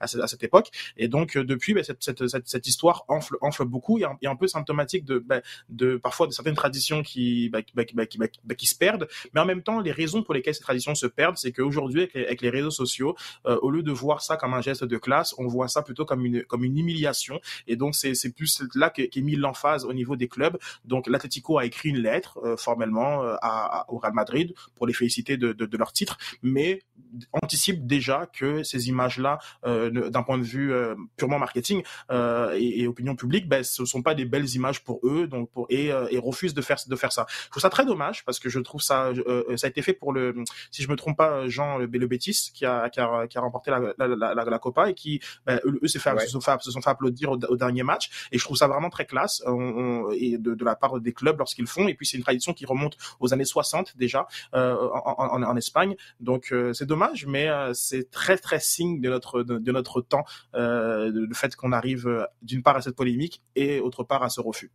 à, 0.01 0.07
cette, 0.07 0.21
à, 0.21 0.27
cette 0.27 0.43
époque. 0.43 0.71
Et 0.97 1.09
donc 1.09 1.37
depuis, 1.37 1.75
ben, 1.75 1.83
cette, 1.85 2.03
cette, 2.03 2.27
cette, 2.29 2.49
cette, 2.49 2.67
histoire 2.67 3.05
enfle, 3.09 3.37
enfle 3.41 3.65
beaucoup 3.65 3.99
et 3.99 4.05
un, 4.05 4.17
un 4.25 4.37
peu 4.37 4.49
symptomatique 4.49 5.05
de, 5.05 5.19
ben, 5.19 5.43
de 5.69 5.97
parfois 5.97 6.27
de 6.27 6.33
certaines 6.33 6.55
traditions 6.55 7.03
qui, 7.03 7.49
ben, 7.49 7.63
qui, 7.63 7.75
qui, 8.57 8.67
se 8.67 8.77
perdent. 8.77 9.09
Mais 9.35 9.41
en 9.41 9.47
même 9.47 9.63
temps, 9.63 9.81
les 9.81 9.93
raisons 9.93 10.23
pour 10.23 10.35
lesquelles 10.35 10.55
ces 10.55 10.63
traditions 10.63 10.95
se 10.95 11.07
perdent, 11.07 11.37
c'est 11.37 11.53
qu'aujourd'hui 11.53 12.00
avec 12.15 12.41
les 12.43 12.51
réseaux 12.51 12.71
sociaux, 12.71 13.17
euh, 13.47 13.59
au 13.63 13.71
lieu 13.71 13.83
de 13.83 13.93
voir 13.93 14.23
ça 14.23 14.37
comme 14.37 14.55
un 14.55 14.61
geste 14.61 14.85
de 14.85 14.99
classe, 14.99 15.35
on 15.39 15.47
voit 15.47 15.69
ça 15.69 15.83
plutôt 15.83 16.05
comme 16.05 16.25
une 16.25 16.45
comme 16.45 16.65
une 16.65 16.77
humiliation. 16.79 17.41
Et 17.67 17.77
donc 17.77 17.95
c'est 17.95 18.15
c'est 18.15 18.33
plus 18.33 18.63
là 18.75 18.91
qu'est 18.91 19.09
qu 19.09 19.23
mis 19.23 19.37
l'emphase 19.37 19.85
au 19.85 19.93
niveau 19.93 20.17
des 20.17 20.29
clubs. 20.29 20.59
Donc 20.85 21.07
l'Atlético 21.07 21.59
a 21.59 21.65
écrit 21.65 21.91
une 21.91 21.99
lettre 21.99 22.39
euh, 22.45 22.57
formellement 22.57 23.25
euh, 23.25 23.37
au 23.89 23.99
Real 23.99 24.15
Madrid 24.15 24.55
pour 24.77 24.87
les 24.87 24.93
féliciter 24.93 25.37
de, 25.37 25.53
de, 25.53 25.77
leur 25.77 25.93
titre, 25.93 26.19
mais 26.43 26.83
anticipe 27.43 27.87
déjà 27.87 28.27
que 28.27 28.63
ces 28.63 28.89
images-là, 28.89 29.39
d'un 29.65 30.23
point 30.23 30.39
de 30.39 30.43
vue 30.43 30.73
purement 31.17 31.39
marketing 31.39 31.83
et, 32.11 32.87
opinion 32.87 33.17
publique, 33.17 33.49
ben, 33.49 33.63
ce 33.63 33.85
sont 33.85 34.03
pas 34.03 34.15
des 34.15 34.25
belles 34.25 34.49
images 34.55 34.83
pour 34.85 35.01
eux, 35.05 35.27
donc 35.27 35.51
pour 35.51 35.67
et, 35.71 35.87
et 35.87 36.19
refusent 36.19 36.55
de 36.55 36.63
faire 36.63 36.79
de 36.87 36.97
faire 36.97 37.13
ça. 37.13 37.27
Je 37.45 37.51
trouve 37.51 37.63
ça 37.63 37.71
très 37.71 37.85
dommage 37.85 38.25
parce 38.25 38.39
que 38.39 38.49
je 38.49 38.59
trouve 38.61 38.81
ça 38.81 39.13
ça 39.57 39.67
a 39.67 39.71
été 39.71 39.83
fait 39.83 39.93
pour 39.93 40.13
le 40.13 40.35
si 40.71 40.83
je 40.83 40.89
me 40.89 40.97
trompe 40.97 41.17
pas 41.17 41.49
Jean 41.49 41.79
le 41.99 42.07
Betis 42.07 42.51
qui 42.55 42.65
a, 42.65 42.89
qui 42.91 43.01
a, 43.01 43.27
qui 43.27 43.39
a 43.39 43.41
remporté 43.41 43.71
la, 43.71 43.81
la, 43.99 44.07
la, 44.09 44.45
la, 44.45 44.59
Copa 44.59 44.91
et 44.91 44.95
qui, 44.95 45.21
ben, 45.47 45.61
eux, 45.65 45.87
se, 45.87 45.99
fait, 45.99 46.19
se, 46.21 46.29
sont 46.29 46.41
fait, 46.41 46.61
se 46.61 46.71
sont 46.71 46.81
fait 46.81 46.91
applaudir 46.91 47.31
au, 47.31 47.37
au, 47.37 47.57
dernier 47.57 47.83
match. 47.83 48.29
Et 48.33 48.39
je 48.39 48.45
trouve 48.45 48.57
ça 48.57 48.69
vraiment 48.69 48.91
très 48.91 49.07
classe 49.07 49.43
on, 49.47 49.53
on, 49.53 50.11
et 50.11 50.39
de, 50.39 50.55
de, 50.55 50.65
la 50.65 50.77
part 50.77 51.01
des 51.01 51.13
clubs 51.13 51.39
lorsqu'ils 51.39 51.67
font. 51.67 51.89
Et 51.89 51.95
puis 51.95 52.07
c'est 52.07 52.17
une 52.17 52.23
tradition 52.23 52.53
qui 52.53 52.67
remonte 52.67 52.97
aux 53.21 53.33
années 53.33 53.45
60 53.45 53.97
déjà 53.97 54.27
euh, 54.55 54.77
en, 54.77 55.15
en, 55.19 55.43
en, 55.43 55.57
Espagne. 55.57 55.97
Donc 56.21 56.53
euh, 56.53 56.73
c'est 56.73 56.87
dommage, 56.87 57.27
mais 57.27 57.49
euh, 57.49 57.73
c'est 57.75 58.11
très 58.11 58.37
très 58.37 58.61
signe 58.61 59.01
de 59.01 59.09
notre 59.09 59.43
de, 59.43 59.59
de 59.59 59.73
notre 59.73 60.01
temps 60.01 60.25
euh, 60.55 61.11
le 61.13 61.35
fait 61.35 61.55
qu'on 61.57 61.73
arrive 61.73 62.07
euh, 62.07 62.25
d'une 62.43 62.63
part 62.63 62.77
à 62.77 62.83
cette 62.83 62.97
polémique 62.97 63.43
et 63.55 63.81
autre 63.81 64.05
part 64.05 64.23
à 64.23 64.29
ce 64.29 64.41
refus. 64.41 64.71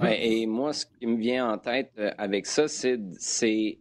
Ouais, 0.00 0.26
et 0.26 0.46
moi, 0.46 0.72
ce 0.72 0.86
qui 0.86 1.06
me 1.06 1.16
vient 1.16 1.50
en 1.50 1.58
tête 1.58 1.92
euh, 1.98 2.12
avec 2.16 2.46
ça, 2.46 2.68
c'est 2.68 3.78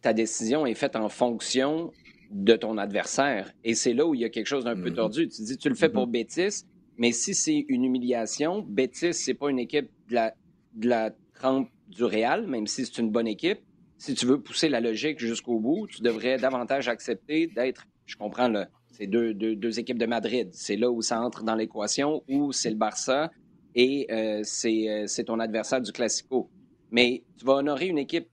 ta 0.00 0.12
décision 0.12 0.66
est 0.66 0.74
faite 0.74 0.96
en 0.96 1.08
fonction 1.08 1.92
de 2.30 2.54
ton 2.56 2.78
adversaire. 2.78 3.52
Et 3.64 3.74
c'est 3.74 3.94
là 3.94 4.06
où 4.06 4.14
il 4.14 4.20
y 4.20 4.24
a 4.24 4.28
quelque 4.28 4.46
chose 4.46 4.64
d'un 4.64 4.76
peu 4.76 4.90
mm-hmm. 4.90 4.94
tordu. 4.94 5.28
Tu 5.28 5.42
dis, 5.42 5.56
tu 5.56 5.68
le 5.68 5.74
fais 5.74 5.88
pour 5.88 6.06
mm-hmm. 6.06 6.10
Bétis, 6.10 6.64
mais 6.98 7.12
si 7.12 7.34
c'est 7.34 7.64
une 7.68 7.84
humiliation, 7.84 8.62
Bétis, 8.62 9.14
c'est 9.14 9.34
pas 9.34 9.50
une 9.50 9.58
équipe 9.58 9.88
de 10.08 10.14
la, 10.14 10.34
de 10.74 10.88
la 10.88 11.10
trempe 11.34 11.70
du 11.88 12.04
Real, 12.04 12.46
même 12.46 12.66
si 12.66 12.84
c'est 12.84 12.98
une 12.98 13.10
bonne 13.10 13.28
équipe. 13.28 13.60
Si 13.96 14.14
tu 14.14 14.26
veux 14.26 14.40
pousser 14.40 14.68
la 14.68 14.80
logique 14.80 15.18
jusqu'au 15.18 15.58
bout, 15.58 15.86
tu 15.88 16.02
devrais 16.02 16.36
davantage 16.36 16.88
accepter 16.88 17.46
d'être, 17.48 17.86
je 18.06 18.16
comprends, 18.16 18.48
là, 18.48 18.68
c'est 18.92 19.06
deux, 19.06 19.34
deux, 19.34 19.56
deux, 19.56 19.78
équipes 19.78 19.98
de 19.98 20.06
Madrid. 20.06 20.48
C'est 20.52 20.76
là 20.76 20.90
où 20.90 21.02
ça 21.02 21.20
entre 21.20 21.44
dans 21.44 21.54
l'équation, 21.54 22.22
où 22.28 22.52
c'est 22.52 22.70
le 22.70 22.76
Barça 22.76 23.30
et 23.74 24.06
euh, 24.10 24.42
euh 24.42 25.04
c'est 25.06 25.24
ton 25.24 25.38
adversaire 25.40 25.80
du 25.80 25.92
Classico. 25.92 26.50
Mais 26.90 27.22
tu 27.38 27.44
vas 27.44 27.54
honorer 27.54 27.86
une 27.86 27.98
équipe 27.98 28.28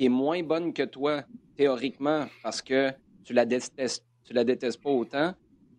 qui 0.00 0.06
est 0.06 0.08
moins 0.08 0.42
bonne 0.42 0.72
que 0.72 0.82
toi, 0.82 1.24
théoriquement, 1.56 2.24
parce 2.42 2.62
que 2.62 2.90
tu 3.22 3.34
la 3.34 3.44
détestes, 3.44 4.02
tu 4.24 4.32
la 4.32 4.44
détestes 4.44 4.82
pas 4.82 4.88
autant. 4.88 5.34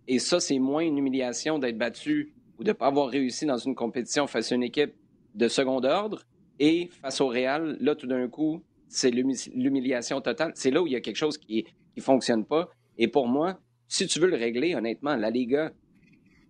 Et 0.07 0.19
ça, 0.19 0.39
c'est 0.39 0.60
moins 0.60 0.84
une 0.84 0.99
humiliation 0.99 1.57
d'être 1.57 1.79
battu 1.79 2.31
ou 2.60 2.63
de 2.63 2.69
ne 2.69 2.73
pas 2.73 2.86
avoir 2.86 3.10
réussi 3.10 3.47
dans 3.47 3.57
une 3.57 3.73
compétition 3.73 4.27
face 4.27 4.51
à 4.51 4.55
une 4.55 4.62
équipe 4.62 4.93
de 5.34 5.47
second 5.47 5.84
ordre. 5.84 6.21
Et 6.60 6.91
face 7.01 7.19
au 7.19 7.29
Real, 7.29 7.77
là, 7.79 7.95
tout 7.95 8.05
d'un 8.05 8.27
coup, 8.27 8.62
c'est 8.88 9.10
l'humiliation 9.10 10.21
totale. 10.21 10.51
C'est 10.53 10.69
là 10.69 10.84
où 10.84 10.86
il 10.86 10.93
y 10.93 10.95
a 10.95 11.01
quelque 11.01 11.15
chose 11.15 11.39
qui 11.39 11.65
ne 11.97 12.01
fonctionne 12.03 12.45
pas. 12.45 12.69
Et 12.99 13.07
pour 13.07 13.27
moi, 13.27 13.60
si 13.88 14.05
tu 14.05 14.19
veux 14.19 14.29
le 14.29 14.38
régler, 14.38 14.75
honnêtement, 14.75 15.15
la 15.15 15.31
Liga, 15.31 15.71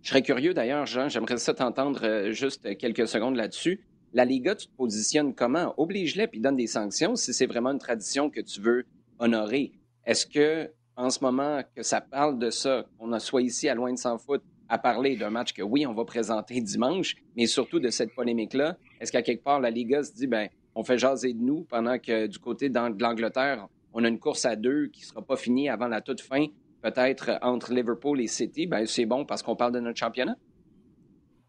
je 0.02 0.10
serais 0.10 0.20
curieux 0.20 0.52
d'ailleurs, 0.52 0.84
Jean, 0.84 1.08
j'aimerais 1.08 1.38
ça 1.38 1.54
t'entendre 1.54 2.04
euh, 2.04 2.32
juste 2.32 2.76
quelques 2.76 3.08
secondes 3.08 3.36
là-dessus. 3.36 3.80
La 4.14 4.26
Liga, 4.26 4.54
tu 4.54 4.66
te 4.66 4.76
positionnes 4.76 5.34
comment? 5.34 5.72
Oblige-les 5.78 6.26
puis 6.26 6.38
donne 6.38 6.56
des 6.56 6.66
sanctions 6.66 7.16
si 7.16 7.32
c'est 7.32 7.46
vraiment 7.46 7.70
une 7.70 7.78
tradition 7.78 8.28
que 8.28 8.42
tu 8.42 8.60
veux 8.60 8.84
honorer. 9.18 9.72
Est-ce 10.04 10.26
que, 10.26 10.70
en 10.96 11.08
ce 11.08 11.24
moment, 11.24 11.62
que 11.74 11.82
ça 11.82 12.02
parle 12.02 12.38
de 12.38 12.50
ça, 12.50 12.84
qu'on 12.98 13.18
soit 13.18 13.40
ici 13.40 13.70
à 13.70 13.74
Loin 13.74 13.90
de 13.90 13.98
s'en 13.98 14.18
foot 14.18 14.42
à 14.68 14.76
parler 14.76 15.16
d'un 15.16 15.30
match 15.30 15.54
que 15.54 15.62
oui, 15.62 15.86
on 15.86 15.94
va 15.94 16.04
présenter 16.04 16.60
dimanche, 16.60 17.16
mais 17.36 17.46
surtout 17.46 17.80
de 17.80 17.88
cette 17.88 18.14
polémique-là, 18.14 18.76
est-ce 19.00 19.12
qu'à 19.12 19.22
quelque 19.22 19.44
part, 19.44 19.60
la 19.60 19.70
Liga 19.70 20.02
se 20.02 20.12
dit, 20.12 20.26
ben, 20.26 20.48
on 20.74 20.84
fait 20.84 20.98
jaser 20.98 21.32
de 21.32 21.42
nous 21.42 21.64
pendant 21.64 21.98
que 21.98 22.26
du 22.26 22.38
côté 22.38 22.68
de 22.68 22.78
l'Angleterre, 23.00 23.66
on 23.94 24.04
a 24.04 24.08
une 24.08 24.18
course 24.18 24.44
à 24.44 24.56
deux 24.56 24.88
qui 24.88 25.02
ne 25.02 25.06
sera 25.06 25.22
pas 25.22 25.36
finie 25.36 25.70
avant 25.70 25.88
la 25.88 26.02
toute 26.02 26.20
fin, 26.20 26.46
peut-être 26.82 27.38
entre 27.40 27.72
Liverpool 27.72 28.20
et 28.20 28.26
City, 28.26 28.66
ben, 28.66 28.84
c'est 28.86 29.06
bon 29.06 29.24
parce 29.24 29.42
qu'on 29.42 29.56
parle 29.56 29.72
de 29.72 29.80
notre 29.80 29.98
championnat? 29.98 30.36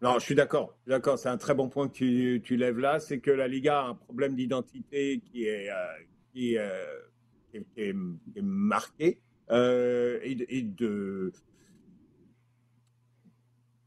Non, 0.04 0.18
je 0.18 0.24
suis 0.26 0.34
d'accord. 0.34 0.76
D'accord, 0.86 1.18
c'est 1.18 1.30
un 1.30 1.38
très 1.38 1.54
bon 1.54 1.70
point 1.70 1.88
que 1.88 1.94
tu, 1.94 2.42
tu 2.44 2.58
lèves 2.58 2.78
là. 2.78 3.00
C'est 3.00 3.20
que 3.20 3.30
la 3.30 3.48
Liga 3.48 3.80
a 3.80 3.84
un 3.86 3.94
problème 3.94 4.34
d'identité 4.34 5.22
qui 5.24 5.44
est, 5.44 5.70
euh, 5.70 5.74
qui, 6.30 6.58
euh, 6.58 6.68
qui, 7.50 7.56
est, 7.56 7.66
qui, 7.74 7.80
est, 7.80 8.42
marqué 8.42 9.18
euh, 9.50 10.18
et, 10.22 10.58
et, 10.58 10.60
de, 10.60 11.32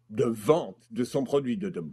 de 0.10 0.24
vente 0.24 0.88
de 0.90 1.04
son 1.04 1.24
produit, 1.24 1.56
de, 1.56 1.70
de 1.70 1.84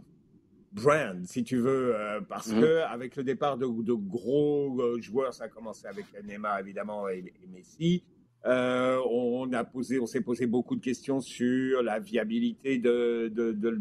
brand, 0.71 1.23
si 1.27 1.43
tu 1.43 1.57
veux, 1.57 1.95
euh, 1.95 2.19
parce 2.21 2.51
mmh. 2.51 2.61
que 2.61 2.77
avec 2.79 3.17
le 3.17 3.23
départ 3.23 3.59
de, 3.59 3.67
de, 3.67 3.93
gros 3.93 4.99
joueurs, 5.01 5.35
ça 5.35 5.43
a 5.43 5.49
commencé 5.49 5.85
avec 5.85 6.07
Neymar 6.23 6.57
évidemment 6.57 7.07
et, 7.09 7.31
et 7.43 7.47
Messi. 7.47 8.03
Euh, 8.45 9.01
on 9.09 9.51
a 9.53 9.63
posé, 9.63 9.99
on 9.99 10.05
s'est 10.05 10.21
posé 10.21 10.45
beaucoup 10.45 10.75
de 10.75 10.81
questions 10.81 11.19
sur 11.19 11.81
la 11.81 11.99
viabilité 11.99 12.77
de, 12.77 13.31
de, 13.33 13.51
de, 13.51 13.79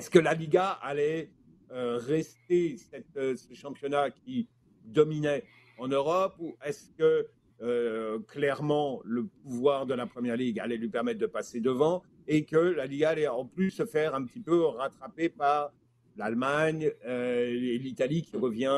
est-ce 0.00 0.08
que 0.08 0.18
la 0.18 0.32
Liga 0.32 0.78
allait 0.80 1.28
euh, 1.72 1.98
rester 1.98 2.76
euh, 3.18 3.36
ce 3.36 3.52
championnat 3.52 4.10
qui 4.10 4.48
dominait 4.86 5.44
en 5.76 5.88
Europe 5.88 6.36
ou 6.38 6.56
est-ce 6.64 6.88
que 6.96 7.26
euh, 7.60 8.18
clairement 8.20 9.02
le 9.04 9.26
pouvoir 9.26 9.84
de 9.84 9.92
la 9.92 10.06
Première 10.06 10.38
Ligue 10.38 10.58
allait 10.58 10.78
lui 10.78 10.88
permettre 10.88 11.20
de 11.20 11.26
passer 11.26 11.60
devant 11.60 12.02
et 12.26 12.46
que 12.46 12.56
la 12.56 12.86
Liga 12.86 13.10
allait 13.10 13.28
en 13.28 13.44
plus 13.44 13.72
se 13.72 13.84
faire 13.84 14.14
un 14.14 14.24
petit 14.24 14.40
peu 14.40 14.64
rattraper 14.64 15.28
par 15.28 15.70
l'Allemagne 16.16 16.90
et 17.04 17.78
l'Italie 17.78 18.22
qui 18.22 18.38
revient 18.38 18.68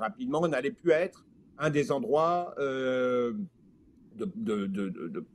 rapidement, 0.00 0.48
n'allait 0.48 0.72
plus 0.72 0.90
être 0.90 1.24
un 1.58 1.70
des 1.70 1.92
endroits 1.92 2.56
de, 2.58 3.36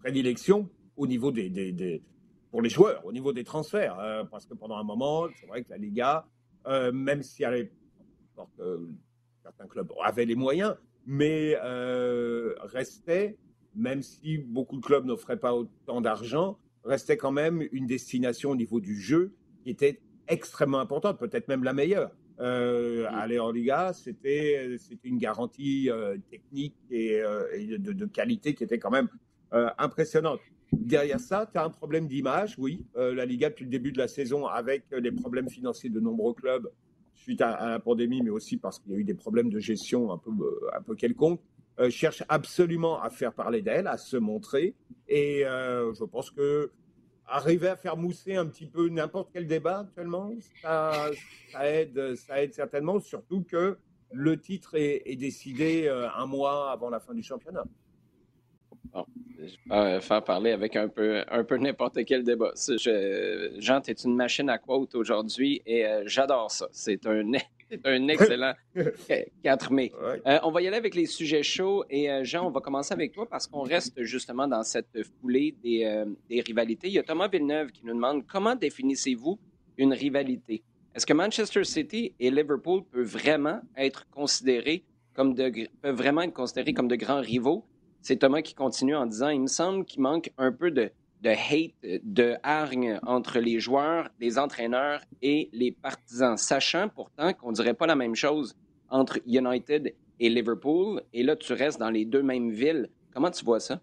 prédilection 0.02 0.67
au 0.98 1.08
niveau 1.08 1.32
des, 1.32 2.01
pour 2.52 2.62
les 2.62 2.70
joueurs 2.70 3.06
au 3.06 3.12
niveau 3.12 3.34
des 3.34 3.43
transferts. 3.43 3.99
Euh, 3.99 4.24
parce 4.24 4.45
que 4.45 4.54
pendant 4.54 4.78
un 4.78 4.84
moment, 4.84 5.28
c'est 5.39 5.47
vrai 5.47 5.64
que 5.64 5.70
la 5.70 5.78
Liga, 5.78 6.28
euh, 6.68 6.91
même 6.91 7.24
si 7.24 7.43
elle 7.43 7.72
euh, 8.60 8.78
certains 9.41 9.68
clubs 9.68 9.91
avaient 10.04 10.26
les 10.26 10.36
moyens, 10.36 10.76
mais 11.06 11.58
euh, 11.64 12.54
restait 12.62 13.38
même 13.76 14.02
si 14.02 14.38
beaucoup 14.38 14.78
de 14.78 14.82
clubs 14.82 15.06
n'offraient 15.06 15.39
pas 15.39 15.54
autant 15.54 16.02
d'argent, 16.02 16.58
restait 16.84 17.18
quand 17.18 17.32
même 17.32 17.66
une 17.72 17.86
destination 17.86 18.52
au 18.52 18.56
niveau 18.56 18.80
du 18.80 18.99
jeu 18.99 19.34
qui 19.64 19.70
était 19.70 20.02
extrêmement 20.28 20.80
importante, 20.80 21.20
peut-être 21.20 21.47
même 21.47 21.64
la 21.64 21.74
meilleure. 21.74 22.12
Euh, 22.39 23.06
aller 23.12 23.38
en 23.38 23.52
Liga, 23.52 23.93
c'était 23.93 24.78
une 25.04 25.18
garantie 25.18 25.89
euh, 25.91 26.18
technique 26.30 26.76
et, 26.89 27.22
euh, 27.22 27.78
de, 27.78 28.06
qualité 28.06 28.56
qui 28.56 28.64
était 28.64 28.80
quand 28.80 28.89
même 28.89 29.10
impressionnante. 29.78 30.39
Derrière 30.72 31.19
ça, 31.19 31.49
tu 31.51 31.57
as 31.57 31.63
un 31.63 31.69
problème 31.69 32.07
d'image, 32.07 32.55
oui. 32.57 32.86
la 32.95 33.26
Liga, 33.26 33.49
depuis 33.49 33.65
le 33.65 33.69
début 33.69 33.91
de 33.91 33.97
la 33.97 34.07
saison, 34.07 34.47
avec 34.47 34.86
les 34.91 35.11
problèmes 35.11 35.49
financiers 35.49 35.89
de 35.89 35.99
nombreux 35.99 36.34
clubs 36.34 36.69
suite 37.13 37.41
à, 37.41 37.69
la 37.69 37.80
pandémie, 37.80 38.22
mais 38.22 38.30
aussi 38.30 38.57
parce 38.57 38.80
qu'il 38.80 38.93
y 38.93 38.95
a 38.95 38.97
eu 38.97 39.03
des 39.03 39.13
problèmes 39.13 39.49
de 39.49 39.59
gestion 39.59 40.11
un 40.11 40.17
peu, 40.17 40.32
un 40.74 40.82
peu 40.82 40.95
quelconques, 40.95 41.41
cherche 41.89 42.24
absolument 42.30 43.01
à 43.01 43.09
faire 43.09 43.34
parler 43.34 43.61
d'elle, 43.61 43.88
à 43.88 43.97
se 43.97 44.17
montrer. 44.17 44.76
Et 45.07 45.41
je 45.43 46.03
pense 46.05 46.32
que 46.32 46.72
arriver 47.32 47.69
à 47.69 47.76
faire 47.76 47.97
mousser 47.97 48.36
un 48.36 48.45
petit 48.45 48.65
peu 48.65 48.89
n'importe 48.89 49.30
quel 49.34 49.47
débat 49.47 49.80
actuellement, 49.80 50.32
ça, 50.61 51.09
aide, 51.63 52.15
ça 52.15 52.43
aide 52.43 52.53
certainement, 52.53 52.99
surtout 52.99 53.43
que 53.43 53.78
le 54.11 54.39
titre 54.39 54.76
est, 54.76 55.15
décidé 55.15 55.88
euh, 55.88 56.09
un 56.15 56.26
mois 56.26 56.72
avant 56.72 56.89
la 56.89 56.99
fin 56.99 57.13
du 57.13 57.24
championnat. 57.24 57.63
Bon, 58.94 59.06
je 59.40 59.70
vais 59.70 60.02
faire 60.02 60.24
parler 60.24 60.52
avec 60.52 60.76
un 60.76 60.88
peu, 60.88 61.24
un 61.30 61.44
peu 61.44 61.58
n'importe 61.58 62.04
quel 62.06 62.24
débat. 62.24 62.52
Je, 62.56 63.56
Jean, 63.60 63.82
tu 63.82 63.92
es 63.92 63.94
une 63.94 64.16
machine 64.16 64.50
à 64.50 64.58
quote 64.58 64.96
aujourd'hui 64.96 65.62
et 65.66 65.86
euh, 65.86 66.04
j'adore 66.06 66.52
ça. 66.52 66.68
C'est 66.72 67.06
un, 67.06 67.32
un 67.86 68.08
excellent 68.08 68.54
4 69.44 69.72
mai. 69.72 69.92
Euh, 70.26 70.40
on 70.44 70.52
va 70.52 70.62
y 70.62 70.68
aller 70.68 70.78
avec 70.78 70.96
les 70.96 71.06
sujets 71.06 71.44
chauds. 71.44 71.86
Et 71.90 72.12
euh, 72.12 72.24
Jean, 72.24 72.48
on 72.48 72.52
va 72.52 72.60
commencer 72.60 72.94
avec 72.94 73.14
toi 73.14 73.28
parce 73.30 73.48
qu'on 73.48 73.62
reste 73.62 74.02
justement 74.04 74.48
dans 74.48 74.64
cette 74.64 75.04
foulée 75.20 75.56
des, 75.64 76.06
des, 76.30 76.42
rivalités. 76.42 76.88
Il 76.88 76.94
y 76.94 77.00
a 77.00 77.04
Thomas 77.04 77.28
Villeneuve 77.28 77.72
qui 77.72 77.86
nous 77.86 77.94
demande 77.94 78.26
comment 78.26 78.56
définissez-vous 78.56 79.40
une 79.78 79.94
rivalité? 79.94 80.64
Est-ce 80.94 81.06
que 81.06 81.14
Manchester 81.14 81.64
City 81.64 82.14
et 82.20 82.30
Liverpool 82.30 82.84
peuvent 82.92 83.06
vraiment 83.06 83.62
être 83.78 84.10
considérés 84.10 84.84
comme 85.14 85.34
de, 85.34 85.68
peuvent 85.82 85.96
vraiment 85.96 86.22
être 86.22 86.34
considérés 86.34 86.74
comme 86.74 86.88
de 86.88 86.96
grands 86.96 87.22
rivaux? 87.22 87.66
C'est 88.02 88.18
Thomas 88.18 88.41
qui 88.41 88.56
continue 88.56 88.95
en 88.95 89.06
disant, 89.06 89.30
il 89.30 89.41
me 89.41 89.47
semble 89.47 89.86
qu'il 89.86 90.02
manque 90.02 90.32
un 90.38 90.52
peu 90.52 90.72
de, 90.72 90.91
hate, 91.24 91.74
de 92.04 92.36
hargne 92.41 92.99
entre 93.04 93.39
les 93.39 93.60
joueurs, 93.60 94.10
les 94.20 94.39
entraîneurs 94.39 95.02
et 95.22 95.49
les 95.54 95.72
partisans, 95.72 96.36
sachant 96.36 96.89
pourtant 96.89 97.34
qu'on 97.34 97.52
ne 97.52 97.56
dirait 97.56 97.76
pas 97.76 97.86
la 97.86 97.95
même 97.95 98.16
chose 98.16 98.56
entre 98.89 99.20
United 99.28 99.93
et 100.20 100.30
Liverpool. 100.30 101.04
Et 101.14 101.24
là, 101.24 101.36
tu 101.36 101.54
restes 101.54 101.80
dans 101.80 101.91
les 101.91 102.06
deux 102.06 102.24
mêmes 102.24 102.52
villes. 102.52 102.89
Comment 103.14 103.30
tu 103.30 103.45
vois 103.45 103.60
ça? 103.60 103.80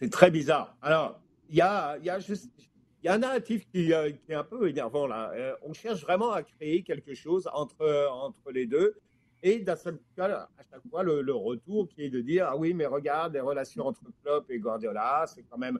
C'est 0.00 0.10
très 0.10 0.30
bizarre. 0.30 0.76
Alors, 0.82 1.20
il 1.48 1.56
y 1.56 1.60
a, 1.60 1.98
y, 1.98 2.10
a 2.10 2.18
y 2.18 3.08
a 3.08 3.14
un 3.14 3.18
narratif 3.18 3.64
qui, 3.70 3.92
euh, 3.92 4.10
qui, 4.10 4.32
est 4.32 4.34
un 4.34 4.44
peu 4.44 4.68
énervant 4.68 5.06
là. 5.06 5.30
Euh, 5.34 5.54
on 5.62 5.72
cherche 5.72 6.00
vraiment 6.02 6.32
à 6.32 6.42
créer 6.42 6.82
quelque 6.82 7.14
chose 7.14 7.48
entre 7.52 8.50
les 8.52 8.66
deux. 8.66 8.94
Et 9.42 9.58
d'un 9.58 9.76
seul 9.76 9.98
cas, 10.16 10.48
à 10.58 10.62
chaque 10.70 10.82
fois, 10.90 11.02
le, 11.02 11.22
le, 11.22 11.34
retour 11.34 11.88
qui 11.88 12.02
est 12.02 12.10
de 12.10 12.20
dire 12.20 12.46
Ah 12.48 12.56
oui, 12.56 12.74
mais 12.74 12.86
regarde, 12.86 13.32
les 13.32 13.40
relations 13.40 13.86
entre 13.86 14.02
Klopp 14.22 14.50
et 14.50 14.58
Guardiola, 14.58 15.24
c'est 15.26 15.42
quand 15.42 15.58
même 15.58 15.78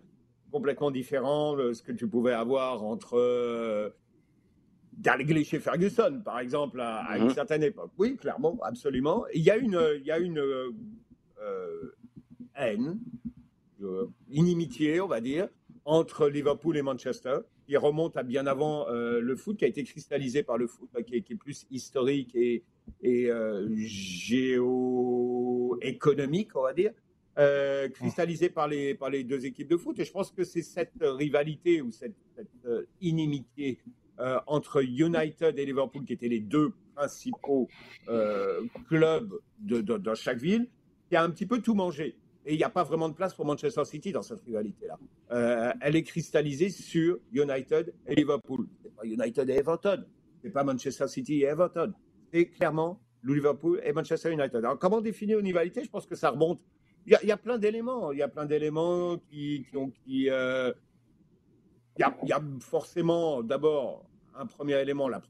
complètement 0.51 0.91
différent 0.91 1.57
de 1.57 1.73
ce 1.73 1.83
que 1.83 1.93
tu 1.93 2.09
pouvais 2.09 2.33
avoir 2.33 2.83
entre 2.83 3.19
euh, 3.19 3.91
Dalglish 4.93 5.55
et 5.55 5.61
Ferguson, 5.61 6.23
par 6.25 6.41
exemple, 6.41 6.81
à, 6.81 7.17
une 7.17 7.25
mhm. 7.25 7.35
certaine 7.35 7.63
époque. 7.63 7.93
Oui, 7.99 8.17
clairement, 8.17 8.59
absolument. 8.63 9.25
Il 9.35 9.43
y 9.43 9.51
a 9.51 9.57
une, 9.57 9.81
il 9.97 10.07
y 10.07 10.11
a 10.11 10.19
une 10.19 10.39
euh, 10.39 10.73
haine, 12.57 12.99
inimitié, 14.31 15.01
on 15.01 15.09
va 15.09 15.21
dire, 15.21 15.49
entre 15.85 16.29
Liverpool 16.29 16.77
et 16.77 16.83
Manchester, 16.83 17.39
qui 17.67 17.77
remonte 17.77 18.17
à 18.17 18.23
bien 18.23 18.47
avant 18.47 18.89
euh, 18.89 19.21
le 19.21 19.37
foot, 19.37 19.57
qui 19.57 19.65
a 19.65 19.69
été 19.69 19.85
cristallisé 19.85 20.43
par 20.43 20.59
le 20.59 20.67
foot, 20.67 20.91
qui 21.07 21.17
est, 21.17 21.23
qui 21.23 21.33
est 21.33 21.37
plus 21.37 21.67
historique 21.71 22.35
et, 22.35 22.63
et 23.03 23.29
géoéconomique, 23.77 26.57
on 26.57 26.63
va 26.63 26.73
dire. 26.73 26.93
Euh, 27.39 27.89
cristallisé 27.89 28.51
par 28.51 28.67
les, 28.67 28.95
par 28.95 29.09
les 29.09 29.25
deux 29.25 29.47
équipes 29.47 29.69
de 29.69 29.77
foot. 29.77 29.99
Et 29.99 30.05
je 30.05 30.13
pense 30.13 30.31
que 30.31 30.45
c'est 30.45 30.63
cette 30.63 30.93
rivalité 31.01 31.81
ou 31.81 31.91
cette, 31.91 32.17
euh, 32.67 32.85
inimitié 33.01 33.79
euh, 34.19 34.39
entre 34.47 34.83
United 34.83 35.59
et 35.59 35.65
Liverpool, 35.65 36.05
qui 36.05 36.13
étaient 36.13 36.29
les 36.29 36.41
deux 36.41 36.73
principaux 36.95 37.69
clubs 38.89 39.33
de, 39.61 39.81
dans 39.81 40.15
chaque 40.15 40.39
ville, 40.39 40.69
qui 41.09 41.17
a 41.17 41.23
un 41.23 41.31
petit 41.31 41.47
peu 41.47 41.63
tout 41.63 41.75
mangé. 41.75 42.19
Et 42.45 42.55
il 42.55 42.57
n'y 42.57 42.65
a 42.65 42.69
pas 42.69 42.83
vraiment 42.83 43.09
de 43.09 43.15
place 43.15 43.33
pour 43.33 43.47
Manchester 43.47 43.85
City 43.85 44.13
dans 44.13 44.23
cette 44.23 44.43
rivalité-là. 44.43 45.75
elle 45.81 45.97
est 45.97 46.03
cristallisée 46.03 46.69
sur 46.69 47.19
United 47.33 47.95
et 48.07 48.15
Liverpool. 48.17 48.67
C'est 48.83 48.95
pas 48.95 49.05
United 49.05 49.49
et 49.49 49.55
Everton. 49.55 50.05
C'est 50.43 50.51
pas 50.51 50.65
Manchester 50.65 51.07
City 51.07 51.43
et 51.43 51.45
Everton. 51.45 51.93
C'est 52.33 52.47
clairement 52.47 53.01
Liverpool 53.25 53.81
et 53.85 53.93
Manchester 53.93 54.33
United. 54.33 54.57
Alors, 54.57 54.79
comment 54.79 55.01
définir 55.01 55.39
une 55.39 55.47
rivalité? 55.47 55.85
Je 55.85 55.91
pense 55.91 56.07
que 56.07 56.15
ça 56.15 56.31
remonte 56.31 56.61
il 57.07 57.19
y, 57.25 57.33
a 57.33 57.37
plein 57.37 57.59
d'éléments. 57.59 58.13
Il 58.13 58.19
y 58.19 58.23
a 58.23 58.29
plein 58.29 58.45
d'éléments 58.45 59.17
qui, 59.17 59.65
qui, 59.69 59.77
ont. 59.77 59.91
Qui, 59.91 60.29
euh, 60.31 60.73
il, 61.99 62.29
y 62.29 62.33
a, 62.33 62.43
forcément, 62.61 63.43
d'abord, 63.43 64.05
un 64.37 64.47
premier 64.47 64.81
élément, 64.81 65.09
la, 65.09 65.21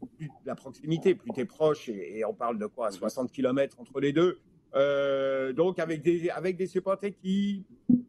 la 0.44 0.54
proximité. 0.54 1.14
Plus 1.14 1.30
tu 1.32 1.40
es 1.40 1.44
proche, 1.44 1.88
et, 1.88 2.24
on 2.24 2.34
parle 2.34 2.58
de 2.58 2.66
quoi? 2.66 2.90
60 2.90 3.30
km 3.30 3.80
entre 3.80 4.00
les 4.00 4.12
deux. 4.12 4.38
Euh, 4.74 5.52
donc, 5.52 5.78
avec 5.78 6.02
des, 6.02 6.30
avec 6.30 6.56
des 6.56 6.66
supporters 6.66 7.12
qui 7.16 7.64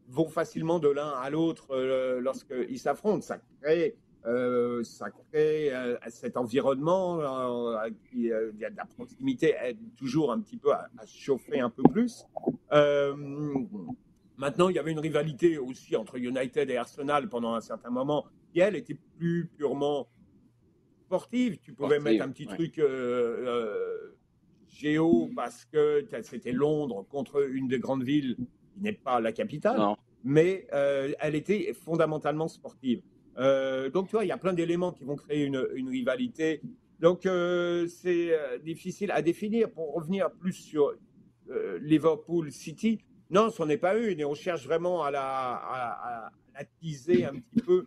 vont 0.08 0.28
facilement 0.28 0.78
de 0.78 0.88
l'un 0.88 1.08
à 1.08 1.30
l'autre 1.30 1.68
euh, 1.70 2.20
lorsqu'ils 2.20 2.78
s'affrontent. 2.78 3.22
Ça 3.22 3.38
crée 3.60 3.96
euh, 4.26 4.84
ça 4.84 5.10
crée 5.10 5.74
euh, 5.74 5.96
cet 6.08 6.36
environnement 6.36 7.18
euh, 7.20 7.90
euh, 8.16 8.52
la 8.60 8.84
proximité 8.84 9.54
aide 9.60 9.78
toujours 9.96 10.30
un 10.30 10.40
petit 10.40 10.56
peu 10.56 10.72
à, 10.72 10.88
chauffer 11.06 11.58
un 11.58 11.70
peu 11.70 11.82
plus. 11.82 12.24
maintenant, 14.36 14.68
il 14.68 14.76
y 14.76 14.78
avait 14.78 14.92
une 14.92 15.00
rivalité 15.00 15.58
aussi 15.58 15.96
entre 15.96 16.18
United 16.18 16.70
et 16.70 16.76
Arsenal 16.76 17.28
pendant 17.28 17.54
un 17.54 17.60
certain 17.60 17.90
moment, 17.90 18.26
qui 18.52 18.60
elle 18.60 18.76
était 18.76 18.96
plus 19.18 19.50
purement 19.56 20.08
sportive. 21.06 21.58
Tu 21.58 21.72
pouvais 21.72 21.98
mettre 21.98 22.24
un 22.24 22.30
petit 22.30 22.46
truc 22.46 22.80
géo 24.68 25.30
parce 25.34 25.64
que 25.64 26.06
c'était 26.22 26.52
Londres 26.52 27.04
contre 27.10 27.48
une 27.50 27.66
des 27.66 27.80
grandes 27.80 28.04
villes 28.04 28.36
qui 28.72 28.80
n'est 28.80 28.92
pas 28.92 29.20
la 29.20 29.32
capitale, 29.32 29.80
mais 30.22 30.66
elle 30.70 31.34
était 31.34 31.72
fondamentalement 31.74 32.46
sportive. 32.46 33.02
Euh, 33.38 33.90
donc, 33.90 34.08
tu 34.08 34.12
vois, 34.12 34.24
il 34.24 34.28
y 34.28 34.32
a 34.32 34.38
plein 34.38 34.52
d'éléments 34.52 34.92
qui 34.92 35.04
vont 35.04 35.16
créer 35.16 35.44
une, 35.44 35.56
rivalité. 35.88 36.60
Donc, 37.00 37.26
euh, 37.26 37.86
c'est 37.88 38.32
euh, 38.32 38.58
difficile 38.58 39.10
à 39.10 39.22
définir. 39.22 39.70
Pour 39.70 39.94
revenir 39.94 40.30
plus 40.30 40.52
sur 40.52 40.92
Liverpool 41.80 42.50
City, 42.50 42.98
non, 43.30 43.50
ce 43.50 43.62
n'est 43.64 43.78
pas 43.78 43.96
une. 43.96 44.20
Et 44.20 44.24
on 44.24 44.34
cherche 44.34 44.64
vraiment 44.64 45.02
à 45.02 45.10
la, 45.10 46.30
à, 46.54 46.64
teaser 46.80 47.24
un 47.24 47.34
petit 47.34 47.62
peu 47.64 47.86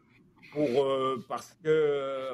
pour, 0.51 0.67
parce 1.27 1.57
que 1.63 2.29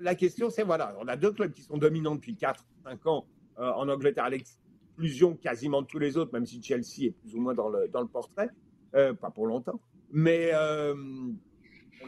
la 0.00 0.14
question, 0.14 0.50
c'est 0.50 0.62
voilà, 0.62 0.96
on 1.00 1.06
a 1.08 1.16
deux 1.16 1.32
clubs 1.32 1.52
qui 1.52 1.62
sont 1.62 1.76
dominants 1.76 2.14
depuis 2.14 2.34
4-5 2.34 2.56
ans 3.04 3.26
en 3.58 3.88
Angleterre, 3.88 4.24
à 4.24 4.30
l'exclusion 4.30 5.36
quasiment 5.36 5.82
de 5.82 5.86
tous 5.86 5.98
les 5.98 6.16
autres, 6.16 6.32
même 6.32 6.46
si 6.46 6.62
Chelsea 6.62 7.04
est 7.04 7.10
plus 7.10 7.34
ou 7.36 7.40
moins 7.40 7.54
dans 7.54 7.68
le, 7.68 7.88
dans 7.88 8.00
le 8.00 8.08
portrait, 8.08 8.48
pas 8.92 9.30
pour 9.32 9.46
longtemps. 9.46 9.80
Mais 10.10 10.52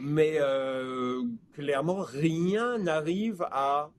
mais 0.01 0.37
euh, 0.39 1.23
clairement, 1.53 2.01
rien 2.01 2.77
n'arrive 2.77 3.41
à 3.51 3.91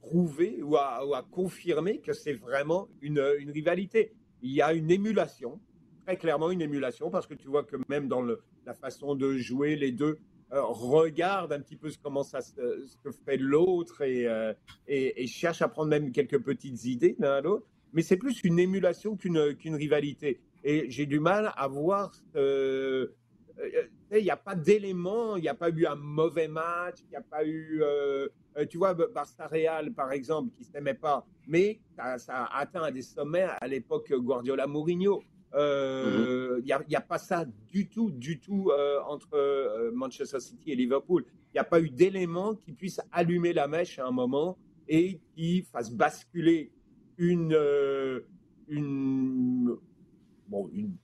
prouver 0.00 0.62
ou 0.62 0.76
à, 0.76 1.26
confirmer 1.30 1.98
que 1.98 2.12
c'est 2.12 2.32
vraiment 2.32 2.88
une, 3.02 3.20
rivalité. 3.20 4.12
Il 4.42 4.52
y 4.52 4.62
a 4.62 4.72
une 4.72 4.90
émulation, 4.90 5.60
très 6.06 6.16
clairement 6.16 6.50
une 6.50 6.62
émulation, 6.62 7.10
parce 7.10 7.26
que 7.26 7.34
tu 7.34 7.48
vois 7.48 7.64
que 7.64 7.76
même 7.88 8.08
dans 8.08 8.22
la 8.22 8.74
façon 8.74 9.14
de 9.14 9.36
jouer, 9.36 9.76
les 9.76 9.92
deux 9.92 10.18
euh, 10.52 10.62
regardent 10.62 11.52
un 11.52 11.60
petit 11.60 11.76
peu 11.76 11.90
comment 12.02 12.22
ça 12.22 12.40
ce 12.40 12.96
que 13.04 13.10
fait 13.10 13.36
l'autre 13.36 14.02
euh, 14.02 14.54
et, 14.86 15.22
et, 15.22 15.26
cherchent 15.26 15.60
à 15.62 15.68
prendre 15.68 15.90
même 15.90 16.10
quelques 16.10 16.42
petites 16.42 16.84
idées 16.84 17.16
l'un 17.18 17.32
à 17.32 17.40
l'autre. 17.40 17.66
Mais 17.92 18.02
c'est 18.02 18.16
plus 18.16 18.40
une 18.44 18.58
émulation 18.58 19.16
qu'une 19.16 19.74
rivalité. 19.74 20.40
Et 20.64 20.90
j'ai 20.90 21.06
du 21.06 21.20
mal 21.20 21.52
à 21.56 21.68
voir 21.68 22.12
il 24.16 24.24
n'y 24.24 24.30
a 24.30 24.36
pas 24.36 24.54
d'éléments, 24.54 25.36
il 25.36 25.42
n'y 25.42 25.48
a 25.48 25.54
pas 25.54 25.70
eu 25.70 25.86
un 25.86 25.94
mauvais 25.94 26.48
match, 26.48 26.96
il 27.04 27.10
n'y 27.10 27.16
a 27.16 27.22
pas 27.22 27.44
eu, 27.44 27.80
euh, 27.82 28.28
euh, 28.56 28.66
tu 28.66 28.78
vois, 28.78 28.94
Barça 28.94 29.46
Real 29.46 29.92
par 29.92 30.12
exemple, 30.12 30.50
qui 30.56 30.66
ne 30.66 30.72
s'aimait 30.72 30.94
pas, 30.94 31.26
mais 31.46 31.80
ça, 31.96 32.44
a 32.44 32.60
atteint 32.60 32.90
des 32.90 33.02
sommets 33.02 33.46
à 33.60 33.66
l'époque 33.66 34.12
Guardiola 34.12 34.66
Mourinho. 34.66 35.22
Euh, 35.54 36.60
il 36.60 36.76
n'y 36.88 36.96
a, 36.96 37.00
pas 37.00 37.18
ça 37.18 37.46
du 37.72 37.88
tout, 37.88 38.10
du 38.10 38.38
tout 38.38 38.70
entre 39.06 39.90
Manchester 39.94 40.40
City 40.40 40.72
et 40.72 40.76
Liverpool. 40.76 41.24
Il 41.28 41.54
n'y 41.54 41.60
a 41.60 41.64
pas 41.64 41.80
eu 41.80 41.88
d'éléments 41.88 42.54
qui 42.54 42.72
puissent 42.72 43.00
allumer 43.12 43.54
la 43.54 43.66
mèche 43.66 43.98
à 43.98 44.06
un 44.06 44.10
moment 44.10 44.58
et 44.88 45.20
qui 45.34 45.62
fassent 45.62 45.90
basculer 45.90 46.70
une, 47.16 47.58
une, 48.68 49.76
bon, 50.48 50.68
une 50.74 50.96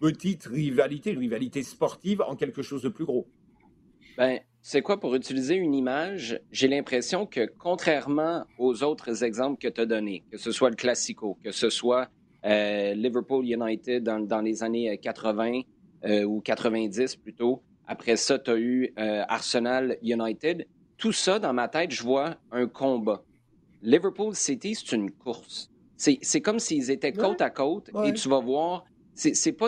petite 0.00 0.44
rivalité, 0.44 1.12
une 1.12 1.18
rivalité 1.18 1.62
sportive 1.62 2.22
en 2.22 2.36
quelque 2.36 2.62
chose 2.62 2.82
de 2.82 2.88
plus 2.88 3.04
gros. 3.04 3.26
Ben, 4.16 4.40
c'est 4.62 4.82
quoi, 4.82 4.98
pour 4.98 5.14
utiliser 5.14 5.54
une 5.54 5.74
image, 5.74 6.40
j'ai 6.50 6.68
l'impression 6.68 7.24
que 7.24 7.50
contrairement 7.58 8.44
aux 8.58 8.82
autres 8.82 9.22
exemples 9.22 9.60
que 9.60 9.68
tu 9.68 9.80
as 9.80 9.86
donnés, 9.86 10.24
que 10.30 10.38
ce 10.38 10.50
soit 10.50 10.70
le 10.70 10.76
Classico, 10.76 11.38
que 11.42 11.52
ce 11.52 11.70
soit 11.70 12.08
euh, 12.44 12.94
Liverpool 12.94 13.46
United 13.46 14.02
dans, 14.02 14.40
les 14.40 14.62
années 14.62 14.98
80 14.98 15.60
euh, 16.04 16.24
ou 16.24 16.40
90 16.40 17.16
plutôt, 17.16 17.62
après 17.86 18.16
ça, 18.16 18.38
tu 18.38 18.50
as 18.50 18.58
eu 18.58 18.92
euh, 18.98 19.22
Arsenal 19.28 19.96
United, 20.02 20.66
tout 20.98 21.12
ça, 21.12 21.38
dans 21.38 21.52
ma 21.52 21.68
tête, 21.68 21.92
je 21.92 22.02
vois 22.02 22.36
un 22.50 22.66
combat. 22.66 23.22
Liverpool 23.82 24.34
City, 24.34 24.74
c'est 24.74 24.96
une 24.96 25.10
course. 25.10 25.70
C'est 25.96 26.40
comme 26.40 26.58
s'ils 26.58 26.90
étaient 26.90 27.12
côte 27.12 27.40
à 27.40 27.50
côte 27.50 27.90
et 28.04 28.12
tu 28.12 28.28
vas 28.28 28.40
voir, 28.40 28.84
c'est 29.18 29.52
pas, 29.52 29.66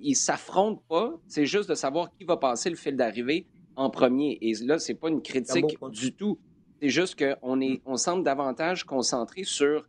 ils 0.00 0.14
s'affrontent 0.14 0.82
pas, 0.88 1.20
c'est 1.26 1.46
juste 1.46 1.68
de 1.68 1.74
savoir 1.74 2.10
qui 2.16 2.24
va 2.24 2.36
passer 2.36 2.70
le 2.70 2.76
fil 2.76 2.96
d'arrivée 2.96 3.46
en 3.74 3.90
premier. 3.90 4.38
Et 4.40 4.54
là, 4.64 4.78
c'est 4.78 4.94
pas 4.94 5.08
une 5.08 5.22
critique 5.22 5.76
du 5.90 6.12
tout. 6.12 6.38
C'est 6.80 6.88
juste 6.88 7.16
qu'on 7.18 7.60
est, 7.60 7.80
on 7.84 7.96
semble 7.96 8.22
davantage 8.22 8.84
concentré 8.84 9.42
sur 9.42 9.88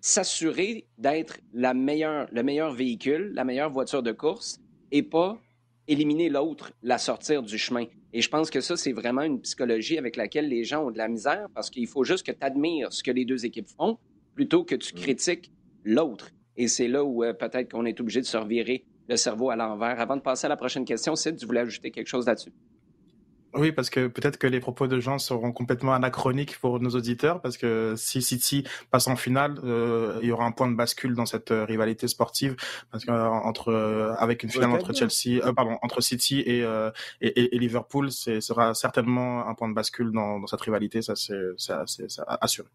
s'assurer 0.00 0.86
d'être 0.98 1.38
la 1.52 1.74
meilleure, 1.74 2.28
le 2.32 2.42
meilleur 2.42 2.72
véhicule, 2.72 3.32
la 3.34 3.44
meilleure 3.44 3.70
voiture 3.70 4.02
de 4.02 4.12
course 4.12 4.58
et 4.90 5.02
pas 5.02 5.38
éliminer 5.86 6.28
l'autre, 6.28 6.72
la 6.82 6.96
sortir 6.96 7.42
du 7.42 7.58
chemin. 7.58 7.84
Et 8.14 8.22
je 8.22 8.28
pense 8.28 8.50
que 8.50 8.60
ça, 8.60 8.76
c'est 8.76 8.92
vraiment 8.92 9.22
une 9.22 9.40
psychologie 9.40 9.98
avec 9.98 10.16
laquelle 10.16 10.48
les 10.48 10.64
gens 10.64 10.86
ont 10.86 10.90
de 10.90 10.98
la 10.98 11.08
misère 11.08 11.46
parce 11.54 11.70
qu'il 11.70 11.86
faut 11.86 12.04
juste 12.04 12.24
que 12.26 12.32
tu 12.32 12.42
admires 12.44 12.92
ce 12.92 13.02
que 13.02 13.10
les 13.10 13.24
deux 13.24 13.44
équipes 13.44 13.68
font 13.68 13.98
plutôt 14.34 14.64
que 14.64 14.74
tu 14.74 14.94
mm. 14.94 14.98
critiques 14.98 15.52
l'autre. 15.84 16.30
Et 16.56 16.68
c'est 16.68 16.88
là 16.88 17.04
où 17.04 17.24
euh, 17.24 17.32
peut-être 17.32 17.70
qu'on 17.70 17.84
est 17.84 18.00
obligé 18.00 18.20
de 18.20 18.26
se 18.26 18.36
revirer 18.36 18.84
le 19.08 19.16
cerveau 19.16 19.50
à 19.50 19.56
l'envers. 19.56 20.00
Avant 20.00 20.16
de 20.16 20.22
passer 20.22 20.46
à 20.46 20.48
la 20.48 20.56
prochaine 20.56 20.84
question, 20.84 21.16
Sid, 21.16 21.36
tu 21.36 21.46
voulais 21.46 21.60
ajouter 21.60 21.90
quelque 21.90 22.08
chose 22.08 22.26
là-dessus? 22.26 22.52
Oui, 23.54 23.70
parce 23.70 23.90
que 23.90 24.06
peut-être 24.06 24.38
que 24.38 24.46
les 24.46 24.60
propos 24.60 24.86
de 24.86 24.98
Jean 24.98 25.18
seront 25.18 25.52
complètement 25.52 25.92
anachroniques 25.92 26.58
pour 26.58 26.80
nos 26.80 26.90
auditeurs, 26.90 27.42
parce 27.42 27.58
que 27.58 27.94
si 27.98 28.22
City 28.22 28.64
passe 28.90 29.08
en 29.08 29.16
finale, 29.16 29.58
euh, 29.62 30.18
il 30.22 30.28
y 30.28 30.32
aura 30.32 30.46
un 30.46 30.52
point 30.52 30.70
de 30.70 30.74
bascule 30.74 31.14
dans 31.14 31.26
cette 31.26 31.50
euh, 31.50 31.66
rivalité 31.66 32.08
sportive, 32.08 32.56
parce 32.90 33.04
que 33.04 33.10
euh, 33.10 33.28
entre 33.28 34.14
avec 34.18 34.42
une 34.42 34.48
finale 34.48 34.70
entre 34.70 34.94
Chelsea, 34.94 35.52
pardon, 35.52 35.76
entre 35.82 36.00
City 36.00 36.40
et, 36.40 36.60
et, 37.20 37.54
et 37.54 37.58
Liverpool, 37.58 38.10
c'est 38.10 38.40
sera 38.40 38.72
certainement 38.72 39.46
un 39.46 39.54
point 39.54 39.68
de 39.68 39.74
bascule 39.74 40.12
dans, 40.12 40.40
dans 40.40 40.46
cette 40.46 40.60
rivalité, 40.62 41.02
ça 41.02 41.14
c'est 41.14 41.36
assuré. 42.40 42.68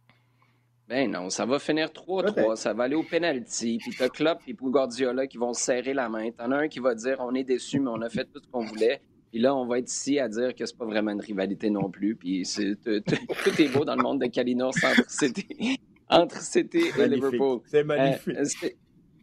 Ben 0.87 1.11
non, 1.11 1.29
ça 1.29 1.45
va 1.45 1.59
finir 1.59 1.89
3-3, 1.89 2.55
ça 2.55 2.73
va 2.73 2.85
aller 2.85 2.95
au 2.95 3.03
penalty, 3.03 3.77
puis 3.77 3.91
t'as 3.97 4.07
Klopp 4.07 4.39
et 4.47 4.53
Guardiola 4.53 5.27
qui 5.27 5.37
vont 5.37 5.51
serrer 5.51 5.93
la 5.93 6.07
main. 6.07 6.31
T'en 6.31 6.51
as 6.51 6.59
un 6.59 6.67
qui 6.69 6.79
va 6.79 6.95
dire 6.95 7.17
on 7.19 7.35
est 7.35 7.43
déçu, 7.43 7.81
mais 7.81 7.89
on 7.89 8.01
a 8.01 8.09
fait 8.09 8.23
tout 8.23 8.39
ce 8.41 8.47
qu'on 8.47 8.63
voulait. 8.63 9.01
Puis 9.29 9.41
là, 9.41 9.53
on 9.53 9.67
va 9.67 9.79
être 9.79 9.91
ici 9.91 10.17
à 10.17 10.29
dire 10.29 10.55
que 10.55 10.65
c'est 10.65 10.77
pas 10.77 10.85
vraiment 10.85 11.11
une 11.11 11.19
rivalité 11.19 11.69
non 11.69 11.89
plus. 11.89 12.15
Puis 12.15 12.43
tout 12.45 13.61
est 13.61 13.73
beau 13.73 13.83
dans 13.83 13.95
le 13.95 14.01
monde 14.01 14.21
de 14.21 14.27
Kalinos 14.27 14.81
entre 14.81 15.09
City, 15.09 15.77
entre 16.09 16.41
City 16.41 16.83
et 16.97 17.07
Liverpool. 17.07 17.59
C'est 17.65 17.83
magnifique. 17.83 18.37
Euh, 18.37 18.69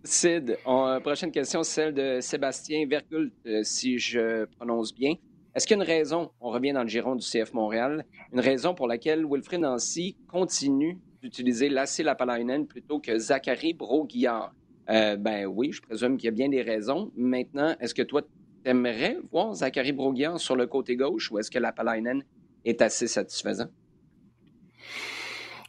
Sid, 0.06 0.58
prochaine 1.02 1.32
question, 1.32 1.62
celle 1.62 1.94
de 1.94 2.18
Sébastien 2.20 2.86
Vercult, 2.86 3.32
euh, 3.46 3.62
si 3.62 3.98
je 3.98 4.44
prononce 4.56 4.94
bien. 4.94 5.14
Est-ce 5.54 5.66
qu'il 5.66 5.78
y 5.78 5.80
a 5.80 5.82
une 5.82 5.88
raison, 5.88 6.30
on 6.42 6.50
revient 6.50 6.72
dans 6.72 6.82
le 6.82 6.88
giron 6.88 7.14
du 7.14 7.24
CF 7.24 7.54
Montréal, 7.54 8.04
une 8.32 8.40
raison 8.40 8.74
pour 8.74 8.86
laquelle 8.86 9.24
Wilfred 9.24 9.60
Nancy 9.60 10.18
continue 10.28 10.98
d'utiliser 11.25 11.68
Lassé 11.68 12.03
Lapalainen 12.03 12.66
plutôt 12.66 13.01
que 13.01 13.18
Zachary 13.18 13.72
Broguillard? 13.72 14.55
ben 14.87 15.47
oui, 15.47 15.72
je 15.72 15.81
présume 15.81 16.18
qu'il 16.18 16.27
y 16.27 16.29
a 16.29 16.33
bien 16.33 16.51
des 16.51 16.61
raisons. 16.61 17.11
Maintenant, 17.16 17.75
est-ce 17.81 17.95
que 17.95 18.03
toi, 18.03 18.20
T'aimerais 18.64 19.18
voir 19.31 19.55
Zachary 19.55 19.93
Broguian 19.93 20.39
sur 20.39 20.57
le 20.57 20.66
côté 20.66 20.97
gauche 20.97 21.31
ou 21.31 21.39
est-ce 21.39 21.51
que 21.51 21.59
la 21.59 21.70
Palainen 21.70 22.25
est 22.64 22.81
assez 22.81 23.07
satisfaisant? 23.07 23.68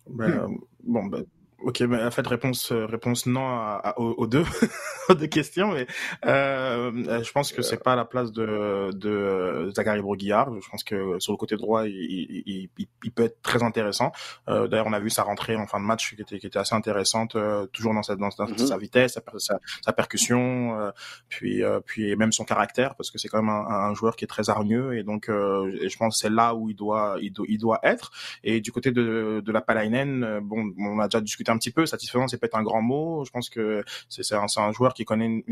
Ben, 0.10 0.48
bon, 0.82 1.06
ben, 1.08 1.26
Ok, 1.66 1.82
mais 1.82 2.04
en 2.04 2.12
fait, 2.12 2.28
réponse, 2.28 2.72
euh, 2.72 2.86
réponse 2.86 3.26
non 3.26 3.48
à, 3.48 3.96
aux, 3.98 4.28
deux, 4.28 4.44
aux 5.10 5.16
deux 5.16 5.26
questions. 5.26 5.72
Mais 5.72 5.88
euh, 6.28 7.24
je 7.24 7.32
pense 7.32 7.52
que 7.52 7.64
c'est 7.64 7.82
pas 7.82 7.96
la 7.96 8.06
place 8.06 8.32
de, 8.32 8.92
de 8.94 9.72
Zachary 9.76 10.00
Broguillard. 10.00 10.54
Je 10.62 10.70
pense 10.70 10.84
que 10.84 11.18
sur 11.18 11.34
le 11.34 11.38
côté 11.38 11.56
droit, 11.56 11.88
il, 11.88 12.44
il, 12.46 12.70
il, 13.04 13.12
peut 13.12 13.24
être 13.24 13.42
très 13.42 13.64
intéressant. 13.64 14.12
Euh, 14.48 14.68
D'ailleurs, 14.68 14.86
on 14.86 14.94
a 14.94 15.00
vu 15.00 15.10
sa 15.10 15.24
rentrée 15.24 15.56
en 15.56 15.66
fin 15.66 15.80
de 15.80 15.86
match 15.86 16.14
qui 16.14 16.22
était, 16.22 16.38
qui 16.38 16.46
était 16.46 16.60
assez 16.60 16.76
intéressante, 16.76 17.36
euh, 17.36 17.66
toujours 17.74 17.96
dans, 17.96 18.04
sa, 18.04 18.16
dans, 18.16 18.30
sa 18.30 18.46
mm-hmm. 18.46 18.80
vitesse, 18.80 19.20
sa, 19.40 19.58
sa, 19.82 19.94
percussion, 19.94 20.80
euh, 20.80 20.92
puis, 21.30 21.64
puis 21.88 22.16
même 22.16 22.32
son 22.32 22.44
caractère, 22.44 22.94
parce 22.94 23.10
que 23.10 23.18
c'est 23.18 23.28
quand 23.28 23.42
même 23.42 23.50
un, 23.50 23.90
un, 23.90 23.94
joueur 23.96 24.16
qui 24.16 24.26
est 24.26 24.28
très 24.28 24.52
hargneux. 24.52 24.96
Et 25.00 25.02
donc, 25.02 25.30
je 25.30 25.98
pense 25.98 26.16
que 26.16 26.20
c'est 26.20 26.34
là 26.34 26.54
où 26.54 26.70
il 26.70 26.76
doit, 26.76 27.18
il 27.22 27.34
doit, 27.34 27.46
il 27.50 27.58
doit 27.58 27.80
être. 27.82 28.12
Et 28.44 28.62
du 28.62 28.72
côté 28.72 28.92
de, 28.92 29.42
de 29.44 29.52
la 29.52 29.62
Palainen, 29.62 30.42
bon, 30.44 30.72
on 30.78 31.00
a 31.00 31.08
déjà 31.08 31.22
discuté 31.22 31.52
un 31.52 31.55
petit 31.58 31.72
peu. 31.72 31.86
Satisfaisant, 31.86 32.28
c'est 32.28 32.38
peut-être 32.38 32.58
un 32.58 32.64
grand 32.64 32.82
mot. 32.82 33.24
Je 33.26 33.32
pense 33.32 33.50
que 33.50 33.84
c'est 34.10 34.36
un, 34.36 34.46
un, 34.58 34.72
joueur 34.72 34.94
qui 34.94 35.06
connaît 35.06 35.44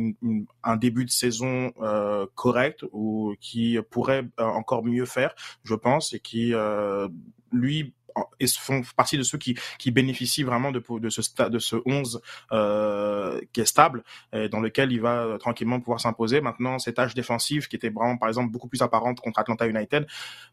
un 0.64 0.78
début 0.78 1.06
de 1.06 1.10
saison 1.10 1.74
euh, 1.82 2.26
correct 2.36 2.86
ou 2.91 3.36
qui 3.39 3.78
pourrait 3.89 4.26
euh, 4.39 4.43
encore 4.43 4.84
mieux 4.84 5.06
faire, 5.06 5.36
je 5.64 5.76
pense, 5.76 6.14
et 6.14 6.20
qui 6.20 6.54
euh, 6.54 7.08
lui 7.51 7.93
et 8.39 8.47
font 8.47 8.82
partie 8.95 9.18
de 9.18 9.24
ceux 9.24 9.38
qui, 9.38 9.56
bénéficient 9.91 10.43
vraiment 10.43 10.72
de, 10.72 10.82
ce 11.10 11.49
de 11.49 11.60
ce 11.60 11.76
11 11.86 12.22
euh, 12.51 13.41
qui 13.54 13.62
est 13.62 13.66
stable 13.66 14.04
et 14.34 14.49
dans 14.49 14.60
lequel 14.60 14.91
il 14.91 15.01
va 15.01 15.38
tranquillement 15.39 15.80
pouvoir 15.80 15.99
s'imposer. 15.99 16.41
Maintenant, 16.41 16.80
ces 16.80 16.93
tâches 16.93 17.14
défensives 17.14 17.68
qui 17.68 17.76
étaient 17.76 17.89
vraiment, 17.89 18.18
par 18.18 18.30
exemple, 18.30 18.51
beaucoup 18.51 18.68
plus 18.68 18.82
apparentes 18.82 19.20
contre 19.20 19.39
Atlanta 19.39 19.68
United, 19.68 20.06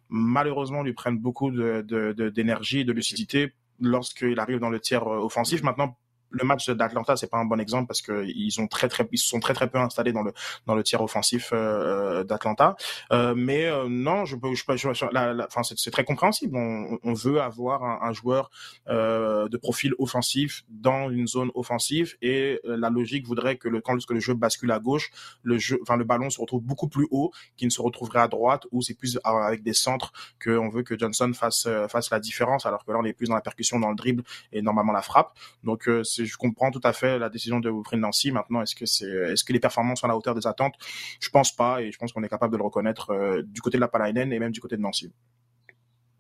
malheureusement, 0.09 0.83
lui 0.83 0.93
prennent 0.93 1.19
beaucoup 1.19 1.51
d'énergie, 1.51 2.33
d'énergie 2.33 2.85
de 2.85 2.93
lucidité 2.93 3.53
lorsqu'il 3.81 4.39
arrive 4.39 4.59
dans 4.59 4.71
le 4.71 4.81
tiers 4.81 5.07
euh, 5.07 5.19
offensif. 5.19 5.63
Maintenant, 5.63 5.97
le 6.31 6.45
match 6.45 6.71
d'Atlanta 6.71 7.17
c'est 7.17 7.31
pas 7.31 7.39
un 7.39 7.45
bon 7.45 7.61
exemple 7.61 7.87
parce 7.87 8.03
que 8.03 8.25
ils 8.27 8.61
ont 8.61 8.67
très 8.67 8.89
très 8.89 9.09
ils 9.13 9.19
sont 9.19 9.41
très 9.41 9.55
très 9.55 9.69
peu 9.69 9.79
installés 9.79 10.13
dans 10.13 10.23
le 10.23 10.33
dans 10.67 10.75
le 10.75 10.83
tiers 10.83 11.03
offensif 11.03 11.51
euh, 11.53 12.25
d'Atlanta. 12.25 12.77
Euh, 13.13 13.35
mais 13.37 13.67
euh, 13.67 13.87
non 13.89 14.25
je 14.25 14.37
peux 14.37 14.55
je, 14.55 14.65
je, 14.77 15.45
enfin 15.45 15.63
c'est 15.63 15.91
très 15.91 16.05
compréhensible. 16.05 16.57
On, 16.57 17.15
veut 17.15 17.41
avoir 17.43 17.83
un, 17.83 18.09
un 18.09 18.13
joueur 18.13 18.51
euh, 18.89 19.49
de 19.49 19.57
profil 19.57 19.95
offensif 19.99 20.63
dans 20.69 21.11
une 21.11 21.27
zone 21.27 21.51
offensive 21.55 22.17
et 22.23 22.61
euh, 22.65 22.77
la 22.77 22.89
logique 22.89 23.27
voudrait 23.27 23.57
que 23.57 23.69
le 23.69 23.81
quand 23.81 23.97
le 24.09 24.21
jeu 24.21 24.35
bascule 24.35 24.71
à 24.71 24.79
gauche 24.79 25.11
le 25.43 25.59
jeu 25.59 25.79
enfin 25.83 25.97
le 25.97 26.05
ballon 26.05 26.31
se 26.31 26.41
retrouve 26.41 26.63
beaucoup 26.63 26.89
plus 26.89 27.07
haut 27.11 27.33
qu'il 27.57 27.67
ne 27.67 27.71
se 27.71 27.83
retrouverait 27.83 28.21
à 28.21 28.29
droite 28.29 28.67
où 28.71 28.81
c'est 28.81 28.95
plus 28.95 29.19
avec 29.25 29.63
des 29.63 29.73
centres 29.75 30.13
que 30.39 30.51
on 30.51 30.69
veut 30.69 30.83
que 30.83 30.99
Johnson 30.99 31.33
fasse 31.35 31.69
fasse 31.89 32.11
la 32.11 32.21
différence 32.21 32.65
alors 32.65 32.85
que 32.85 32.93
là 32.93 32.99
on 32.99 33.05
est 33.05 33.13
plus 33.13 33.29
dans 33.29 33.35
la 33.35 33.41
percussion 33.41 33.81
dans 33.81 33.91
le 33.91 33.97
dribble 33.97 34.23
et 34.53 34.63
normalement 34.63 34.93
la 34.93 35.03
frappe. 35.03 35.37
Donc 35.65 35.89
c'est 36.05 36.20
je 36.25 36.37
comprends 36.37 36.71
tout 36.71 36.81
à 36.85 36.93
fait 36.93 37.19
la 37.19 37.29
décision 37.29 37.61
de 37.61 37.71
Wilfried 37.71 38.01
Nancy. 38.01 38.33
Maintenant, 38.33 38.63
est-ce 38.63 38.75
que 38.75 38.87
c'est, 38.87 39.07
est-ce 39.07 39.45
que 39.45 39.53
les 39.53 39.61
performances 39.61 40.01
sont 40.01 40.07
à 40.07 40.09
la 40.09 40.17
hauteur 40.17 40.35
des 40.35 40.47
attentes? 40.47 40.75
Je 41.21 41.29
pense 41.31 41.55
pas, 41.55 41.83
et 41.83 41.91
je 41.91 41.99
pense 41.99 42.13
qu'on 42.13 42.23
est 42.23 42.29
capable 42.29 42.53
de 42.53 42.59
le 42.59 42.65
reconnaître 42.65 43.11
euh, 43.11 43.43
du 43.43 43.61
côté 43.61 43.77
de 43.79 43.81
la 43.81 43.89
Palainen 43.89 44.33
et 44.33 44.39
même 44.39 44.53
du 44.53 44.61
côté 44.61 44.77
de 44.77 44.83
Nancy. 44.83 45.13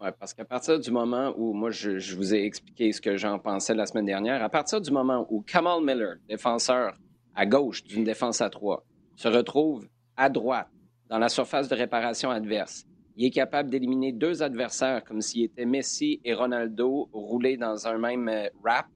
Ouais, 0.01 0.13
parce 0.19 0.33
qu'à 0.33 0.45
partir 0.47 0.81
du 0.81 0.91
moment 0.91 1.35
où, 1.37 1.53
moi, 1.53 1.71
je, 1.71 2.15
vous 2.15 2.35
ai 2.35 2.45
expliqué 2.45 2.91
ce 2.93 3.01
que 3.01 3.17
j'en 3.17 3.39
pensais 3.39 3.75
la 3.75 3.85
semaine 3.85 4.07
dernière, 4.07 4.43
à 4.43 4.49
partir 4.49 4.81
du 4.81 4.91
moment 4.91 5.27
où 5.29 5.43
Kamal 5.43 5.85
Miller, 5.85 6.17
défenseur 6.29 6.95
à 7.35 7.45
gauche 7.45 7.85
d'une 7.85 8.05
défense 8.05 8.41
à 8.41 8.49
trois, 8.49 8.85
se 9.17 9.29
retrouve 9.29 9.87
à 10.17 10.31
droite 10.31 10.69
dans 11.09 11.19
la 11.19 11.29
surface 11.29 11.69
de 11.69 11.75
réparation 11.75 12.31
adverse, 12.31 12.87
il 13.17 13.27
est 13.27 13.31
capable 13.31 13.69
d'éliminer 13.69 14.13
deux 14.13 14.43
adversaires 14.43 15.05
comme 15.05 15.21
s'il 15.21 15.45
était 15.45 15.67
Messi 15.67 16.23
et 16.25 16.33
Ronaldo 16.33 17.11
roulés 17.13 17.59
dans 17.59 17.87
un 17.87 17.99
même 17.99 18.29
euh, 18.29 18.49
rap 18.65 18.87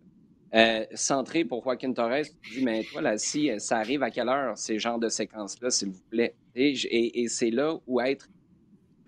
euh, 0.54 0.84
centré 0.94 1.44
pour 1.44 1.64
Joaquin 1.64 1.92
Torres, 1.92 2.26
tu 2.42 2.58
dis, 2.58 2.64
mais 2.64 2.84
toi, 2.84 3.02
là, 3.02 3.18
si 3.18 3.50
euh, 3.50 3.58
ça 3.58 3.78
arrive 3.78 4.04
à 4.04 4.10
quelle 4.10 4.28
heure, 4.28 4.56
ces 4.56 4.78
genres 4.78 5.00
de 5.00 5.08
séquences-là, 5.08 5.70
s'il 5.70 5.88
vous 5.88 6.02
plaît? 6.10 6.34
Et, 6.54 7.26
c'est 7.28 7.50
là 7.50 7.76
où 7.88 8.00
être 8.00 8.28